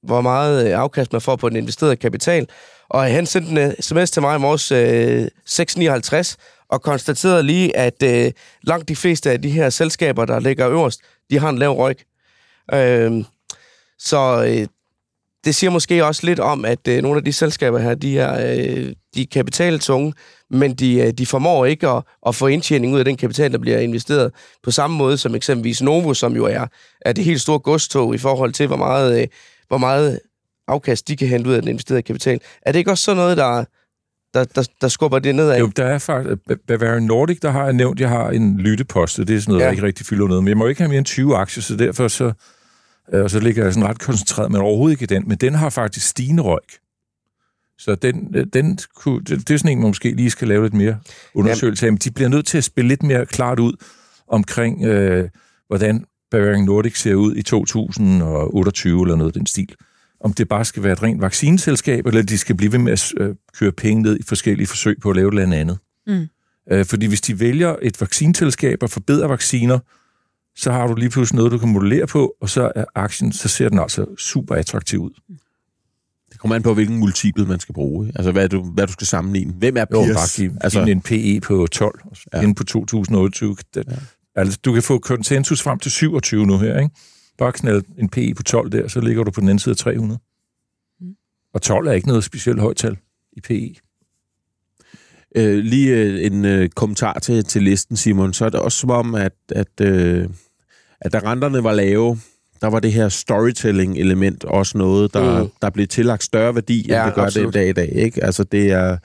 hvor 0.04 0.22
meget 0.22 0.68
øh, 0.68 0.80
afkast 0.80 1.12
man 1.12 1.22
får 1.22 1.36
på 1.36 1.50
den 1.50 1.58
investerede 1.58 1.96
kapital. 1.96 2.48
Og 2.90 3.04
han 3.04 3.26
sendte 3.26 3.64
en 3.64 3.82
sms 3.82 4.12
til 4.12 4.22
mig 4.22 4.36
i 4.36 4.40
morges 4.40 4.72
øh, 4.72 5.28
6.59, 5.50 6.36
og 6.70 6.82
konstaterede 6.82 7.44
lige, 7.44 7.78
at 7.78 8.04
øh, 8.04 8.32
langt 8.64 8.90
de 8.90 8.96
fleste 8.96 9.32
af 9.32 9.42
de 9.42 9.50
her 9.50 9.70
selskaber, 9.70 10.26
der 10.26 10.40
ligger 10.40 10.70
øverst, 10.70 11.00
de 11.30 11.40
har 11.40 11.50
en 11.50 11.58
lav 11.58 11.72
ROIC. 11.72 11.98
Øh, 12.74 13.24
så 14.00 14.46
øh, 14.48 14.68
det 15.46 15.56
siger 15.56 15.72
måske 15.72 16.06
også 16.06 16.26
lidt 16.26 16.40
om, 16.40 16.66
at 16.66 16.88
øh, 16.88 17.02
nogle 17.02 17.18
af 17.18 17.24
de 17.24 17.34
selskaber 17.34 17.80
her, 17.80 17.96
de 17.96 18.20
er, 18.20 18.56
øh, 18.56 18.94
de 19.16 19.22
er 19.22 19.26
kapitaltunge, 19.32 20.14
men 20.50 20.74
de, 20.74 21.00
øh, 21.00 21.12
de 21.12 21.26
formår 21.26 21.66
ikke 21.66 21.88
at, 21.88 22.04
at 22.28 22.36
få 22.36 22.48
indtjening 22.48 22.94
ud 22.94 23.00
af 23.00 23.06
den 23.06 23.18
kapital, 23.18 23.52
der 23.52 23.58
bliver 23.58 23.80
investeret 23.80 24.32
på 24.64 24.72
samme 24.72 24.98
måde 24.98 25.18
som 25.18 25.36
eksempelvis 25.36 25.82
Novo, 25.82 26.14
som 26.14 26.36
jo 26.36 26.46
er, 26.46 26.68
er 27.02 27.14
det 27.14 27.24
helt 27.24 27.42
store 27.42 27.60
godstog 27.60 28.16
i 28.16 28.18
forhold 28.18 28.54
til, 28.54 28.68
hvor 28.68 28.76
meget, 28.78 29.22
øh, 29.22 29.28
hvor 29.68 29.78
meget 29.78 30.20
afkast 30.68 31.08
de 31.08 31.18
kan 31.18 31.28
hente 31.28 31.50
ud 31.50 31.56
af 31.56 31.62
den 31.62 31.70
investerede 31.70 32.02
kapital. 32.02 32.40
Er 32.62 32.72
det 32.72 32.80
ikke 32.80 32.92
også 32.92 33.04
sådan 33.04 33.18
noget, 33.18 33.38
der, 33.38 33.66
der, 34.34 34.44
der, 34.44 34.68
der 34.82 34.88
skubber 34.88 35.20
det 35.20 35.36
nedad? 35.36 35.60
Jo, 35.60 35.68
der 35.76 35.86
er 35.86 35.98
faktisk... 35.98 36.38
Bavarian 36.68 37.04
Nordic, 37.04 37.40
der 37.40 37.52
har 37.52 37.64
jeg 37.64 37.74
nævnt, 37.74 38.00
jeg 38.00 38.10
har 38.10 38.30
en 38.30 38.58
lyttepost, 38.58 39.18
det 39.18 39.30
er 39.30 39.40
sådan 39.40 39.52
noget, 39.52 39.60
Ja. 39.62 39.66
der 39.66 39.72
ikke 39.72 39.84
rigtig 39.84 40.06
fylder 40.06 40.28
noget. 40.28 40.44
Men 40.44 40.50
jeg 40.50 40.58
må 40.58 40.68
ikke 40.68 40.82
have 40.82 40.90
mere 40.90 40.98
end 40.98 41.06
20 41.06 41.38
aktier, 41.38 41.62
så 41.64 41.76
derfor 41.76 42.08
så... 42.08 42.32
øh, 43.14 43.24
Og 43.24 43.30
så 43.30 43.40
ligger 43.40 43.64
jeg 43.64 43.74
sådan 43.74 43.90
ret 43.90 44.00
koncentreret, 44.00 44.52
men 44.52 44.62
overhovedet 44.62 45.02
ikke 45.02 45.16
den. 45.16 45.24
Men 45.28 45.38
den 45.38 45.54
har 45.56 45.70
faktisk 45.70 46.08
stigende 46.08 46.44
røg. 46.44 46.60
Så 47.78 47.96
den, 47.96 48.36
øh, 48.36 48.46
den 48.54 48.80
kunne, 48.96 49.24
det, 49.24 49.48
det 49.48 49.54
er 49.54 49.58
sådan 49.58 49.72
en, 49.72 49.80
man 49.80 49.88
måske 49.88 50.12
lige 50.12 50.30
skal 50.30 50.48
lave 50.48 50.64
lidt 50.64 50.74
mere 50.74 50.98
undersøgelse 51.34 51.86
af. 51.86 51.92
Men 51.92 51.98
de 51.98 52.12
bliver 52.12 52.30
nødt 52.30 52.46
til 52.46 52.58
at 52.58 52.64
spille 52.64 52.88
lidt 52.88 53.04
mere 53.04 53.26
klart 53.26 53.60
ud 53.60 53.74
omkring, 54.28 54.84
øh, 54.84 55.30
hvordan 55.68 56.06
Bavarian 56.32 56.64
Nordic 56.64 56.98
ser 57.02 57.16
ud 57.16 57.36
i 57.36 57.42
2028 57.42 59.02
eller 59.02 59.16
noget 59.16 59.36
den 59.36 59.46
stil. 59.46 59.76
Om 60.20 60.34
det 60.34 60.48
bare 60.48 60.66
skal 60.66 60.84
være 60.84 60.94
et 60.94 61.04
rent 61.04 61.22
vaccineselskab, 61.22 62.06
eller 62.06 62.22
de 62.22 62.38
skal 62.38 62.56
blive 62.56 62.72
ved 62.72 62.80
med 62.80 62.92
at 62.92 63.14
øh, 63.18 63.36
køre 63.60 63.72
penge 63.72 64.04
ned 64.04 64.20
i 64.20 64.24
forskellige 64.24 64.68
forsøg 64.68 64.98
på 65.02 65.10
at 65.10 65.16
lave 65.16 65.28
et 65.28 65.42
eller 65.42 65.58
andet. 65.58 65.80
Mm. 66.08 66.28
Øh, 66.72 66.86
fordi 66.86 67.06
hvis 67.06 67.22
de 67.22 67.40
vælger 67.40 67.76
et 67.82 68.02
vaccinselskab 68.02 68.84
og 68.84 68.90
forbedrer 68.90 69.28
vacciner, 69.28 69.80
så 70.56 70.72
har 70.72 70.88
du 70.88 70.96
lige 70.96 71.10
pludselig 71.10 71.38
noget, 71.38 71.52
du 71.52 71.58
kan 71.58 71.70
modellere 71.70 72.08
på, 72.08 72.34
og 72.42 72.50
så 72.50 72.72
er 72.76 72.86
aktien, 72.96 73.32
så 73.32 73.48
ser 73.48 73.70
den 73.70 73.80
altså 73.80 74.06
super 74.18 74.56
attraktiv 74.56 75.00
ud. 75.00 75.12
Det 76.32 76.40
kommer 76.40 76.56
an 76.56 76.64
på, 76.64 76.74
hvilken 76.74 76.98
multiple 76.98 77.46
man 77.46 77.60
skal 77.60 77.74
bruge. 77.74 78.12
Altså, 78.16 78.32
hvad 78.32 78.50
du, 78.50 78.64
hvad 78.64 78.88
du 78.88 78.94
skal 78.94 79.08
sammenligne. 79.08 79.54
Hvem 79.54 79.78
er 79.78 79.86
Jo, 79.92 80.04
Pierce? 80.04 80.14
bare 80.14 80.28
give, 80.48 80.58
altså, 80.64 80.82
en 80.82 81.02
PE 81.02 81.40
på 81.42 81.68
12, 81.72 82.00
Ja. 82.34 82.38
inden 82.42 82.56
på 82.56 82.64
2028. 82.64 83.56
Det, 83.74 83.84
ja. 83.88 83.96
Altså, 84.36 84.60
du 84.66 84.74
kan 84.74 84.84
få 84.84 85.00
konsensus 85.00 85.62
frem 85.62 85.80
til 85.80 85.92
27 85.92 86.46
nu 86.46 86.58
her, 86.58 86.80
ikke? 86.80 86.96
Bare 87.38 87.52
knald 87.52 87.84
en 87.98 88.10
PE 88.10 88.34
på 88.34 88.44
12 88.44 88.72
der, 88.72 88.88
så 88.88 89.02
ligger 89.02 89.24
du 89.24 89.32
på 89.32 89.42
den 89.42 89.50
anden 89.50 89.60
side 89.60 89.74
af 89.74 89.78
300. 89.78 90.20
Mm. 91.02 91.08
Og 91.54 91.62
12 91.62 91.88
er 91.88 91.92
ikke 91.92 92.08
noget 92.08 92.24
specielt 92.24 92.60
højt 92.60 92.78
tal 92.78 92.98
i. 93.34 93.42
PE. 93.42 93.74
Øh, 95.36 95.58
lige 95.64 95.96
øh, 95.98 96.26
en 96.26 96.46
øh, 96.46 96.70
kommentar 96.70 97.20
til, 97.20 97.44
til 97.44 97.64
listen, 97.64 97.98
Simon. 97.98 98.34
Så 98.34 98.46
er 98.46 98.50
det 98.50 98.60
også 98.60 98.78
som 98.78 98.90
om, 98.90 99.16
at, 99.16 99.32
at, 99.50 99.68
øh, 99.82 100.28
at 101.02 101.14
da 101.14 101.20
renterne 101.20 101.64
var 101.64 101.74
lave, 101.74 102.18
der 102.62 102.68
var 102.68 102.80
det 102.80 102.94
her 102.94 103.10
storytelling-element 103.10 104.44
også 104.44 104.78
noget, 104.78 105.14
der, 105.14 105.44
Mm. 105.44 105.50
der 105.62 105.70
blev 105.70 105.88
tillagt 105.88 106.24
større 106.24 106.56
værdi, 106.56 106.80
end 106.80 106.88
Ja, 106.88 107.06
det 107.06 107.14
gør 107.14 107.22
absolut. 107.24 107.54
den 107.54 107.62
dag 107.62 107.70
i 107.70 107.74
dag. 107.74 107.90
Ikke? 107.96 108.24
Altså, 108.24 108.44
det 108.44 108.72
er, 108.72 108.98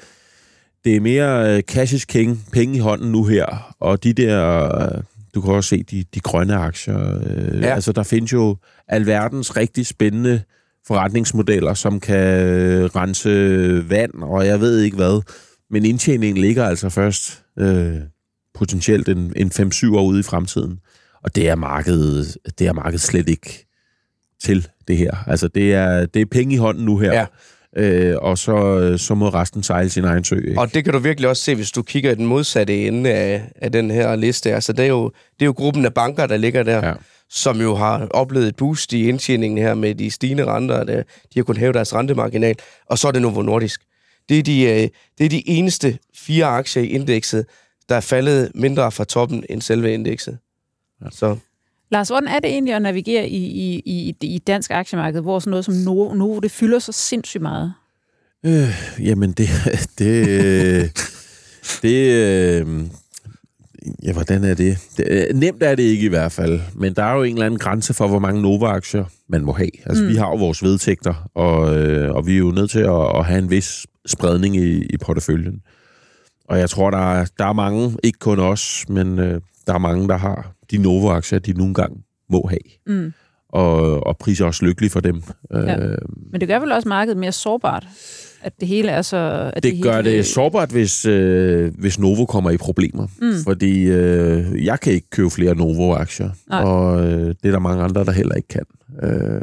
det 0.85 0.97
er 0.97 1.01
mere 1.01 1.57
øh, 1.57 1.63
cash 1.63 1.95
is 1.95 2.05
king, 2.05 2.45
penge 2.53 2.77
i 2.77 2.79
hånden 2.79 3.13
nu 3.13 3.25
her, 3.25 3.75
og 3.81 4.05
de 4.05 4.13
der, 4.13 4.75
øh, 4.83 5.03
du 5.35 5.41
kan 5.41 5.53
også 5.53 5.69
se 5.69 5.83
de, 5.83 6.05
de 6.15 6.21
grønne 6.21 6.55
aktier. 6.55 7.19
Øh, 7.27 7.63
Ja. 7.63 7.75
Altså, 7.75 7.93
der 7.93 8.03
findes 8.03 8.33
jo 8.33 8.57
alverdens 8.89 9.57
rigtig 9.57 9.87
spændende 9.87 10.43
forretningsmodeller, 10.87 11.75
som 11.75 12.01
kan 12.01 12.17
rense 12.97 13.31
vand, 13.91 14.13
og 14.23 14.47
jeg 14.47 14.61
ved 14.61 14.81
ikke 14.81 14.97
hvad. 14.97 15.23
Men 15.71 15.85
indtjeningen 15.85 16.43
ligger 16.43 16.65
altså 16.65 16.89
først 16.89 17.43
øh, 17.59 17.97
potentielt 18.55 19.09
en, 19.09 19.33
en 19.37 19.51
5-7 19.55 19.97
år 19.97 20.03
ude 20.05 20.21
i 20.21 20.23
fremtiden. 20.23 20.79
Og 21.23 21.35
det 21.37 21.49
er 21.49 21.55
markedet, 21.55 22.37
det 22.59 22.67
er 22.67 22.73
markedet 22.73 23.01
slet 23.01 23.29
ikke 23.29 23.67
til 24.43 24.69
det 24.89 24.97
her. 24.97 25.13
Altså 25.27 25.49
det 25.49 25.75
er, 25.75 26.07
det 26.07 26.23
er 26.23 26.27
penge 26.27 26.55
i 26.55 26.59
hånden 26.59 26.85
nu 26.85 26.99
her. 26.99 27.13
Ja. 27.13 27.27
Øh, 27.77 28.17
og 28.23 28.39
så, 28.39 28.95
så 28.99 29.15
må 29.15 29.29
resten 29.29 29.63
sejle 29.63 29.91
sin 29.91 30.05
egen 30.05 30.25
sø. 30.25 30.37
Ikke? 30.37 30.61
Og 30.61 30.75
det 30.75 30.85
kan 30.85 30.93
du 30.93 30.99
virkelig 30.99 31.31
også 31.31 31.43
se, 31.43 31.55
hvis 31.55 31.71
du 31.71 31.83
kigger 31.83 32.11
i 32.11 32.15
den 32.15 32.27
modsatte 32.27 32.87
ende 32.87 33.11
af, 33.13 33.53
af 33.57 33.73
den 33.73 33.91
her 33.91 34.17
liste. 34.17 34.55
Altså, 34.55 34.73
det 34.73 34.85
er, 34.85 34.89
jo, 34.89 35.05
det 35.09 35.43
er 35.43 35.47
jo 35.47 35.53
gruppen 35.53 35.85
af 35.85 35.95
banker, 35.95 36.27
der 36.27 36.37
ligger 36.37 36.63
der, 36.63 36.87
Ja. 36.87 36.95
som 37.31 37.61
jo 37.61 37.75
har 37.75 38.07
oplevet 38.11 38.49
et 38.49 38.57
boost 38.57 38.93
i 38.93 39.09
indtjeningen 39.09 39.59
her 39.59 39.75
med 39.75 39.95
de 39.95 40.11
stigende 40.11 40.45
renter. 40.45 40.85
Der, 40.85 40.97
de 41.03 41.03
har 41.39 41.43
kunnet 41.43 41.59
hæve 41.59 41.73
deres 41.73 41.95
rentemarginal. 41.95 42.55
Og 42.87 42.99
så 42.99 43.09
er 43.09 43.13
det 43.13 43.23
Novo 43.23 43.43
Nordisk. 43.43 43.81
Det 44.29 44.39
er, 44.39 44.43
de, 44.43 44.63
øh, 44.63 44.89
det 45.19 45.25
er 45.25 45.29
de 45.29 45.49
eneste 45.49 45.99
fire 46.15 46.45
aktier 46.45 46.83
i 46.83 46.87
indekset, 46.87 47.47
der 47.89 47.95
er 47.95 48.01
faldet 48.01 48.53
mindre 48.55 48.93
fra 48.93 49.05
toppen 49.05 49.45
end 49.51 49.63
selve 49.63 49.95
indekset. 49.95 50.39
Ja. 51.05 51.11
Så 51.11 51.37
Lars, 51.91 52.09
hvordan 52.09 52.29
er 52.29 52.39
det 52.39 52.51
egentlig 52.51 52.75
at 52.75 52.83
navigere 52.83 53.29
i, 53.29 53.45
i, 53.47 53.83
i, 53.85 54.17
i 54.21 54.39
dansk 54.39 54.71
aktiemarked, 54.71 55.21
hvor 55.21 55.39
sådan 55.39 55.51
noget 55.51 55.65
som 55.65 55.75
Novo, 55.75 56.15
Novo 56.15 56.39
det 56.39 56.51
fylder 56.51 56.79
så 56.79 56.93
sindssygt 56.93 57.43
meget? 57.43 57.73
Øh, 58.47 58.69
jamen, 59.01 59.33
det... 59.33 59.49
det, 59.99 60.29
øh, 60.29 60.91
det 61.83 62.13
øh, 62.13 62.85
ja, 64.03 64.13
hvordan 64.13 64.45
er 64.45 64.55
det? 64.55 64.79
det? 64.97 65.07
øh, 65.11 65.35
Nemt 65.35 65.63
er 65.63 65.75
det 65.75 65.83
ikke 65.83 66.07
i 66.07 66.09
hvert 66.09 66.33
fald, 66.33 66.61
men 66.75 66.95
der 66.95 67.03
er 67.03 67.15
jo 67.15 67.23
en 67.23 67.33
eller 67.33 67.47
anden 67.47 67.59
grænse 67.59 67.95
for, 67.95 68.09
hvor 68.09 68.19
mange 68.19 68.43
Nova-aktier 68.43 69.05
man 69.29 69.45
må 69.45 69.53
have. 69.53 69.87
Altså, 69.87 70.03
mm. 70.03 70.09
vi 70.09 70.15
har 70.15 70.29
jo 70.29 70.37
vores 70.37 70.63
vedtægter, 70.63 71.31
og, 71.35 71.79
øh, 71.79 72.15
og 72.15 72.27
vi 72.27 72.35
er 72.35 72.39
jo 72.39 72.51
nødt 72.51 72.71
til 72.71 72.79
at, 72.79 73.17
at 73.19 73.25
have 73.25 73.39
en 73.39 73.51
vis 73.51 73.87
spredning 74.07 74.57
i, 74.57 74.83
i 74.85 74.97
porteføljen. 74.97 75.61
Og 76.49 76.59
jeg 76.59 76.71
tror, 76.71 76.91
der 76.91 77.13
er, 77.13 77.27
der 77.39 77.45
er 77.45 77.53
mange, 77.53 77.97
ikke 78.05 78.19
kun 78.19 78.39
os, 78.39 78.85
men 78.89 79.19
øh, 79.19 79.41
der 79.67 79.75
er 79.75 79.79
mange, 79.79 80.09
der 80.09 80.17
har 80.17 80.53
de 80.71 80.79
Novo-aktier, 80.79 81.39
de 81.39 81.53
nogle 81.53 81.75
gange 81.75 82.03
må 82.31 82.49
have. 82.49 82.97
Mm. 83.01 83.13
Og, 83.49 84.07
og 84.07 84.17
priser 84.19 84.45
også 84.45 84.65
lykkelige 84.65 84.91
for 84.91 85.01
dem. 85.01 85.23
Ja. 85.53 85.79
Øh, 85.79 85.99
Men 86.33 86.41
det 86.41 86.49
gør 86.49 86.59
vel 86.59 86.73
også 86.73 86.89
markedet 86.89 87.17
mere 87.17 87.33
sårbart, 87.33 87.87
at 88.43 88.61
det 88.61 88.69
hele 88.69 88.91
er 88.91 89.03
så... 89.03 89.51
At 89.57 89.63
det 89.63 89.83
gør 89.83 89.97
hele, 89.97 90.11
det 90.11 90.27
sårbart, 90.27 90.71
hvis, 90.71 91.05
øh, 91.05 91.73
hvis 91.79 91.99
Novo 91.99 92.27
kommer 92.27 92.51
i 92.51 92.57
problemer. 92.57 93.07
Mm. 93.21 93.33
Fordi 93.45 93.83
øh, 93.83 94.65
jeg 94.65 94.81
kan 94.81 94.93
ikke 94.93 95.11
købe 95.11 95.31
flere 95.31 95.55
Novo-aktier, 95.55 96.31
Nej. 96.51 96.63
og 96.63 97.07
øh, 97.07 97.29
det 97.29 97.45
er 97.45 97.51
der 97.51 97.59
mange 97.59 97.83
andre, 97.83 98.05
der 98.05 98.13
heller 98.13 98.35
ikke 98.35 98.49
kan. 98.49 98.63
Øh, 99.03 99.41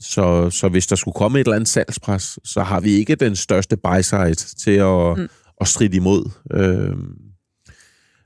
så, 0.00 0.50
så 0.50 0.68
hvis 0.68 0.86
der 0.86 0.96
skulle 0.96 1.14
komme 1.14 1.40
et 1.40 1.44
eller 1.46 1.54
andet 1.56 1.68
salgspres, 1.68 2.38
så 2.44 2.62
har 2.62 2.80
vi 2.80 2.90
ikke 2.90 3.14
den 3.14 3.36
største 3.36 3.76
buy-side 3.76 4.34
til 4.34 4.70
at, 4.70 5.18
Mm. 5.18 5.28
at 5.60 5.68
stride 5.68 5.96
imod. 5.96 6.30
Øh, 6.52 6.96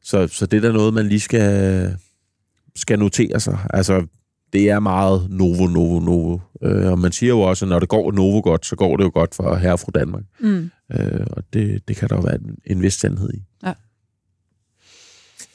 så, 0.03 0.27
så 0.27 0.47
det 0.47 0.57
er 0.57 0.61
da 0.61 0.73
noget, 0.73 0.95
man 0.95 1.09
lige 1.09 1.21
skal, 1.21 1.97
skal 2.77 2.99
notere 2.99 3.41
sig. 3.41 3.59
Altså, 3.71 4.07
det 4.53 4.71
er 4.71 4.79
meget 4.81 5.27
Novo, 5.31 5.67
Novo, 5.67 6.01
Novo. 6.01 6.39
Øh, 6.63 6.93
og 6.93 6.99
man 6.99 7.13
siger 7.13 7.31
jo 7.31 7.41
også, 7.41 7.65
at 7.65 7.69
når 7.69 7.79
det 7.79 7.89
går 7.89 8.13
Novo 8.13 8.41
godt, 8.41 8.67
så 8.67 8.77
går 8.77 8.97
det 8.97 9.05
jo 9.05 9.11
godt 9.15 9.35
for 9.35 9.55
herre 9.57 9.73
og 9.73 9.81
fru 9.81 9.91
Danmark. 9.95 10.23
Mm. 10.41 10.71
Øh, 10.93 11.27
og 11.31 11.43
det, 11.53 11.89
det 11.89 11.97
kan 11.97 12.09
der 12.09 12.17
jo 12.17 12.21
være 12.23 12.35
en, 12.35 12.57
en 12.67 12.83
vis 12.83 12.95
sandhed 12.95 13.31
i. 13.35 13.43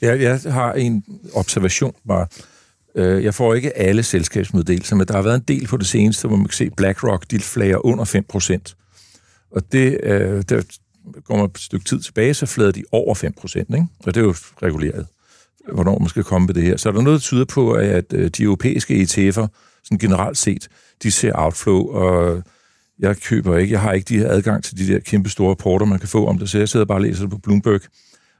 Jeg, 0.00 0.20
jeg 0.20 0.40
har 0.52 0.72
en 0.72 1.04
observation 1.34 1.94
bare. 2.08 2.26
Øh, 2.96 3.24
Jeg 3.24 3.34
får 3.34 3.54
ikke 3.54 3.78
alle 3.78 4.02
selskabsmeddelelser, 4.02 4.96
men 4.96 5.06
der 5.06 5.14
har 5.14 5.22
været 5.22 5.34
en 5.34 5.44
del 5.48 5.66
på 5.66 5.76
det 5.76 5.86
seneste, 5.86 6.28
hvor 6.28 6.36
man 6.36 6.46
kan 6.46 6.54
se, 6.54 6.70
BlackRock, 6.70 7.30
de 7.30 7.38
flager 7.38 7.86
under 7.86 8.04
5%. 8.04 8.74
Og 9.50 9.62
det, 9.72 10.00
øh, 10.02 10.42
der 10.48 10.62
går 11.24 11.36
man 11.36 11.44
et 11.44 11.58
stykke 11.58 11.84
tid 11.84 12.00
tilbage, 12.00 12.34
så 12.34 12.46
flader 12.46 12.72
de 12.72 12.84
over 12.92 13.14
5%, 13.14 13.58
ikke? 13.58 13.86
Og 14.06 14.14
det 14.14 14.20
er 14.20 14.24
jo 14.24 14.34
reguleret, 14.62 15.06
hvornår 15.72 15.98
man 15.98 16.08
skal 16.08 16.24
komme 16.24 16.46
med 16.46 16.54
det 16.54 16.62
her. 16.62 16.76
Så 16.76 16.88
er 16.88 16.92
der 16.92 17.00
noget, 17.00 17.16
der 17.20 17.22
tyder 17.22 17.44
på, 17.44 17.72
at 17.72 18.12
øh, 18.12 18.30
de 18.30 18.42
europæiske 18.42 18.94
ETF'er, 19.02 19.46
sådan 19.84 19.98
generelt 20.00 20.38
set, 20.38 20.68
de 21.02 21.10
ser 21.10 21.32
outflow, 21.34 21.86
og 21.86 22.42
jeg 22.98 23.16
køber 23.16 23.56
ikke, 23.56 23.72
jeg 23.72 23.80
har 23.80 23.92
ikke 23.92 24.08
de 24.08 24.18
her 24.18 24.30
adgang 24.30 24.64
til 24.64 24.78
de 24.78 24.86
der 24.92 24.98
kæmpe 24.98 25.28
store 25.28 25.50
rapporter, 25.50 25.86
man 25.86 25.98
kan 25.98 26.08
få 26.08 26.26
om 26.26 26.38
det, 26.38 26.50
så 26.50 26.58
jeg 26.58 26.68
sidder 26.68 26.86
bare 26.86 26.98
og 26.98 27.02
læser 27.02 27.22
det 27.22 27.30
på 27.30 27.38
Bloomberg. 27.38 27.80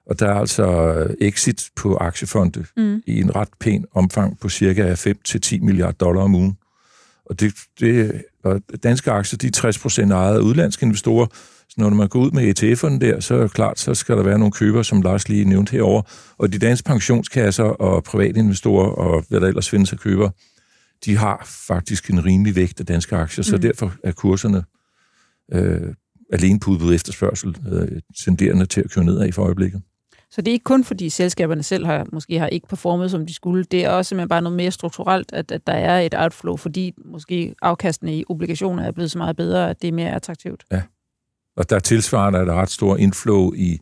Og 0.06 0.20
der 0.20 0.26
er 0.28 0.34
altså 0.34 0.64
øh, 0.94 1.14
exit 1.20 1.70
på 1.76 1.96
aktiefonde 1.96 2.64
Mm. 2.76 3.02
i 3.06 3.20
en 3.20 3.36
ret 3.36 3.48
pæn 3.60 3.84
omfang 3.94 4.40
på 4.40 4.48
cirka 4.48 4.94
5-10 4.94 5.58
milliarder 5.64 5.92
dollar 5.92 6.22
om 6.22 6.34
ugen. 6.34 6.56
Og, 7.26 7.40
det, 7.40 7.54
det, 7.80 8.22
og 8.44 8.60
danske 8.82 9.10
aktier, 9.10 9.38
de 9.38 9.46
er 9.46 9.50
60 9.50 9.78
procent 9.78 10.12
ejet 10.12 10.34
af 10.34 10.40
udlandske 10.40 10.86
investorer. 10.86 11.26
Så 11.68 11.74
når 11.78 11.90
man 11.90 12.08
går 12.08 12.20
ud 12.20 12.30
med 12.30 12.42
ETF'erne 12.62 12.98
der, 12.98 13.20
så 13.20 13.34
er 13.34 13.40
det 13.42 13.52
klart, 13.52 13.78
så 13.78 13.94
skal 13.94 14.16
der 14.16 14.22
være 14.22 14.38
nogle 14.38 14.52
køber, 14.52 14.82
som 14.82 15.02
Lars 15.02 15.28
lige 15.28 15.44
nævnte 15.44 15.70
herover. 15.72 16.02
Og 16.38 16.52
de 16.52 16.58
danske 16.58 16.86
pensionskasser 16.86 17.64
og 17.64 18.04
private 18.04 18.38
investorer 18.40 18.88
og 18.88 19.24
hvad 19.28 19.40
der 19.40 19.46
ellers 19.46 19.70
findes 19.70 19.92
af 19.92 19.98
køber, 19.98 20.30
de 21.04 21.16
har 21.16 21.42
faktisk 21.68 22.10
en 22.10 22.24
rimelig 22.24 22.56
vægt 22.56 22.80
af 22.80 22.86
danske 22.86 23.16
aktier, 23.16 23.42
så 23.44 23.56
Mm. 23.56 23.62
derfor 23.62 23.94
er 24.04 24.12
kurserne 24.12 24.64
øh, 25.52 25.94
alene 26.32 26.60
på 26.60 26.70
udbud 26.70 26.94
efterspørgsel 26.94 27.56
øh, 27.72 28.00
tenderende 28.24 28.66
til 28.66 28.80
at 28.80 28.90
køre 28.90 29.04
nedad 29.04 29.32
for 29.32 29.42
øjeblikket. 29.44 29.82
Så 30.30 30.42
det 30.42 30.48
er 30.48 30.52
ikke 30.52 30.64
kun 30.64 30.84
fordi 30.84 31.10
selskaberne 31.10 31.62
selv 31.62 31.86
har 31.86 32.06
måske 32.12 32.38
har 32.38 32.46
ikke 32.46 32.68
performet, 32.68 33.10
som 33.10 33.26
de 33.26 33.34
skulle. 33.34 33.64
Det 33.64 33.84
er 33.84 33.90
også 33.90 34.08
simpelthen 34.08 34.28
bare 34.28 34.42
noget 34.42 34.56
mere 34.56 34.70
strukturelt, 34.70 35.32
at, 35.32 35.52
at 35.52 35.66
der 35.66 35.72
er 35.72 36.00
et 36.00 36.14
outflow, 36.14 36.56
fordi 36.56 36.92
måske 37.04 37.54
afkastene 37.62 38.16
i 38.16 38.24
obligationer 38.28 38.82
er 38.84 38.90
blevet 38.92 39.10
så 39.10 39.18
meget 39.18 39.36
bedre, 39.36 39.70
at 39.70 39.82
det 39.82 39.88
er 39.88 39.92
mere 39.92 40.10
attraktivt. 40.10 40.64
Og 41.56 41.70
der 41.70 41.76
er 41.76 41.80
tilsvarende 41.80 42.38
at 42.38 42.46
der 42.46 42.52
er 42.52 42.56
ret 42.60 42.70
stor 42.70 42.96
inflow 42.96 43.52
i, 43.52 43.78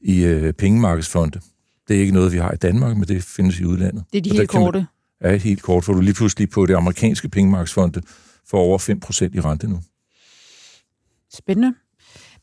i 0.00 0.24
øh, 0.24 0.52
pengemarkedsfonde. 0.52 1.40
Det 1.88 1.96
er 1.96 2.00
ikke 2.00 2.12
noget, 2.14 2.32
vi 2.32 2.38
har 2.38 2.52
i 2.52 2.56
Danmark, 2.56 2.96
men 2.96 3.08
det 3.08 3.22
findes 3.22 3.60
i 3.60 3.64
udlandet. 3.64 4.04
Det 4.12 4.18
er 4.18 4.22
de 4.22 4.30
Og 4.30 4.36
helt 4.36 4.50
kan 4.50 4.60
man- 4.60 4.66
korte. 4.66 4.86
Ja, 5.24 5.36
helt 5.36 5.62
kort, 5.62 5.84
for 5.84 5.92
du 5.92 6.00
lige 6.00 6.14
pludselig 6.14 6.50
på 6.50 6.66
det 6.66 6.74
amerikanske 6.74 7.28
pengemarkedsfonde 7.28 8.02
for 8.50 8.58
over 8.58 8.78
5% 8.78 9.36
i 9.36 9.40
rente 9.40 9.68
nu. 9.68 9.80
Spændende. 11.34 11.74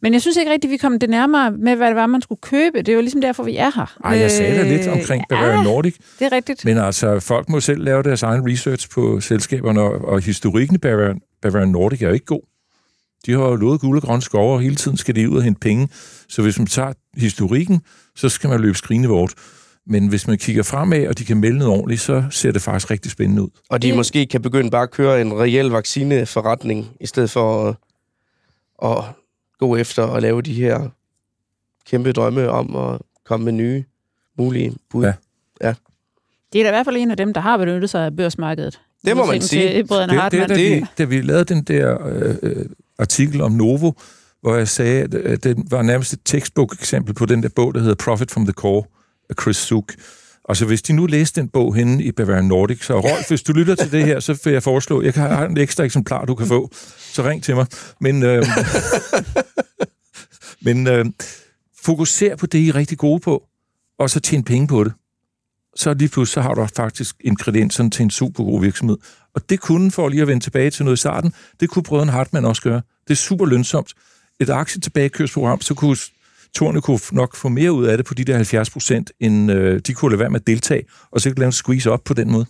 Men 0.02 0.14
jeg 0.14 0.22
synes 0.22 0.38
ikke 0.38 0.52
rigtigt, 0.52 0.72
vi 0.72 0.78
kom 0.78 1.00
det 1.00 1.10
nærmere 1.10 1.52
med, 1.52 1.76
hvad 1.76 1.88
det 1.88 1.96
var, 1.96 2.08
man 2.08 2.22
skulle 2.22 2.42
købe. 2.42 2.78
Det 2.78 2.90
er 2.90 2.94
jo 2.94 3.02
ligesom 3.02 3.22
derfor, 3.22 3.44
vi 3.44 3.56
er 3.58 3.72
her. 3.76 3.98
Ej, 4.04 4.18
jeg 4.18 4.32
sagde 4.32 4.58
da 4.58 4.64
lidt 4.70 4.88
Øh, 4.88 4.94
omkring 4.94 5.24
Bavarian 5.30 5.64
Nordic, 5.64 5.96
Det 6.20 6.26
er 6.26 6.32
rigtigt. 6.32 6.66
men 6.66 6.78
altså, 6.78 7.20
folk 7.20 7.50
må 7.50 7.60
selv 7.60 7.84
lave 7.84 8.04
deres 8.04 8.24
egen 8.24 8.52
research 8.52 8.90
på 8.90 9.20
selskaberne, 9.22 9.82
og, 9.82 10.20
historikken 10.22 10.76
i 10.76 10.78
Bavarian, 10.78 11.22
Bavarian 11.42 11.70
Nordic 11.70 12.02
er 12.02 12.08
jo 12.08 12.14
ikke 12.14 12.26
god. 12.26 12.42
De 13.26 13.32
har 13.32 13.40
jo 13.40 13.56
lovet 13.56 13.82
guld 13.82 13.98
og 13.98 14.04
grønne 14.04 14.22
skove, 14.22 14.54
og 14.54 14.62
hele 14.62 14.76
tiden 14.76 14.98
skal 14.98 15.16
de 15.16 15.30
ud 15.30 15.38
og 15.38 15.44
hente 15.44 15.60
penge. 15.60 15.90
Så 16.30 16.42
hvis 16.42 16.58
man 16.60 16.68
tager 16.68 16.94
historikken, 17.18 17.82
så 18.16 18.30
skal 18.30 18.50
man 18.50 18.60
løbe 18.62 18.78
skrigende 18.78 19.28
Men 19.88 20.08
hvis 20.08 20.28
man 20.28 20.38
kigger 20.38 20.64
fremad, 20.64 21.08
og 21.08 21.18
de 21.18 21.26
kan 21.26 21.38
melde 21.38 21.58
noget 21.58 21.74
ordentligt, 21.74 22.02
så 22.02 22.24
ser 22.30 22.52
det 22.52 22.62
faktisk 22.62 22.92
rigtig 22.92 23.12
spændende 23.12 23.42
ud. 23.42 23.50
Og 23.70 23.82
de 23.82 23.88
Det- 23.88 23.96
måske 23.96 24.26
kan 24.26 24.42
begynde 24.42 24.70
bare 24.72 24.84
at 24.84 24.92
køre 24.92 25.22
en 25.22 25.34
reel 25.40 25.66
vaccineforretning, 25.70 26.88
i 27.02 27.06
stedet 27.06 27.32
for 27.32 27.68
at, 27.70 27.76
at 28.98 29.04
gå 29.60 29.76
efter 29.76 30.04
og 30.04 30.22
lave 30.22 30.42
de 30.42 30.54
her 30.54 30.90
kæmpe 31.86 32.12
drømme 32.12 32.50
om 32.50 32.76
at 32.76 33.00
komme 33.26 33.44
med 33.46 33.54
nye 33.54 33.84
mulige 34.38 34.76
bud. 34.90 35.06
Ja. 35.62 35.74
Det 36.54 36.60
er 36.62 36.64
da 36.64 36.70
i 36.70 36.72
hvert 36.72 36.86
fald 36.86 36.98
en 36.98 37.12
af 37.12 37.18
dem, 37.18 37.34
der 37.34 37.42
har 37.42 37.58
benyttet 37.58 37.90
sig 37.90 38.06
af 38.06 38.16
børsmarkedet. 38.16 38.80
Det 39.06 39.18
må 39.18 39.26
man 39.26 39.42
sige. 39.42 39.74
Til 39.74 39.88
brødrene 39.88 40.14
Det, 40.14 40.32
det, 40.32 40.40
Hartmann. 40.40 40.50
da, 40.50 40.56
det- 40.56 40.82
vi, 40.82 40.86
da 40.98 41.04
vi 41.04 41.22
lavede 41.22 41.44
den 41.46 41.64
der 41.64 41.98
øh, 42.42 42.66
artikel 43.00 43.42
om 43.42 43.52
Novo, 43.52 43.92
hvor 44.42 44.56
jeg 44.56 44.68
sagde, 44.68 45.02
at, 45.04 45.14
at 45.16 45.44
det 45.44 45.58
var 45.72 45.82
nærmest 45.82 46.14
et 46.14 46.20
textbook-eksempel 46.26 47.14
på 47.14 47.26
den 47.26 47.44
der 47.44 47.50
bog, 47.56 47.74
der 47.74 47.80
hedder 47.80 47.96
Profit 47.96 48.32
from 48.32 48.46
the 48.46 48.54
Core 48.54 48.84
af 49.30 49.36
Chris 49.42 49.58
Suk. 49.58 49.94
Og 50.50 50.58
så 50.58 50.66
hvis 50.66 50.82
de 50.82 50.94
nu 50.94 51.06
læste 51.06 51.42
den 51.42 51.50
bog 51.50 51.76
henne 51.76 52.04
i 52.04 52.12
Bavarian 52.12 52.46
Nordic, 52.46 52.86
så 52.86 53.00
Rolf, 53.00 53.28
hvis 53.28 53.42
du 53.42 53.54
lytter 53.54 53.76
til 53.76 53.92
det 53.92 54.06
her, 54.06 54.20
så 54.20 54.40
vil 54.44 54.54
jeg 54.54 54.64
foreslå, 54.64 55.02
jeg 55.02 55.14
kan 55.14 55.24
have 55.24 55.50
en 55.50 55.58
ekstra 55.58 55.84
eksemplar, 55.84 56.26
du 56.26 56.36
kan 56.36 56.48
få, 56.48 56.70
så 56.98 57.24
ring 57.24 57.44
til 57.44 57.56
mig. 57.56 57.66
Men, 58.00 58.24
øh, 58.24 58.46
men 60.66 60.88
øh, 60.88 61.06
fokuser 61.82 62.36
på 62.36 62.46
det, 62.46 62.60
I 62.60 62.70
er 62.70 62.76
rigtig 62.76 62.98
gode 62.98 63.20
på, 63.20 63.44
og 64.00 64.10
så 64.10 64.20
tjene 64.20 64.44
penge 64.44 64.68
på 64.68 64.84
det. 64.84 64.94
Så 65.76 65.94
lige 65.94 66.10
pludselig 66.10 66.34
så 66.34 66.42
har 66.42 66.54
du 66.54 66.68
faktisk 66.76 67.16
ingredienserne 67.20 67.90
til 67.90 68.04
en 68.04 68.10
super 68.10 68.44
god 68.44 68.62
virksomhed. 68.62 68.98
Og 69.36 69.50
det 69.50 69.60
kunne, 69.60 69.92
for 69.92 70.10
lige 70.10 70.22
at 70.22 70.28
vende 70.28 70.44
tilbage 70.44 70.70
til 70.70 70.86
noget 70.86 70.98
i 70.98 71.00
starten, 71.00 71.34
det 71.60 71.70
kunne 71.70 71.84
brødren 71.84 72.10
Hartmann 72.10 72.46
også 72.46 72.62
gøre. 72.62 72.82
Det 73.08 73.12
er 73.12 73.16
super 73.16 73.46
lønsomt. 73.46 73.94
Et 74.40 74.50
aktietilbagekørsprogram, 74.50 75.62
så 75.62 75.74
kunne 75.74 75.98
Torne 76.56 76.82
kunne 76.82 77.00
nok 77.12 77.36
få 77.36 77.50
mere 77.50 77.72
ud 77.72 77.86
af 77.86 77.98
det 77.98 78.06
på 78.06 78.14
de 78.14 78.24
der 78.24 78.36
70 78.36 78.70
procent, 78.70 79.12
end 79.20 79.52
øh, 79.52 79.80
de 79.88 79.94
kunne 79.94 80.12
lade 80.12 80.20
være 80.20 80.30
med 80.30 80.40
at 80.40 80.48
deltage, 80.48 80.84
og 81.12 81.22
så 81.22 81.30
kan 81.30 81.36
du 81.36 81.40
lave 81.40 81.48
en 81.48 81.52
squeeze 81.52 81.92
op 81.92 82.04
på 82.06 82.14
den 82.14 82.32
måde. 82.32 82.46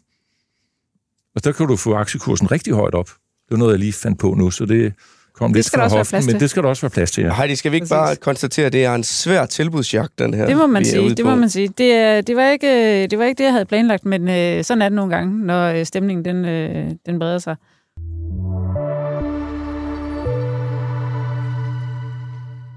Og 1.36 1.44
der 1.44 1.52
kan 1.52 1.68
du 1.68 1.76
få 1.76 1.94
aktiekursen 1.96 2.52
rigtig 2.52 2.74
højt 2.74 2.94
op. 2.96 3.08
Det 3.08 3.52
var 3.52 3.58
noget, 3.58 3.72
jeg 3.72 3.80
lige 3.80 3.94
fandt 3.94 4.20
på 4.20 4.34
nu, 4.34 4.52
så 4.52 4.66
det 4.66 4.94
kom 5.36 5.50
Det 5.50 5.56
lidt 5.56 5.66
skal 5.66 5.80
der 5.80 5.90
fra 5.90 5.98
hoften, 5.98 6.26
men 6.26 6.40
det 6.40 6.50
skal 6.50 6.64
der 6.64 6.70
også 6.70 6.82
være 6.82 6.90
plads 6.90 7.12
til, 7.12 7.24
ja. 7.24 7.34
Heidi, 7.34 7.56
skal 7.56 7.72
vi 7.72 7.76
ikke 7.76 7.84
Præcis. 7.86 7.92
bare 7.92 8.16
konstatere, 8.16 8.66
at 8.66 8.74
det 8.74 8.86
er 8.86 8.96
en 8.96 9.04
svær 9.04 9.46
tilbudsjagt, 9.46 10.20
den 10.20 10.34
her? 10.34 10.46
Det 10.46 10.58
må 10.58 10.68
man 10.68 10.86
sige. 10.86 11.16
Det 11.16 11.26
må 11.26 11.36
man 11.36 11.50
sige. 11.50 11.68
Det, 11.78 11.92
er- 11.92 12.22
det, 12.22 12.36
var 12.36 12.50
ikke, 12.50 13.08
det 13.08 13.20
var 13.20 13.26
ikke 13.26 13.38
det, 13.38 13.44
jeg 13.44 13.54
havde 13.54 13.66
planlagt, 13.66 14.06
men 14.06 14.30
øh, 14.30 14.64
sådan 14.64 14.82
er 14.82 14.90
det 14.90 14.96
nogle 14.96 15.16
gange, 15.16 15.46
når 15.46 15.68
øh, 15.68 15.86
stemningen 15.86 16.26
den, 16.26 16.46
øh, 16.46 16.92
den 17.06 17.20
breder 17.20 17.38
sig. 17.38 17.56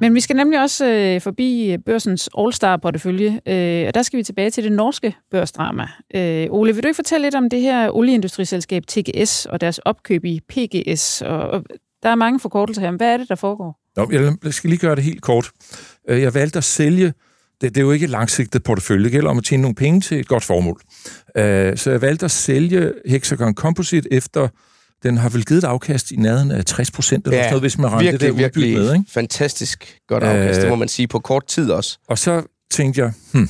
Men 0.02 0.14
vi 0.14 0.20
skal 0.20 0.36
nemlig 0.36 0.60
også 0.60 0.86
øh, 0.86 1.20
forbi 1.20 1.76
børsens 1.86 2.30
All-Star-portefølje, 2.38 3.40
øh, 3.48 3.86
og 3.86 3.94
der 3.94 4.02
skal 4.02 4.18
vi 4.18 4.22
tilbage 4.22 4.50
til 4.50 4.64
det 4.64 4.72
norske 4.72 5.16
børsdrama. 5.30 5.88
Øh, 6.14 6.46
Ole, 6.50 6.74
vil 6.74 6.82
du 6.82 6.88
ikke 6.88 6.96
fortælle 6.96 7.26
lidt 7.26 7.34
om 7.34 7.50
det 7.50 7.60
her 7.60 7.90
olieindustriselskab 7.90 8.82
TGS 8.86 9.46
og 9.46 9.60
deres 9.60 9.78
opkøb 9.78 10.24
i 10.24 10.40
PGS? 10.48 11.22
Og, 11.22 11.40
og 11.40 11.64
der 12.02 12.08
er 12.08 12.14
mange 12.14 12.40
forkortelser 12.40 12.82
her, 12.82 12.90
men 12.90 12.96
hvad 12.96 13.12
er 13.12 13.16
det, 13.16 13.28
der 13.28 13.34
foregår? 13.34 13.80
Nå, 13.96 14.10
jeg 14.44 14.54
skal 14.54 14.70
lige 14.70 14.80
gøre 14.80 14.96
det 14.96 15.04
helt 15.04 15.22
kort. 15.22 15.50
Øh, 16.08 16.22
jeg 16.22 16.34
valgte 16.34 16.56
at 16.56 16.64
sælge, 16.64 17.06
det, 17.60 17.74
det 17.74 17.76
er 17.76 17.82
jo 17.82 17.92
ikke 17.92 18.04
et 18.04 18.10
langsigtet 18.10 18.62
portefølje, 18.62 19.04
det 19.04 19.12
gælder 19.12 19.30
om 19.30 19.38
at 19.38 19.44
tjene 19.44 19.60
nogle 19.60 19.74
penge 19.74 20.00
til 20.00 20.20
et 20.20 20.28
godt 20.28 20.44
formål. 20.44 20.80
Øh, 21.36 21.76
Så 21.76 21.90
jeg 21.90 22.02
valgte 22.02 22.24
at 22.24 22.30
sælge 22.30 22.92
Hexagon 23.06 23.54
Composite 23.54 24.12
efter 24.12 24.48
den 25.02 25.16
har 25.16 25.28
vel 25.28 25.44
givet 25.44 25.58
et 25.58 25.64
afkast 25.64 26.10
i 26.10 26.16
nærheden 26.16 26.50
af 26.50 26.64
60 26.64 26.90
procent, 26.90 27.26
eller 27.26 27.38
Ja, 27.38 27.46
noget, 27.50 27.62
hvis 27.62 27.78
man 27.78 27.92
regner 27.92 28.10
det 28.10 28.20
der 28.20 28.32
virkelig, 28.32 28.74
med. 28.74 28.92
Ikke? 28.94 29.04
fantastisk 29.10 29.98
godt 30.08 30.24
afkast, 30.24 30.56
Øh, 30.58 30.62
det 30.62 30.70
må 30.70 30.76
man 30.76 30.88
sige, 30.88 31.08
på 31.08 31.18
kort 31.18 31.46
tid 31.46 31.70
også. 31.70 31.98
Og 32.08 32.18
så 32.18 32.42
tænkte 32.70 33.00
jeg, 33.00 33.12
hmm, 33.32 33.48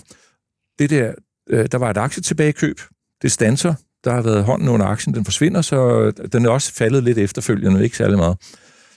det 0.78 0.90
der, 0.90 1.12
øh, 1.50 1.66
der 1.72 1.78
var 1.78 1.90
et 1.90 1.96
aktietilbagekøb, 1.96 2.80
det 3.22 3.32
stanser, 3.32 3.74
der 4.04 4.12
har 4.12 4.22
været 4.22 4.44
hånden 4.44 4.68
under 4.68 4.86
aktien, 4.86 5.14
den 5.14 5.24
forsvinder, 5.24 5.62
så 5.62 6.10
den 6.32 6.44
er 6.46 6.50
også 6.50 6.72
faldet 6.72 7.04
lidt 7.04 7.18
efterfølgende, 7.18 7.84
ikke 7.84 7.96
særlig 7.96 8.16
meget. 8.16 8.36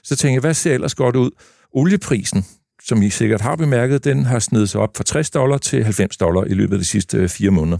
Så 0.04 0.16
tænkte 0.16 0.34
jeg, 0.34 0.40
hvad 0.40 0.54
ser 0.54 0.74
ellers 0.74 0.94
godt 0.94 1.16
ud? 1.16 1.30
Olieprisen, 1.72 2.44
som 2.84 3.02
I 3.02 3.10
sikkert 3.10 3.40
har 3.40 3.56
bemærket, 3.56 4.04
den 4.04 4.24
har 4.24 4.38
snedet 4.38 4.70
sig 4.70 4.80
op 4.80 4.96
fra 4.96 5.04
60 5.04 5.30
dollar 5.30 5.58
til 5.58 5.84
90 5.84 6.16
dollar 6.16 6.44
i 6.44 6.54
løbet 6.54 6.72
af 6.74 6.78
de 6.78 6.84
sidste 6.84 7.18
øh, 7.18 7.28
fire 7.28 7.50
måneder. 7.50 7.78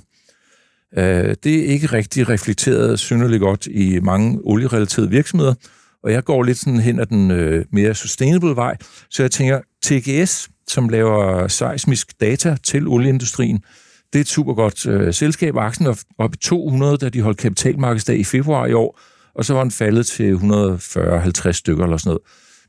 Øh, 0.98 1.34
Det 1.44 1.58
er 1.60 1.64
ikke 1.64 1.86
rigtig 1.86 2.28
reflekteret 2.28 2.98
synderligt 2.98 3.40
godt 3.40 3.66
i 3.66 4.00
mange 4.00 4.40
olierelaterede 4.44 5.10
virksomheder, 5.10 5.54
og 6.02 6.12
jeg 6.12 6.24
går 6.24 6.42
lidt 6.42 6.58
sådan 6.58 6.80
hen 6.80 7.00
ad 7.00 7.06
den 7.06 7.30
øh, 7.30 7.64
mere 7.72 7.94
sustainable 7.94 8.56
vej, 8.56 8.76
så 9.10 9.22
jeg 9.22 9.30
tænker, 9.30 9.60
TGS, 9.82 10.48
som 10.68 10.88
laver 10.88 11.48
seismisk 11.48 12.20
data 12.20 12.56
til 12.62 12.88
olieindustrien, 12.88 13.64
det 14.12 14.18
er 14.18 14.20
et 14.20 14.28
super 14.28 14.54
godt 14.54 14.86
øh, 14.86 15.14
selskab. 15.14 15.56
Aktien 15.56 15.86
var 15.86 15.98
op 16.18 16.34
i 16.34 16.36
200, 16.36 16.96
da 16.96 17.08
de 17.08 17.20
holdt 17.20 17.38
kapitalmarkedsdag 17.38 18.18
i 18.18 18.24
februar 18.24 18.66
i 18.66 18.72
år, 18.72 19.00
og 19.34 19.44
så 19.44 19.54
var 19.54 19.62
den 19.62 19.70
faldet 19.70 20.06
til 20.06 20.34
140-50 20.34 21.52
stykker 21.52 21.84
eller 21.84 21.96
sådan 21.96 22.08
noget. 22.10 22.22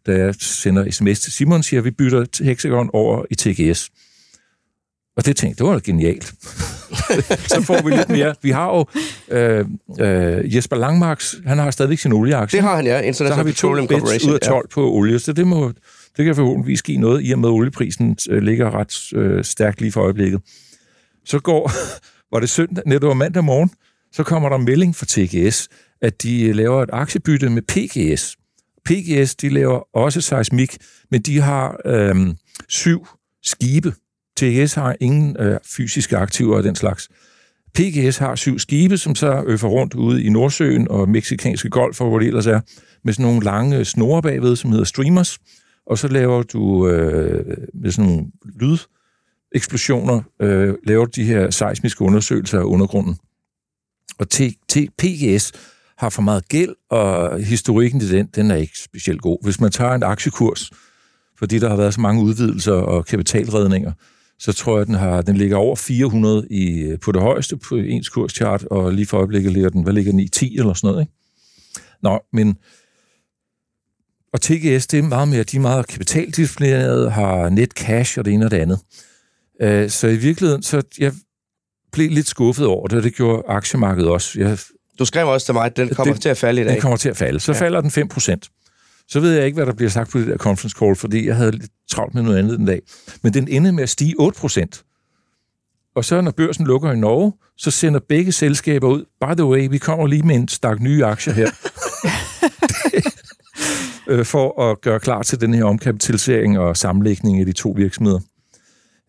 Da 0.08 0.26
jeg 0.26 0.36
sender 0.40 0.92
sms 0.92 1.20
til 1.20 1.32
Simon, 1.34 1.64
siger, 1.64 1.80
at 1.80 1.86
vi 1.86 1.92
bytter 1.92 2.44
Hexagon 2.44 2.90
over 2.94 3.26
i 3.32 3.36
TGS. 3.36 3.90
Og 5.18 5.26
det 5.26 5.36
tænkte 5.36 5.48
jeg, 5.48 5.58
det 5.58 5.66
var 5.66 5.74
da 5.74 5.80
genialt. 5.86 6.34
så 7.54 7.62
får 7.62 7.82
vi 7.82 7.96
lidt 7.96 8.10
mere. 8.10 8.36
Vi 8.42 8.50
har 8.50 8.68
jo 8.68 8.86
øh, 9.38 9.66
øh, 10.00 10.56
Jesper 10.56 10.76
Langmarks, 10.76 11.36
han 11.46 11.58
har 11.58 11.72
stadigvæk 11.72 12.00
sin 12.00 12.14
olieaktie. 12.14 12.58
Det 12.58 12.68
har 12.68 12.76
han, 12.76 12.86
ja. 12.86 13.00
så 13.00 13.06
International 13.06 13.38
har 13.38 13.44
vi 13.44 13.52
Petroleum 13.52 13.88
Corporation. 13.88 14.30
ud 14.30 14.36
af 14.36 14.42
12 14.42 14.68
på 14.70 14.92
olie, 14.92 15.20
så 15.20 15.34
det, 15.34 15.48
må, 15.48 15.72
det 16.18 16.26
kan 16.26 16.36
forhåbentligvis 16.36 16.80
ske 16.80 16.98
noget, 16.98 17.22
i 17.24 17.32
og 17.32 17.40
med 17.40 17.50
at 17.50 17.54
olieprisen 17.54 18.18
øh, 18.30 18.42
ligger 18.42 18.80
ret 18.80 19.14
øh, 19.14 19.44
stærkt 19.44 19.82
lige 19.82 19.92
for 19.92 20.02
øjeblikket. 20.02 20.42
Så 21.26 21.40
går, 21.40 21.72
var 22.34 22.40
det 22.40 22.50
søndag, 22.50 23.02
var 23.02 23.14
mandag 23.14 23.44
morgen, 23.44 23.72
så 24.12 24.24
kommer 24.24 24.50
der 24.50 24.56
en 24.56 24.66
melding 24.66 24.96
fra 24.96 25.06
TGS, 25.10 25.68
at 26.02 26.24
de 26.24 26.44
øh, 26.44 26.56
laver 26.56 26.84
et 26.84 26.90
aktiebytte 26.94 27.50
med 27.50 27.62
PGS. 27.62 28.36
PGS, 28.86 29.36
de 29.36 29.50
laver 29.50 29.98
også 29.98 30.22
seismik, 30.22 30.78
men 31.12 31.22
de 31.22 31.42
har 31.42 31.82
øh, 31.86 32.16
syv 32.68 33.08
skibe. 33.44 33.94
TGS 34.38 34.74
har 34.74 34.96
ingen 35.00 35.38
øh, 35.40 35.60
fysiske 35.66 36.18
aktiver 36.18 36.58
af 36.58 36.64
den 36.64 36.76
slags. 36.76 37.10
PGS 37.74 38.18
har 38.18 38.36
syv 38.36 38.60
skibe, 38.60 38.98
som 38.98 39.16
så 39.16 39.44
øffer 39.48 39.68
rundt 39.68 39.94
ude 39.94 40.24
i 40.24 40.30
Nordsøen 40.30 40.88
og 40.88 41.10
Meksikanske 41.10 41.70
Golf, 41.70 42.02
og 42.02 42.10
hvor 42.10 42.20
det 42.20 42.28
ellers 42.28 42.48
er, 42.48 42.62
med 43.04 43.14
sådan 43.14 43.26
nogle 43.26 43.44
lange 43.44 43.86
snore 43.86 44.22
bagved, 44.22 44.56
som 44.56 44.72
hedder 44.72 44.86
streamers. 44.86 45.40
Og 45.88 45.98
så 45.98 46.08
laver 46.08 46.44
du 46.44 46.88
øh, 46.88 47.58
med 47.74 47.92
sådan 47.92 48.12
nogle 48.12 48.26
lydeksplosioner, 48.60 50.22
øh, 50.42 50.74
laver 50.84 51.06
de 51.06 51.24
her 51.24 51.50
seismiske 51.50 52.02
undersøgelser 52.02 52.60
af 52.60 52.64
undergrunden. 52.64 53.18
Og 54.20 54.28
T- 54.34 54.88
PGS 54.98 55.52
har 55.98 56.10
for 56.10 56.22
meget 56.22 56.48
gæld, 56.48 56.76
og 56.90 57.40
historikken 57.40 58.00
til 58.00 58.12
den, 58.12 58.28
den 58.36 58.52
er 58.52 58.56
ikke 58.56 58.80
specielt 58.80 59.22
god. 59.22 59.38
Hvis 59.44 59.62
man 59.62 59.72
tager 59.72 59.94
en 59.94 60.04
aktiekurs, 60.04 60.72
fordi 61.40 61.60
der 61.60 61.70
har 61.70 61.76
været 61.76 61.94
så 61.94 62.02
mange 62.02 62.24
udvidelser 62.24 62.74
og 62.74 63.06
kapitalredninger, 63.06 63.92
så 64.40 64.54
tror 64.54 64.78
jeg, 64.78 64.88
den 64.88 64.96
har 64.96 65.22
den 65.22 65.38
ligger 65.38 65.58
over 65.58 65.76
400 65.76 66.48
i, 66.52 66.96
på 67.02 67.12
det 67.12 67.22
højeste 67.22 67.58
på 67.58 67.76
ens 67.76 68.10
kurschart, 68.10 68.64
og 68.64 68.94
lige 68.94 69.06
for 69.06 69.18
øjeblikket 69.18 69.52
ligger 69.54 69.70
den, 69.70 69.84
hvad 69.84 69.94
ligger 69.94 70.12
den 70.12 70.20
i, 70.20 70.28
10 70.28 70.58
eller 70.58 70.74
sådan 70.74 70.88
noget, 70.88 71.02
ikke? 71.02 71.14
Nå, 72.04 72.20
men 72.34 72.58
og 74.34 74.42
TGS, 74.42 74.88
det 74.88 75.00
er 75.00 75.04
meget 75.04 75.28
mere, 75.28 75.44
de 75.44 75.58
er 75.58 75.62
meget 75.62 75.88
kapitaldisciplinerede, 75.88 77.10
har 77.10 77.50
net 77.50 77.72
cash 77.72 78.20
og 78.20 78.26
det 78.26 78.34
ene 78.34 78.46
og 78.46 78.52
det 78.52 78.58
andet. 78.58 78.80
Øh, 79.62 79.90
Så 79.90 80.08
i 80.08 80.16
virkeligheden, 80.16 80.64
så 80.64 80.82
jeg 81.00 81.14
blev 81.92 82.10
lidt 82.12 82.28
skuffet 82.28 82.66
over 82.66 82.88
det, 82.88 82.98
og 82.98 83.04
det 83.04 83.16
gjorde 83.16 83.44
aktiemarkedet 83.48 84.10
også. 84.10 84.40
Jeg, 84.40 84.58
Du 85.00 85.06
skrev 85.06 85.28
også 85.28 85.46
til 85.46 85.54
mig, 85.54 85.66
at 85.66 85.78
den 85.78 85.90
kommer 85.90 86.14
Det- 86.14 86.22
til 86.22 86.30
at 86.30 86.38
falde 86.38 86.62
i 86.62 86.64
dag. 86.66 86.74
den 86.74 86.82
kommer 86.82 86.98
til 86.98 87.10
at 87.10 87.18
falde. 87.18 87.40
Så 87.40 87.52
Ja. 87.52 87.58
ja. 87.58 87.64
falder 87.64 87.82
den 87.82 87.92
5 87.92 88.08
procent. 88.08 88.50
Så 89.08 89.20
ved 89.20 89.34
jeg 89.34 89.46
ikke, 89.46 89.56
hvad 89.56 89.66
der 89.66 89.74
bliver 89.74 89.90
sagt 89.90 90.12
på 90.12 90.20
det 90.20 90.28
der 90.28 90.38
conference 90.38 90.76
call, 90.80 90.96
fordi 90.96 91.28
jeg 91.28 91.36
havde 91.36 91.52
lidt 91.52 91.72
travlt 91.92 92.14
med 92.14 92.24
noget 92.24 92.38
andet 92.38 92.60
den 92.60 92.66
dag. 92.66 92.82
Men 93.24 93.34
den 93.34 93.48
endte 93.48 93.72
med 93.72 93.84
at 93.84 93.90
stige 93.90 94.16
8 94.20 94.40
procent. 94.40 94.84
Og 95.96 96.06
så 96.06 96.22
når 96.22 96.32
børsen 96.32 96.66
lukker 96.66 96.92
i 96.92 96.96
Norge, 97.00 97.34
så 97.58 97.72
sender 97.72 98.00
begge 98.10 98.32
selskaber 98.32 98.88
ud, 98.88 99.06
by 99.22 99.34
the 99.38 99.46
way, 99.46 99.68
vi 99.70 99.78
kommer 99.78 100.08
lige 100.08 100.24
med 100.24 100.36
en 100.36 100.48
stak 100.48 100.80
nye 100.80 101.06
aktier 101.06 101.34
her, 101.34 101.50
øh, 104.10 104.26
for 104.26 104.62
at 104.72 104.82
gøre 104.82 105.00
klar 105.00 105.24
til 105.24 105.42
den 105.42 105.54
her 105.54 105.64
omkapitalisering 105.64 106.60
og 106.60 106.78
sammenlægning 106.78 107.40
af 107.40 107.46
de 107.46 107.54
to 107.54 107.74
virksomheder. 107.78 108.20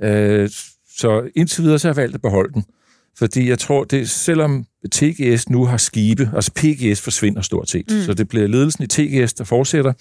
Øh, 0.03 0.51
Så 0.99 1.31
indtil 1.37 1.65
videre 1.65 1.79
så 1.79 1.89
har 1.89 1.93
jeg 1.93 1.97
valgt 1.97 2.15
at 2.15 2.23
beholde 2.23 2.53
den. 2.53 2.65
Fordi 3.19 3.49
jeg 3.49 3.59
tror, 3.59 3.85
det 3.85 4.11
selvom 4.11 4.65
TGS 4.93 5.51
nu 5.51 5.65
har 5.65 5.77
skibe, 5.77 6.31
altså 6.35 6.53
PGS 6.53 7.01
forsvinder 7.01 7.43
stort 7.43 7.71
set, 7.71 7.91
mm. 7.91 8.03
så 8.03 8.15
det 8.15 8.29
bliver 8.29 8.47
ledelsen 8.47 8.85
i 8.85 8.87
TGS, 8.87 9.33
der 9.33 9.45
fortsætter. 9.45 9.93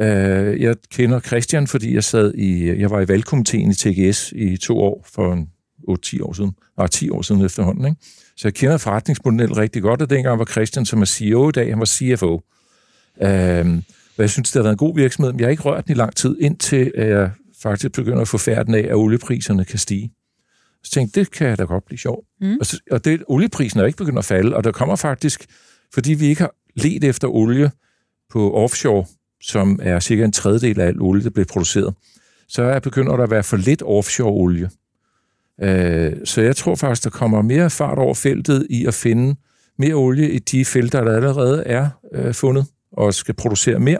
Øh, 0.00 0.62
jeg 0.62 0.76
kender 0.90 1.20
Christian, 1.20 1.66
fordi 1.66 1.94
jeg 1.94 2.04
sad 2.04 2.34
i, 2.34 2.80
jeg 2.80 2.90
var 2.90 3.00
i 3.00 3.08
valgkomiteen 3.08 3.70
i 3.70 3.74
TGS 3.74 4.32
i 4.36 4.56
to 4.56 4.78
år 4.78 5.06
for 5.12 5.32
en 5.32 5.48
8-10 5.88 6.22
år 6.22 6.32
siden. 6.32 6.52
Nej, 6.78 6.86
10 6.86 7.10
år 7.10 7.22
siden 7.22 7.44
efterhånden. 7.44 7.84
Ikke? 7.84 7.96
Så 8.36 8.48
jeg 8.48 8.54
kender 8.54 8.78
forretningsmodellen 8.78 9.56
rigtig 9.56 9.82
godt, 9.82 10.02
og 10.02 10.10
dengang 10.10 10.38
var 10.38 10.44
Christian, 10.44 10.86
som 10.86 11.00
er 11.00 11.06
CEO 11.06 11.48
i 11.48 11.52
dag, 11.52 11.70
han 11.70 11.78
var 11.78 11.84
CFO. 11.84 12.40
Øh, 13.22 13.82
og 14.16 14.22
jeg 14.22 14.30
synes, 14.30 14.50
det 14.50 14.58
har 14.58 14.62
været 14.62 14.74
en 14.74 14.78
god 14.78 14.96
virksomhed, 14.96 15.32
men 15.32 15.40
jeg 15.40 15.46
har 15.46 15.50
ikke 15.50 15.62
rørt 15.62 15.86
den 15.86 15.92
i 15.92 15.98
lang 15.98 16.16
tid, 16.16 16.36
indtil 16.40 16.92
jeg 16.96 17.30
faktisk 17.62 17.92
begynder 17.92 18.20
at 18.20 18.28
få 18.28 18.38
færden 18.38 18.74
af, 18.74 18.86
at 18.88 18.94
oliepriserne 18.94 19.64
kan 19.64 19.78
stige. 19.78 20.12
Så 20.84 20.90
tænkte 20.90 21.20
det 21.20 21.30
kan 21.30 21.56
da 21.56 21.64
godt 21.64 21.84
blive 21.84 21.98
sjovt. 21.98 22.26
Mm. 22.40 22.56
Og, 22.60 22.66
så, 22.66 22.80
og 22.90 23.04
det, 23.04 23.22
olieprisen 23.28 23.80
er 23.80 23.86
ikke 23.86 23.98
begyndt 23.98 24.18
at 24.18 24.24
falde, 24.24 24.56
og 24.56 24.64
der 24.64 24.72
kommer 24.72 24.96
faktisk, 24.96 25.46
fordi 25.94 26.14
vi 26.14 26.26
ikke 26.26 26.40
har 26.40 26.54
let 26.76 27.04
efter 27.04 27.28
olie 27.28 27.70
på 28.30 28.54
offshore, 28.54 29.06
som 29.42 29.78
er 29.82 30.00
cirka 30.00 30.24
en 30.24 30.32
tredjedel 30.32 30.80
af 30.80 30.86
al 30.86 31.00
olie, 31.00 31.24
der 31.24 31.30
bliver 31.30 31.46
produceret, 31.52 31.94
så 32.48 32.62
er 32.62 32.78
begynder 32.78 33.16
der 33.16 33.24
at 33.24 33.30
være 33.30 33.42
for 33.42 33.56
lidt 33.56 33.82
offshore-olie. 33.82 34.70
Øh, 35.62 36.12
så 36.24 36.40
jeg 36.40 36.56
tror 36.56 36.74
faktisk, 36.74 37.04
der 37.04 37.10
kommer 37.10 37.42
mere 37.42 37.70
fart 37.70 37.98
over 37.98 38.14
feltet 38.14 38.66
i 38.70 38.86
at 38.86 38.94
finde 38.94 39.36
mere 39.78 39.94
olie 39.94 40.30
i 40.30 40.38
de 40.38 40.64
felter, 40.64 41.04
der 41.04 41.16
allerede 41.16 41.62
er 41.66 41.88
øh, 42.14 42.34
fundet 42.34 42.66
og 42.92 43.14
skal 43.14 43.34
producere 43.34 43.80
mere. 43.80 43.98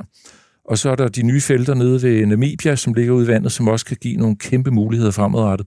Og 0.65 0.79
så 0.79 0.91
er 0.91 0.95
der 0.95 1.09
de 1.09 1.23
nye 1.23 1.41
felter 1.41 1.75
nede 1.75 2.03
ved 2.03 2.27
Namibia, 2.27 2.77
som 2.77 2.95
ligger 2.95 3.13
ude 3.13 3.25
i 3.25 3.29
vandet, 3.29 3.53
som 3.53 3.69
også 3.69 3.87
kan 3.87 3.97
give 4.01 4.17
nogle 4.17 4.37
kæmpe 4.37 4.71
muligheder 4.71 5.11
fremadrettet. 5.11 5.67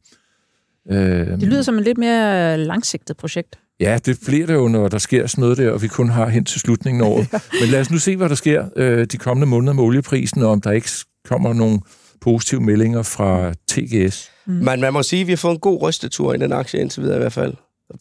Øh, 0.91 1.27
Det 1.27 1.43
lyder 1.43 1.61
som 1.61 1.77
et 1.77 1.83
lidt 1.83 1.97
mere 1.97 2.57
langsigtet 2.57 3.17
projekt. 3.17 3.55
Ja, 3.79 3.99
det 4.05 4.19
bliver 4.25 4.45
det 4.47 4.53
jo, 4.53 4.67
når 4.67 4.87
der 4.87 4.97
sker 4.97 5.27
sådan 5.27 5.41
noget 5.41 5.57
der, 5.57 5.71
og 5.71 5.81
vi 5.81 5.87
kun 5.87 6.09
har 6.09 6.29
hen 6.29 6.45
til 6.45 6.59
slutningen 6.61 7.03
af 7.03 7.07
året. 7.07 7.27
Men 7.61 7.69
lad 7.69 7.81
os 7.81 7.91
nu 7.91 7.97
se, 7.97 8.15
hvad 8.17 8.29
der 8.29 8.35
sker 8.35 8.65
øh, 8.75 9.05
de 9.11 9.17
kommende 9.17 9.47
måneder 9.47 9.73
med 9.73 9.83
olieprisen, 9.83 10.41
og 10.41 10.51
om 10.51 10.61
der 10.61 10.71
ikke 10.71 10.89
kommer 11.29 11.53
nogle 11.53 11.79
positive 12.21 12.61
meldinger 12.61 13.01
fra 13.03 13.53
TGS. 13.67 14.29
Mm. 14.45 14.53
Men 14.53 14.81
man 14.81 14.93
må 14.93 15.03
sige, 15.03 15.21
at 15.21 15.27
vi 15.27 15.31
har 15.31 15.37
fået 15.37 15.53
en 15.53 15.59
god 15.59 15.81
rystetur 15.81 16.33
i 16.33 16.37
den 16.37 16.53
aktie 16.53 16.79
indtil 16.81 17.03
videre 17.03 17.15
i 17.17 17.19
hvert 17.19 17.33
fald. 17.33 17.53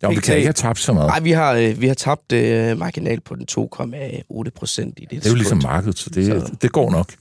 Ja, 0.03 0.09
vi 0.09 0.15
kan 0.15 0.37
ikke 0.37 0.47
have 0.47 0.53
tabt 0.53 0.79
så 0.81 0.93
meget. 0.93 1.07
Nej, 1.09 1.21
vi 1.21 1.31
har, 1.31 1.53
øh, 1.55 1.81
vi 1.81 1.87
har 1.87 1.95
tabt 1.95 2.33
øh, 2.33 2.79
marginalt 2.79 3.25
på 3.25 3.35
den 3.35 3.47
2,8 3.51 4.51
procent 4.57 4.99
i 4.99 5.01
det 5.01 5.11
Det 5.11 5.27
er 5.27 5.31
jo 5.31 5.37
ligesom 5.37 5.61
markedet, 5.63 5.99
så 5.99 6.11
det, 6.11 6.27
Så- 6.27 6.53
det 6.63 6.73
går 6.73 6.91
nok. 6.91 7.13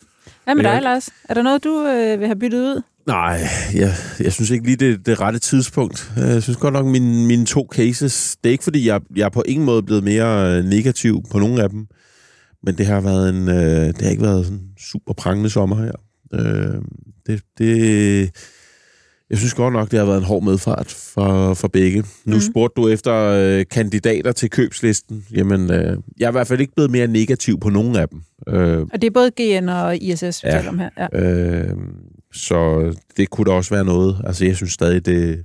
Hvad 0.54 0.64
med 0.64 0.72
dig, 0.72 0.82
Lars? 0.82 1.10
Er 1.30 1.34
der 1.34 1.42
noget, 1.42 1.64
du 1.64 1.88
øh, 1.88 2.20
vil 2.20 2.28
have 2.28 2.40
byttet 2.40 2.60
ud? 2.60 2.82
Nej, 3.08 3.40
jeg, 3.76 3.94
jeg 4.20 4.34
synes 4.34 4.50
ikke 4.50 4.66
lige, 4.66 4.76
det 4.76 4.94
er 4.94 4.98
det 4.98 5.22
rette 5.22 5.40
tidspunkt. 5.40 6.12
Jeg 6.18 6.44
synes 6.44 6.58
godt 6.58 6.74
nok, 6.74 6.86
mine, 6.86 7.28
mine 7.28 7.46
to 7.46 7.68
cases... 7.72 8.38
Det 8.44 8.50
er 8.50 8.52
ikke, 8.52 8.64
fordi 8.64 8.88
jeg, 8.88 9.02
jeg 9.16 9.26
er 9.26 9.30
på 9.30 9.44
ingen 9.48 9.66
måde 9.66 9.84
blevet 9.84 10.04
mere 10.04 10.58
øh, 10.58 10.64
negativ 10.64 11.24
på 11.32 11.40
nogen 11.40 11.60
af 11.60 11.70
dem, 11.70 11.88
men 12.64 12.78
det 12.78 12.86
har 12.86 13.02
været 13.02 13.30
en... 13.30 13.50
Øh, 13.50 13.88
det 13.88 14.02
har 14.02 14.10
ikke 14.10 14.24
været 14.24 14.46
sådan 14.46 14.60
en 14.60 14.68
super 14.92 15.14
prangende 15.14 15.50
sommer 15.50 15.84
her. 15.84 15.94
Øh, 16.34 16.82
det, 17.28 17.42
det, 17.58 18.36
jeg 19.32 19.40
synes 19.40 19.54
godt 19.54 19.74
nok, 19.74 19.92
det 19.92 20.00
har 20.00 20.06
været 20.06 20.18
en 20.18 20.24
hård 20.24 20.44
medfart 20.44 20.88
for, 21.14 21.54
for 21.54 21.68
begge. 21.68 22.00
Nu 22.26 22.36
Mhm. 22.36 22.42
spurgte 22.42 22.82
du 22.82 22.88
efter 22.90 23.14
øh, 23.16 23.66
kandidater 23.72 24.32
til 24.32 24.50
købslisten. 24.50 25.26
Jamen, 25.36 25.72
øh, 25.72 25.98
jeg 26.20 26.26
er 26.26 26.30
i 26.30 26.32
hvert 26.32 26.48
fald 26.48 26.62
ikke 26.62 26.74
blevet 26.76 26.92
mere 26.92 27.08
negativ 27.08 27.60
på 27.60 27.70
nogen 27.70 27.96
af 27.96 28.10
dem. 28.10 28.22
Øh, 28.48 28.80
Og 28.82 29.02
det 29.02 29.04
er 29.04 29.12
både 29.12 29.32
GN 29.32 29.70
og 29.70 29.98
ISS, 29.98 30.44
vi 30.44 30.50
Ja. 30.50 30.58
taler 30.58 30.70
om 30.70 30.80
her. 30.80 30.90
Ja. 30.98 31.20
Øh, 31.20 31.78
så 32.34 32.94
det 33.18 33.30
kunne 33.30 33.46
da 33.46 33.52
også 33.52 33.74
være 33.76 33.86
noget. 33.86 34.22
Altså, 34.26 34.46
jeg 34.46 34.56
synes 34.56 34.72
stadig, 34.74 35.06
det, 35.06 35.44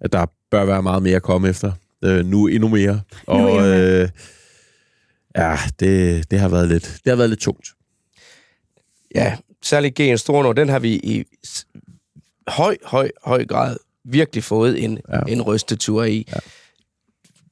at 0.00 0.12
der 0.12 0.26
bør 0.50 0.64
være 0.64 0.82
meget 0.82 1.02
mere 1.02 1.16
at 1.16 1.22
komme 1.22 1.48
efter. 1.48 1.72
Øh, 2.04 2.26
nu 2.26 2.46
endnu 2.46 2.68
mere. 2.68 3.00
Og 3.26 3.38
endnu 3.40 3.54
mere. 3.60 4.02
Øh, 4.02 4.08
ja, 5.36 5.56
det, 5.80 6.30
det, 6.30 6.40
har 6.40 6.48
været 6.48 6.68
lidt, 6.68 6.98
det 7.04 7.10
har 7.10 7.16
været 7.16 7.30
lidt 7.30 7.40
tungt. 7.40 7.68
Ja, 9.14 9.36
særligt 9.62 9.94
GN 10.00 10.16
Stornår, 10.18 10.52
den 10.52 10.68
har 10.68 10.78
vi 10.78 10.92
i 10.94 11.24
høj, 12.48 12.76
høj, 12.84 13.10
høj 13.24 13.46
grad 13.46 13.76
virkelig 14.04 14.44
fået 14.44 14.84
en, 14.84 14.98
Ja. 15.12 15.18
en 15.28 15.42
rystetur 15.42 16.04
i. 16.04 16.26
Ja. 16.34 16.38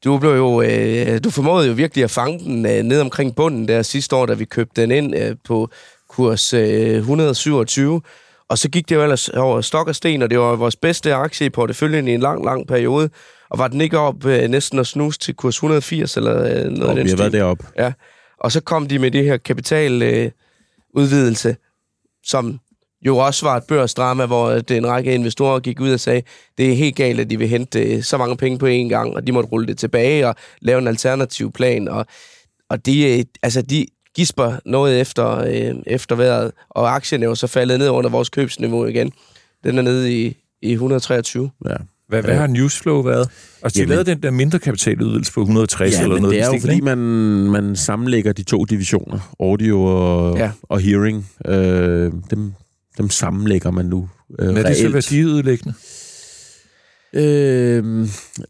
du 0.05 0.19
blev 0.19 0.31
jo, 0.31 0.63
øh, 0.63 1.25
du 1.25 1.31
formåede 1.31 1.69
jo 1.69 1.73
virkelig 1.75 2.05
at 2.05 2.11
fange 2.11 2.39
den 2.39 2.67
øh, 2.67 2.83
ned 2.83 3.01
omkring 3.01 3.35
bunden 3.35 3.69
der 3.69 3.83
sidste 3.83 4.17
år, 4.17 4.27
da 4.27 4.35
vi 4.35 4.45
købte 4.45 4.83
den 4.83 4.91
ind 4.91 5.17
øh, 5.17 5.37
på 5.45 5.71
kurs 6.09 6.55
øh, 6.55 6.97
127. 6.97 8.01
Og 8.49 8.59
så 8.59 8.69
gik 8.69 8.89
det 8.89 8.95
jo 8.95 9.03
ellers 9.03 9.29
over 9.29 9.61
stok 9.61 9.89
og 9.89 9.95
sten, 9.95 10.23
og 10.23 10.31
det 10.31 10.39
var 10.39 10.57
vores 10.57 10.77
bedste 10.77 11.15
aktie 11.15 11.47
i 11.47 11.51
porteføljen 11.51 12.09
i 12.09 12.15
en 12.15 12.21
lang, 12.21 12.45
lang 12.45 12.67
periode. 12.67 13.11
Og 13.51 13.59
var 13.59 13.69
den 13.69 13.81
ikke 13.81 13.99
op 13.99 14.25
øh, 14.25 14.49
næsten 14.49 14.79
at 14.79 14.87
snuse 14.87 15.19
til 15.19 15.35
kurs 15.35 15.55
180 15.57 16.17
eller 16.17 16.43
øh, 16.43 16.65
noget 16.71 16.83
Og 16.83 16.89
af 16.91 16.97
den 16.97 17.05
vi 17.05 17.11
har 17.11 17.17
været 17.17 17.33
deroppe. 17.33 17.67
Ja. 17.79 17.93
Og 18.41 18.53
så 18.53 18.61
kom 18.61 18.87
de 18.89 18.99
med 18.99 19.11
det 19.11 19.25
her 19.25 19.37
kapital 19.37 20.03
øh, 20.03 20.31
udvidelse, 20.95 21.57
som 22.25 22.59
jo 23.07 23.17
også 23.17 23.47
var 23.47 23.57
et 23.57 23.65
børsdrama, 23.69 24.27
hvor 24.27 24.51
det 24.51 24.77
en 24.77 24.87
række 24.87 25.15
investorer 25.15 25.61
gik 25.61 25.81
ud 25.81 25.91
og 25.93 26.01
sagde, 26.01 26.23
det 26.59 26.71
er 26.71 26.75
helt 26.75 26.97
galt, 26.97 27.21
at 27.21 27.31
de 27.31 27.39
vil 27.39 27.49
hente 27.49 27.81
øh, 27.83 28.03
så 28.03 28.17
mange 28.19 28.37
penge 28.37 28.59
på 28.59 28.67
én 28.67 28.89
gang, 28.89 29.15
og 29.17 29.27
de 29.27 29.33
måtte 29.33 29.49
rulle 29.49 29.67
det 29.67 29.79
tilbage 29.79 30.29
og 30.29 30.35
lave 30.61 30.79
en 30.79 30.89
alternativ 30.89 31.53
plan. 31.53 31.89
Og, 31.89 32.07
og 32.71 32.87
de, 32.87 33.19
øh, 33.19 33.25
altså 33.43 33.63
de 33.63 33.87
gisper 34.17 34.53
noget 34.67 35.01
efter, 35.01 35.39
øh, 35.39 35.75
efter 35.87 36.17
vejret, 36.17 36.53
og 36.71 36.95
aktien 36.95 37.23
er 37.23 37.27
jo 37.27 37.35
så 37.35 37.47
faldet 37.47 37.79
ned 37.79 37.89
under 37.89 38.11
vores 38.11 38.29
købsniveau 38.29 38.87
igen. 38.87 39.13
Den 39.65 39.79
er 39.79 39.83
nede 39.83 40.21
i, 40.23 40.37
i 40.63 40.73
123. 40.73 41.51
Ja. 41.69 41.75
Hvad, 42.09 42.23
hvad 42.23 42.35
har 42.35 42.47
newsflow 42.47 43.03
været? 43.03 43.29
Altså, 43.63 43.83
de 43.83 43.87
lavede 43.89 44.05
den 44.11 44.23
der 44.23 44.31
mindre 44.31 44.59
kapitaludvidelse 44.59 45.33
på 45.33 45.41
160 45.41 45.95
Ja, 45.99 46.03
eller 46.03 46.19
noget. 46.21 46.35
det 46.35 46.43
er 46.43 46.47
jo 46.55 46.61
fordi, 46.61 46.81
man, 46.81 46.99
man 47.51 47.77
sammenlægger 47.77 48.33
de 48.33 48.43
to 48.43 48.65
divisioner, 48.65 49.35
audio 49.41 49.85
og, 49.85 50.37
Ja. 50.39 50.45
ja. 50.45 50.51
og 50.63 50.81
hearing. 50.81 51.31
Øh, 51.47 52.13
dem, 52.31 52.53
dem 52.99 53.11
sammenlægger 53.11 53.71
man 53.71 53.87
nu 53.87 54.09
øh, 54.39 54.47
Men 54.49 54.57
er 54.57 54.63
det 54.69 54.77
så 54.77 54.89
værdiudlæggende? 54.89 55.75
Øh, 57.15 58.05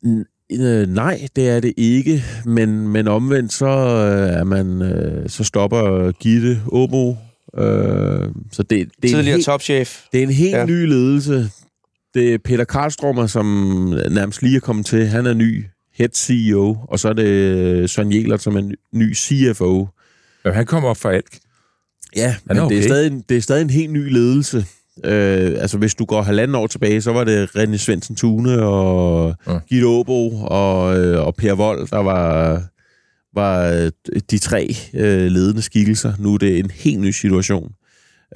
n- 0.06 0.56
øh, 0.60 0.88
nej, 0.88 1.28
det 1.36 1.48
er 1.48 1.60
det 1.60 1.72
ikke, 1.76 2.24
men, 2.44 2.88
men 2.88 3.08
omvendt 3.08 3.52
så 3.52 3.66
øh, 3.66 4.38
er 4.40 4.44
man 4.44 4.82
øh, 4.82 5.28
så 5.28 5.44
stopper 5.44 6.12
Gitte 6.12 6.60
Åbo. 6.68 7.16
Øh, 7.58 8.28
så 8.52 8.62
det, 8.62 8.68
det, 8.70 8.78
er 8.78 8.84
en 8.84 8.88
Tidligere 9.02 9.24
helt, 9.24 9.44
topchef. 9.44 10.02
det 10.12 10.18
er 10.18 10.22
en 10.22 10.30
helt 10.30 10.54
Ja. 10.56 10.66
ny 10.66 10.86
ledelse. 10.86 11.50
Det 12.14 12.34
er 12.34 12.38
Peter 12.44 12.64
Karlstrømer, 12.64 13.26
som 13.26 13.44
nærmest 14.10 14.42
lige 14.42 14.56
er 14.56 14.60
kommet 14.60 14.86
til. 14.86 15.06
Han 15.06 15.26
er 15.26 15.34
ny 15.34 15.64
head 15.94 16.08
CEO, 16.14 16.76
og 16.88 16.98
så 17.00 17.08
er 17.08 17.12
det 17.12 17.90
Søren 17.90 18.12
Jelert, 18.12 18.42
som 18.42 18.56
er 18.56 18.70
ny- 18.92 19.14
CFO. 19.14 19.86
Ja, 20.44 20.50
han 20.50 20.66
kommer 20.66 20.88
op 20.88 20.96
fra 20.96 21.12
alt. 21.12 21.38
Ja, 22.16 22.34
men 22.44 22.56
er 22.56 22.60
det, 22.68 22.72
er 22.72 22.78
okay. 22.78 22.82
stadig, 22.88 23.12
en- 23.12 23.24
det 23.28 23.36
er 23.36 23.40
stadig 23.40 23.62
en 23.62 23.70
helt 23.70 23.92
ny 23.92 24.12
ledelse. 24.12 24.64
Øh, 25.04 25.52
altså, 25.58 25.78
hvis 25.78 25.94
du 25.94 26.04
går 26.04 26.22
halvanden 26.22 26.54
år 26.54 26.66
tilbage, 26.66 27.02
så 27.02 27.12
var 27.12 27.24
det 27.24 27.46
René 27.56 27.76
Svendsen 27.76 28.16
Tune 28.16 28.62
og 28.62 29.34
Ja. 29.46 29.52
ja. 29.52 29.58
Gitte 29.68 29.86
Åbo 29.86 30.34
og, 30.44 30.98
øh, 31.00 31.26
og 31.26 31.34
Per 31.34 31.54
Vold, 31.54 31.88
der 31.88 31.98
var, 31.98 32.62
var 33.34 33.66
øh, 33.72 33.90
de 34.30 34.38
tre 34.38 34.76
øh, 34.94 35.26
ledende 35.30 35.62
skikkelser. 35.62 36.12
Nu 36.18 36.34
er 36.34 36.38
det 36.38 36.58
en 36.58 36.70
helt 36.70 37.00
ny 37.00 37.10
situation. 37.10 37.72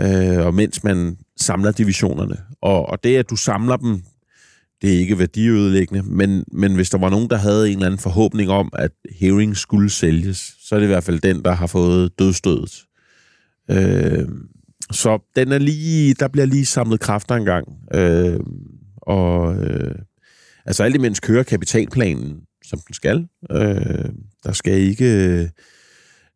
Øh, 0.00 0.46
og 0.46 0.54
mens 0.54 0.84
man 0.84 1.16
samler 1.40 1.70
divisionerne. 1.72 2.36
Og, 2.62 2.88
og 2.88 3.04
det, 3.04 3.16
at 3.16 3.30
du 3.30 3.36
samler 3.36 3.76
dem, 3.76 4.02
det 4.82 4.94
er 4.94 4.98
ikke 4.98 5.18
værdiødelæggende, 5.18 6.02
men, 6.02 6.44
men 6.52 6.74
hvis 6.74 6.90
der 6.90 6.98
var 6.98 7.10
nogen, 7.10 7.30
der 7.30 7.36
havde 7.36 7.66
en 7.68 7.72
eller 7.76 7.86
anden 7.86 8.00
forhåbning 8.00 8.50
om, 8.50 8.70
at 8.72 8.90
Hearing 9.20 9.56
skulle 9.56 9.90
sælges, 9.90 10.52
så 10.68 10.74
er 10.74 10.78
det 10.78 10.86
i 10.86 10.88
hvert 10.88 11.04
fald 11.04 11.20
den, 11.20 11.42
der 11.44 11.52
har 11.52 11.66
fået 11.66 12.18
dødstødet. 12.18 12.82
Øh, 13.70 14.28
så 14.92 15.18
den 15.36 15.52
er 15.52 15.58
lige, 15.58 16.14
der 16.14 16.28
bliver 16.28 16.46
lige 16.46 16.66
samlet 16.66 17.00
kræfter 17.00 17.34
engang. 17.34 17.66
Øh, 17.94 18.40
og 18.96 19.56
øh, 19.64 19.94
altså 20.66 20.82
alt 20.82 20.94
imens 20.94 21.20
kører 21.20 21.42
kapitalplanen, 21.42 22.36
som 22.64 22.78
den 22.86 22.94
skal. 22.94 23.26
Øh, 23.52 24.04
der 24.44 24.52
skal 24.52 24.72
ikke 24.80 25.26
øh, 25.28 25.48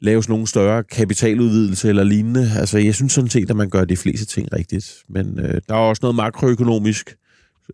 laves 0.00 0.28
nogen 0.28 0.46
større 0.46 0.82
kapitaludvidelse 0.84 1.88
eller 1.88 2.04
lignende. 2.04 2.50
Altså 2.56 2.78
jeg 2.78 2.94
synes 2.94 3.12
sådan 3.12 3.30
set, 3.30 3.50
at 3.50 3.56
man 3.56 3.70
gør 3.70 3.84
de 3.84 3.96
fleste 3.96 4.26
ting 4.26 4.52
rigtigt. 4.52 4.94
Men 5.08 5.38
øh, 5.40 5.60
der 5.68 5.74
er 5.74 5.78
også 5.78 6.00
noget 6.02 6.14
makroøkonomisk. 6.16 7.16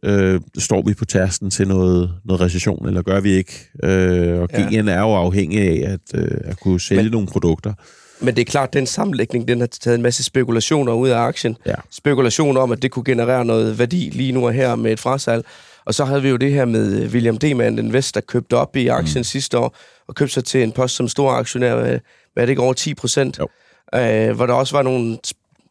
Øh, 0.03 0.41
står 0.59 0.83
vi 0.87 0.95
på 0.95 1.05
tærsten 1.05 1.51
til 1.51 1.69
noget, 1.69 2.13
noget 2.25 2.41
recession, 2.41 2.89
eller 2.89 3.03
gør 3.03 3.21
vi 3.21 3.31
ikke? 3.31 3.69
Øh, 3.85 4.41
og 4.41 4.49
Ja. 4.53 4.69
GN 4.83 4.89
er 4.89 5.01
jo 5.01 5.15
afhængig 5.15 5.61
af 5.61 5.93
at, 5.93 6.21
øh, 6.21 6.39
at 6.45 6.61
kunne 6.61 6.81
sælge 6.81 6.99
Men- 6.99 7.05
Men, 7.05 7.13
nogle 7.13 7.27
produkter. 7.27 7.73
Men 8.21 8.37
det 8.37 8.41
er 8.41 8.45
klart, 8.45 8.69
at 8.69 8.73
den 8.73 8.87
sammenlægning, 8.87 9.49
den 9.49 9.61
har 9.61 9.67
taget 9.67 9.95
en 9.95 10.03
masse 10.03 10.23
spekulationer 10.23 10.93
ud 10.93 11.09
af 11.09 11.19
aktien. 11.19 11.57
Ja. 11.67 11.75
Spekulationer 11.91 12.61
om, 12.61 12.73
at 12.73 12.83
det 12.83 12.91
kunne 12.91 13.05
generere 13.05 13.45
noget 13.45 13.79
værdi 13.79 14.11
lige 14.13 14.33
nu 14.33 14.47
og 14.47 14.53
her 14.53 14.75
med 14.75 14.93
et 14.93 15.01
frasalg. 15.01 15.45
Og 15.85 15.95
så 15.95 16.05
havde 16.05 16.23
vi 16.23 16.29
jo 16.29 16.37
det 16.37 16.53
her 16.53 16.65
med 16.65 17.09
William 17.09 17.39
Deman, 17.39 17.79
den 17.79 17.93
vest, 17.93 18.15
der 18.15 18.21
købte 18.21 18.57
op 18.57 18.77
i 18.77 18.89
aktien 18.89 19.21
mm. 19.21 19.25
sidste 19.25 19.59
år, 19.59 19.77
og 20.07 20.15
købte 20.15 20.35
sig 20.35 20.45
til 20.45 20.63
en 20.63 20.73
post 20.73 20.95
som 20.95 21.09
stor 21.09 21.31
aktionær, 21.31 21.77
med, 21.77 22.01
hvad 22.33 22.43
er 22.43 22.47
det 22.47 22.49
ikke, 22.51 22.63
over 22.63 22.73
10 22.73 22.95
procent? 22.95 23.39
Øh, 23.95 24.31
hvor 24.31 24.47
der 24.47 24.55
også 24.55 24.77
var 24.77 24.83
nogle, 24.83 25.19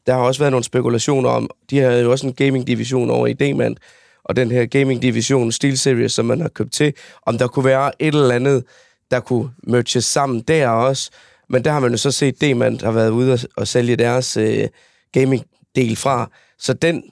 der 0.08 0.14
har 0.14 0.22
også 0.22 0.40
været 0.40 0.52
nogle 0.52 0.64
spekulationer 0.64 1.30
om, 1.30 1.50
de 1.70 1.78
havde 1.80 2.02
jo 2.02 2.12
også 2.12 2.28
en 2.28 2.34
gaming-division 2.34 3.10
over 3.10 3.28
i 3.28 3.34
Deman, 3.34 3.78
og 4.24 4.36
den 4.36 4.52
her 4.52 4.66
gaming-division, 4.66 5.52
SteelSeries, 5.52 6.14
som 6.14 6.26
man 6.26 6.42
har 6.42 6.50
købt 6.50 6.74
til, 6.74 6.94
om 7.26 7.38
der 7.38 7.48
kunne 7.48 7.66
være 7.66 7.92
et 8.00 8.16
eller 8.16 8.36
andet, 8.36 8.64
der 9.12 9.20
kunne 9.20 9.50
merges 9.64 10.06
sammen 10.06 10.42
der 10.42 10.70
også. 10.70 11.12
Men 11.50 11.64
der 11.64 11.72
har 11.72 11.80
man 11.80 11.92
jo 11.92 11.98
så 11.98 12.12
set, 12.12 12.44
at 12.44 12.58
man 12.58 12.80
har 12.84 12.92
været 12.92 13.10
ude 13.10 13.34
og, 13.34 13.40
og 13.58 13.68
sælge 13.68 13.96
deres 13.96 14.38
øh, 14.38 14.68
gaming-del 15.12 15.96
fra. 15.96 16.32
Så 16.60 16.74
den 16.74 17.04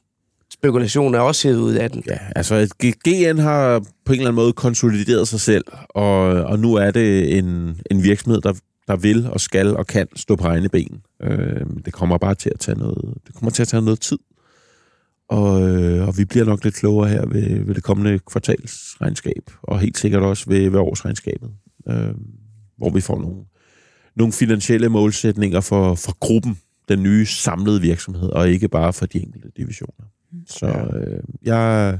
spekulation 0.54 1.16
er 1.16 1.20
også 1.20 1.48
hævet 1.48 1.62
ud 1.62 1.74
af 1.74 1.92
den. 1.92 2.04
Ja, 2.08 2.18
altså 2.36 2.68
GN 2.80 3.40
har 3.40 3.80
på 3.80 4.14
en 4.14 4.20
eller 4.20 4.30
anden 4.30 4.36
måde 4.36 4.54
konsolideret 4.54 5.28
sig 5.28 5.40
selv, 5.40 5.64
og, 5.90 6.20
og 6.26 6.60
nu 6.60 6.76
er 6.76 6.92
det 6.92 7.38
en, 7.38 7.78
en 7.92 8.04
virksomhed, 8.04 8.42
der, 8.42 8.54
der 8.88 8.96
vil 8.96 9.28
og 9.32 9.42
skal 9.42 9.78
og 9.78 9.88
kan 9.88 10.08
stå 10.16 10.36
på 10.36 10.48
egne 10.48 10.70
ben. 10.70 11.02
Øh, 11.24 11.66
det 11.86 11.94
kommer 11.94 12.18
bare 12.18 12.36
til 12.36 12.52
at 12.54 12.60
tage 12.60 12.80
noget, 12.80 13.18
det 13.28 13.36
kommer 13.36 13.52
til 13.52 13.62
at 13.62 13.68
tage 13.68 13.82
noget 13.82 14.00
tid. 14.00 14.18
Og, 15.30 15.70
øh, 15.70 16.08
og 16.08 16.18
vi 16.18 16.26
bliver 16.26 16.46
nok 16.46 16.64
lidt 16.64 16.76
klogere 16.76 17.10
her 17.10 17.26
ved, 17.26 17.66
ved 17.66 17.76
det 17.76 17.84
kommende 17.84 18.20
kvartalsregnskab, 18.20 19.52
og 19.64 19.80
helt 19.80 19.98
sikkert 19.98 20.24
også 20.24 20.46
ved, 20.48 20.70
ved 20.70 20.80
årsregnskabet, 20.80 21.50
øh, 21.90 22.14
hvor 22.78 22.90
vi 22.90 23.02
får 23.02 23.20
nogle, 23.20 23.36
nogle 24.16 24.34
finansielle 24.34 24.90
målsætninger 24.90 25.62
for, 25.62 25.96
for 25.96 26.18
gruppen, 26.20 26.60
den 26.90 27.04
nye 27.04 27.26
samlede 27.26 27.82
virksomhed, 27.82 28.30
og 28.30 28.50
ikke 28.50 28.68
bare 28.68 28.94
for 28.94 29.06
de 29.06 29.18
enkelte 29.18 29.52
divisioner. 29.58 30.06
Så 30.48 30.66
øh, 30.66 31.24
jeg 31.44 32.00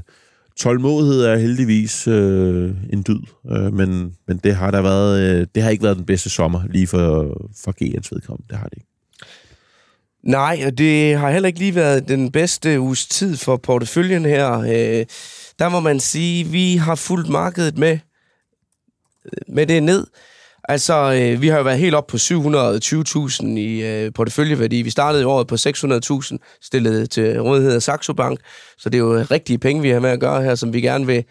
tålmodighed 0.56 1.24
er 1.24 1.36
heldigvis 1.36 2.08
øh, 2.08 2.70
en 2.92 3.04
dyd, 3.08 3.20
øh, 3.50 3.72
men, 3.72 4.16
men 4.26 4.38
det 4.38 4.54
har 4.54 4.70
der 4.70 4.82
været, 4.82 5.20
øh, 5.20 5.46
det 5.54 5.62
har 5.62 5.70
ikke 5.70 5.84
været 5.84 5.96
den 5.96 6.06
bedste 6.06 6.30
sommer 6.30 6.62
lige 6.70 6.86
for, 6.86 7.36
for 7.64 7.72
GN's 7.82 8.08
vedkommende. 8.12 8.48
Det 8.50 8.58
har 8.58 8.64
det 8.64 8.76
ikke. 8.76 8.88
Nej, 10.22 10.62
og 10.66 10.78
det 10.78 11.18
har 11.18 11.30
heller 11.30 11.46
ikke 11.46 11.58
lige 11.58 11.74
været 11.74 12.08
den 12.08 12.32
bedste 12.32 12.80
uges 12.80 13.06
tid 13.06 13.36
for 13.36 13.56
porteføljen 13.56 14.24
her. 14.24 14.58
Øh, 14.58 15.06
der 15.58 15.68
må 15.68 15.80
man 15.80 16.00
sige, 16.00 16.44
vi 16.44 16.76
har 16.76 16.94
fulgt 16.94 17.28
markedet 17.28 17.78
med, 17.78 17.98
med 19.48 19.66
det 19.66 19.82
ned. 19.82 20.06
Altså, 20.68 21.12
øh, 21.12 21.42
vi 21.42 21.48
har 21.48 21.56
jo 21.56 21.64
været 21.64 21.78
helt 21.78 21.94
op 21.94 22.06
på 22.06 22.16
720.000 22.16 23.46
i 23.46 23.82
øh, 23.82 24.12
porteføljeværdi. 24.12 24.82
Vi 24.82 24.90
startede 24.90 25.22
i 25.22 25.24
året 25.24 25.46
på 25.46 25.54
600.000, 25.54 26.58
stillet 26.62 27.10
til 27.10 27.40
rådighed 27.40 27.74
af 27.74 27.82
Saxo 27.82 28.12
Bank. 28.12 28.40
Så 28.78 28.88
det 28.88 28.98
er 28.98 29.02
jo 29.02 29.16
øh, 29.16 29.30
rigtige 29.30 29.58
penge, 29.58 29.82
vi 29.82 29.90
har 29.90 30.00
med 30.00 30.10
at 30.10 30.20
gøre 30.20 30.42
her, 30.42 30.54
som 30.54 30.72
vi 30.72 30.80
gerne 30.80 31.06
vil 31.06 31.24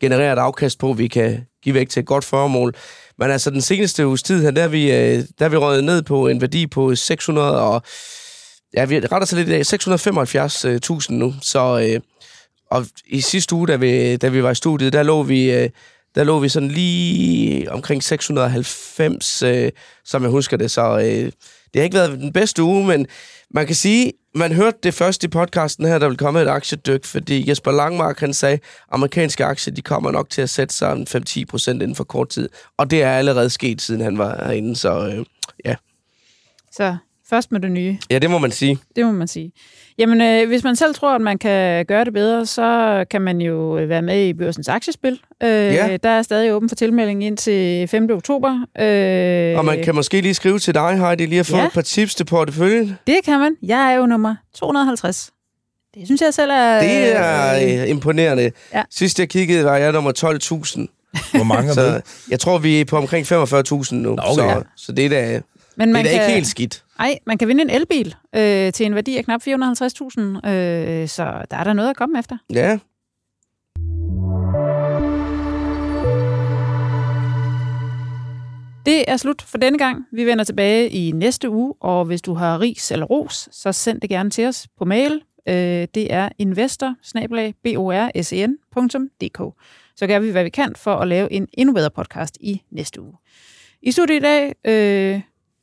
generere 0.00 0.32
et 0.32 0.38
afkast 0.38 0.78
på, 0.78 0.92
vi 0.92 1.08
kan 1.08 1.46
give 1.62 1.74
væk 1.74 1.88
til 1.88 2.00
et 2.00 2.06
godt 2.06 2.24
formål. 2.24 2.74
Men 3.18 3.30
altså, 3.30 3.50
den 3.50 3.60
seneste 3.60 4.06
uges 4.06 4.22
tid 4.22 4.42
her, 4.42 4.50
der 4.50 4.62
er 4.62 4.68
vi, 4.68 4.92
øh, 4.92 5.24
der 5.38 5.44
er 5.44 5.48
vi 5.48 5.56
røget 5.56 5.84
ned 5.84 6.02
på 6.02 6.28
en 6.28 6.40
værdi 6.40 6.66
på 6.66 6.94
600 6.94 7.60
og... 7.60 7.82
Ja, 8.76 8.84
vi 8.84 9.00
retter 9.00 9.24
sig 9.24 9.38
lidt 9.38 9.48
i 9.48 9.52
dag. 9.52 9.60
675.000 11.10 11.12
øh, 11.12 11.18
nu. 11.18 11.34
Så, 11.42 11.88
øh, 11.88 12.00
og 12.70 12.86
i 13.06 13.20
sidste 13.20 13.54
uge, 13.54 13.68
da 13.68 13.76
vi, 13.76 14.16
da 14.16 14.28
vi 14.28 14.42
var 14.42 14.50
i 14.50 14.54
studiet, 14.54 14.92
der 14.92 15.02
lå 15.02 15.22
vi... 15.22 15.52
Øh, 15.52 15.70
der 16.14 16.24
lå 16.24 16.38
vi 16.38 16.48
sådan 16.48 16.68
lige 16.68 17.72
omkring 17.72 18.02
690, 18.02 19.42
øh, 19.42 19.70
som 20.04 20.22
jeg 20.22 20.30
husker 20.30 20.56
det. 20.56 20.70
Så 20.70 20.98
øh, 20.98 21.04
det 21.04 21.32
har 21.74 21.82
ikke 21.82 21.96
været 21.96 22.18
den 22.18 22.32
bedste 22.32 22.62
uge, 22.62 22.86
men 22.86 23.06
man 23.50 23.66
kan 23.66 23.74
sige, 23.74 24.12
man 24.34 24.52
hørte 24.52 24.78
det 24.82 24.94
først 24.94 25.24
i 25.24 25.28
podcasten 25.28 25.84
her, 25.84 25.98
der 25.98 26.08
vil 26.08 26.16
komme 26.16 26.42
et 26.42 26.48
aktiedyk, 26.48 27.04
fordi 27.04 27.48
Jesper 27.50 27.72
Langmark, 27.72 28.20
han 28.20 28.34
sagde, 28.34 28.58
amerikanske 28.90 29.44
aktier, 29.44 29.74
de 29.74 29.82
kommer 29.82 30.10
nok 30.10 30.30
til 30.30 30.42
at 30.42 30.50
sætte 30.50 30.74
sig 30.74 30.92
en 30.92 31.06
5-10 31.08 31.44
procent 31.44 31.82
inden 31.82 31.96
for 31.96 32.04
kort 32.04 32.28
tid. 32.28 32.48
Og 32.78 32.90
det 32.90 33.02
er 33.02 33.12
allerede 33.12 33.50
sket, 33.50 33.82
siden 33.82 34.00
han 34.00 34.18
var 34.18 34.44
herinde, 34.44 34.76
så 34.76 35.06
øh, 35.06 35.24
ja. 35.64 35.76
Så 36.72 36.96
først 37.32 37.52
med 37.52 37.60
det 37.60 37.70
nye. 37.70 37.98
Ja, 38.10 38.18
det 38.18 38.30
må 38.30 38.38
man 38.38 38.50
sige. 38.50 38.78
Det 38.96 39.04
må 39.06 39.12
man 39.12 39.28
sige. 39.28 39.52
Jamen, 39.98 40.20
øh, 40.20 40.48
hvis 40.48 40.64
man 40.64 40.76
selv 40.76 40.94
tror, 40.94 41.14
at 41.14 41.20
man 41.20 41.38
kan 41.38 41.86
gøre 41.86 42.04
det 42.04 42.12
bedre, 42.12 42.46
så 42.46 43.04
kan 43.10 43.22
man 43.22 43.40
jo 43.40 43.78
øh, 43.78 43.88
være 43.88 44.02
med 44.02 44.26
i 44.26 44.32
børsens 44.32 44.68
aktiespil. 44.68 45.20
Øh, 45.42 45.48
Ja. 45.48 45.96
Der 46.02 46.08
er 46.08 46.22
stadig 46.22 46.52
åben 46.54 46.68
for 46.68 46.76
tilmelding 46.76 47.24
ind 47.24 47.36
til 47.36 47.88
5. 47.88 48.08
oktober. 48.12 48.50
Øh, 48.80 49.58
Og 49.58 49.64
man 49.64 49.82
kan 49.82 49.94
måske 49.94 50.20
lige 50.20 50.34
skrive 50.34 50.58
til 50.58 50.74
dig, 50.74 50.98
Heidi, 50.98 51.26
lige 51.26 51.40
at 51.40 51.46
få 51.46 51.56
Ja. 51.56 51.66
et 51.66 51.72
par 51.72 51.80
tips 51.82 52.14
til 52.14 52.24
porteføljen. 52.24 52.98
Det 53.06 53.16
kan 53.24 53.38
man. 53.40 53.56
Jeg 53.62 53.92
er 53.92 53.96
jo 53.96 54.06
nummer 54.06 54.34
250. 54.54 55.30
Det 55.94 56.02
synes 56.06 56.20
jeg 56.20 56.34
selv 56.34 56.50
er... 56.50 56.80
Det 56.82 57.16
er 57.16 57.54
øh, 57.76 57.82
øh, 57.82 57.88
imponerende. 57.90 58.50
Ja. 58.74 58.82
Sidst 58.90 59.18
jeg 59.18 59.28
kiggede, 59.28 59.64
var 59.64 59.76
jeg 59.76 59.92
nummer 59.92 60.12
12.000. 60.12 61.30
Hvor 61.36 61.44
mange 61.44 61.68
er? 61.70 61.74
Så 61.74 62.00
jeg 62.30 62.40
tror, 62.40 62.58
vi 62.58 62.80
er 62.80 62.84
på 62.84 62.96
omkring 62.96 63.26
45.000 63.32 63.94
nu. 63.94 64.12
okay. 64.12 64.24
Så, 64.34 64.62
så 64.76 64.92
det 64.92 65.04
er 65.06 65.08
da, 65.08 65.34
det 65.34 65.42
Men 65.76 65.88
er 65.88 65.92
man 65.92 66.04
da 66.04 66.10
kan, 66.10 66.20
ikke 66.22 66.34
helt 66.34 66.46
skidt. 66.46 66.82
Ej, 67.02 67.18
man 67.26 67.38
kan 67.38 67.48
vinde 67.48 67.62
en 67.62 67.70
elbil 67.70 68.14
øh, 68.34 68.72
til 68.72 68.86
en 68.86 68.94
værdi 68.94 69.16
af 69.16 69.24
knap 69.24 69.42
450.000, 69.42 69.50
øh, 69.50 71.08
så 71.08 71.44
der 71.50 71.56
er 71.56 71.64
der 71.64 71.72
noget 71.72 71.90
at 71.90 71.96
komme 71.96 72.18
efter. 72.18 72.36
Ja. 72.52 72.78
Det 78.86 79.04
er 79.10 79.16
slut 79.16 79.42
for 79.42 79.58
denne 79.58 79.78
gang. 79.78 80.06
Vi 80.12 80.26
vender 80.26 80.44
tilbage 80.44 80.90
i 80.90 81.10
næste 81.10 81.50
uge, 81.50 81.74
og 81.80 82.04
hvis 82.04 82.22
du 82.22 82.34
har 82.34 82.60
ris 82.60 82.90
eller 82.90 83.06
ros, 83.06 83.48
så 83.52 83.72
send 83.72 84.00
det 84.00 84.10
gerne 84.10 84.30
til 84.30 84.46
os 84.46 84.68
på 84.78 84.84
mail. 84.84 85.22
Øh, 85.48 85.86
det 85.94 86.12
er 86.12 86.28
investor 86.38 86.94
Så 89.96 90.06
gør 90.06 90.18
vi, 90.18 90.30
hvad 90.30 90.44
vi 90.44 90.50
kan 90.50 90.74
for 90.76 90.94
at 90.94 91.08
lave 91.08 91.32
en 91.32 91.48
endnu 91.52 91.74
bedre 91.74 91.90
podcast 91.90 92.38
i 92.40 92.62
næste 92.70 93.00
uge. 93.00 93.14
I 93.82 93.90
studiet 93.90 94.16
i 94.16 94.20
dag, 94.20 94.54
øh, 94.64 95.20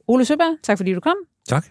Ole 0.10 0.26
Søberg, 0.26 0.57
tak 0.64 0.78
fordi 0.78 0.93
du 0.93 0.99
kom. 0.99 1.16
Tak. 1.47 1.66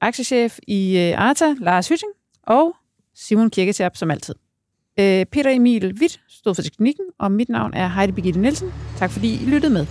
Aktiechef 0.00 0.58
i 0.68 0.98
øh, 0.98 1.28
Arta, 1.28 1.54
Lars 1.60 1.88
Hytting, 1.88 2.12
og 2.42 2.76
Simon 3.14 3.50
Kirketab, 3.50 3.96
som 3.96 4.10
altid. 4.10 4.34
Øh, 5.00 5.26
Peter 5.26 5.50
Emil 5.50 5.94
Witt 6.00 6.20
stod 6.28 6.54
for 6.54 6.62
teknikken, 6.62 7.04
og 7.18 7.32
mit 7.32 7.48
navn 7.48 7.74
er 7.74 7.88
Heidi 7.88 8.12
Birgitte 8.12 8.40
Nielsen. 8.40 8.72
Tak 8.96 9.10
fordi 9.10 9.34
I 9.42 9.46
lyttede 9.46 9.72
med. 9.72 9.86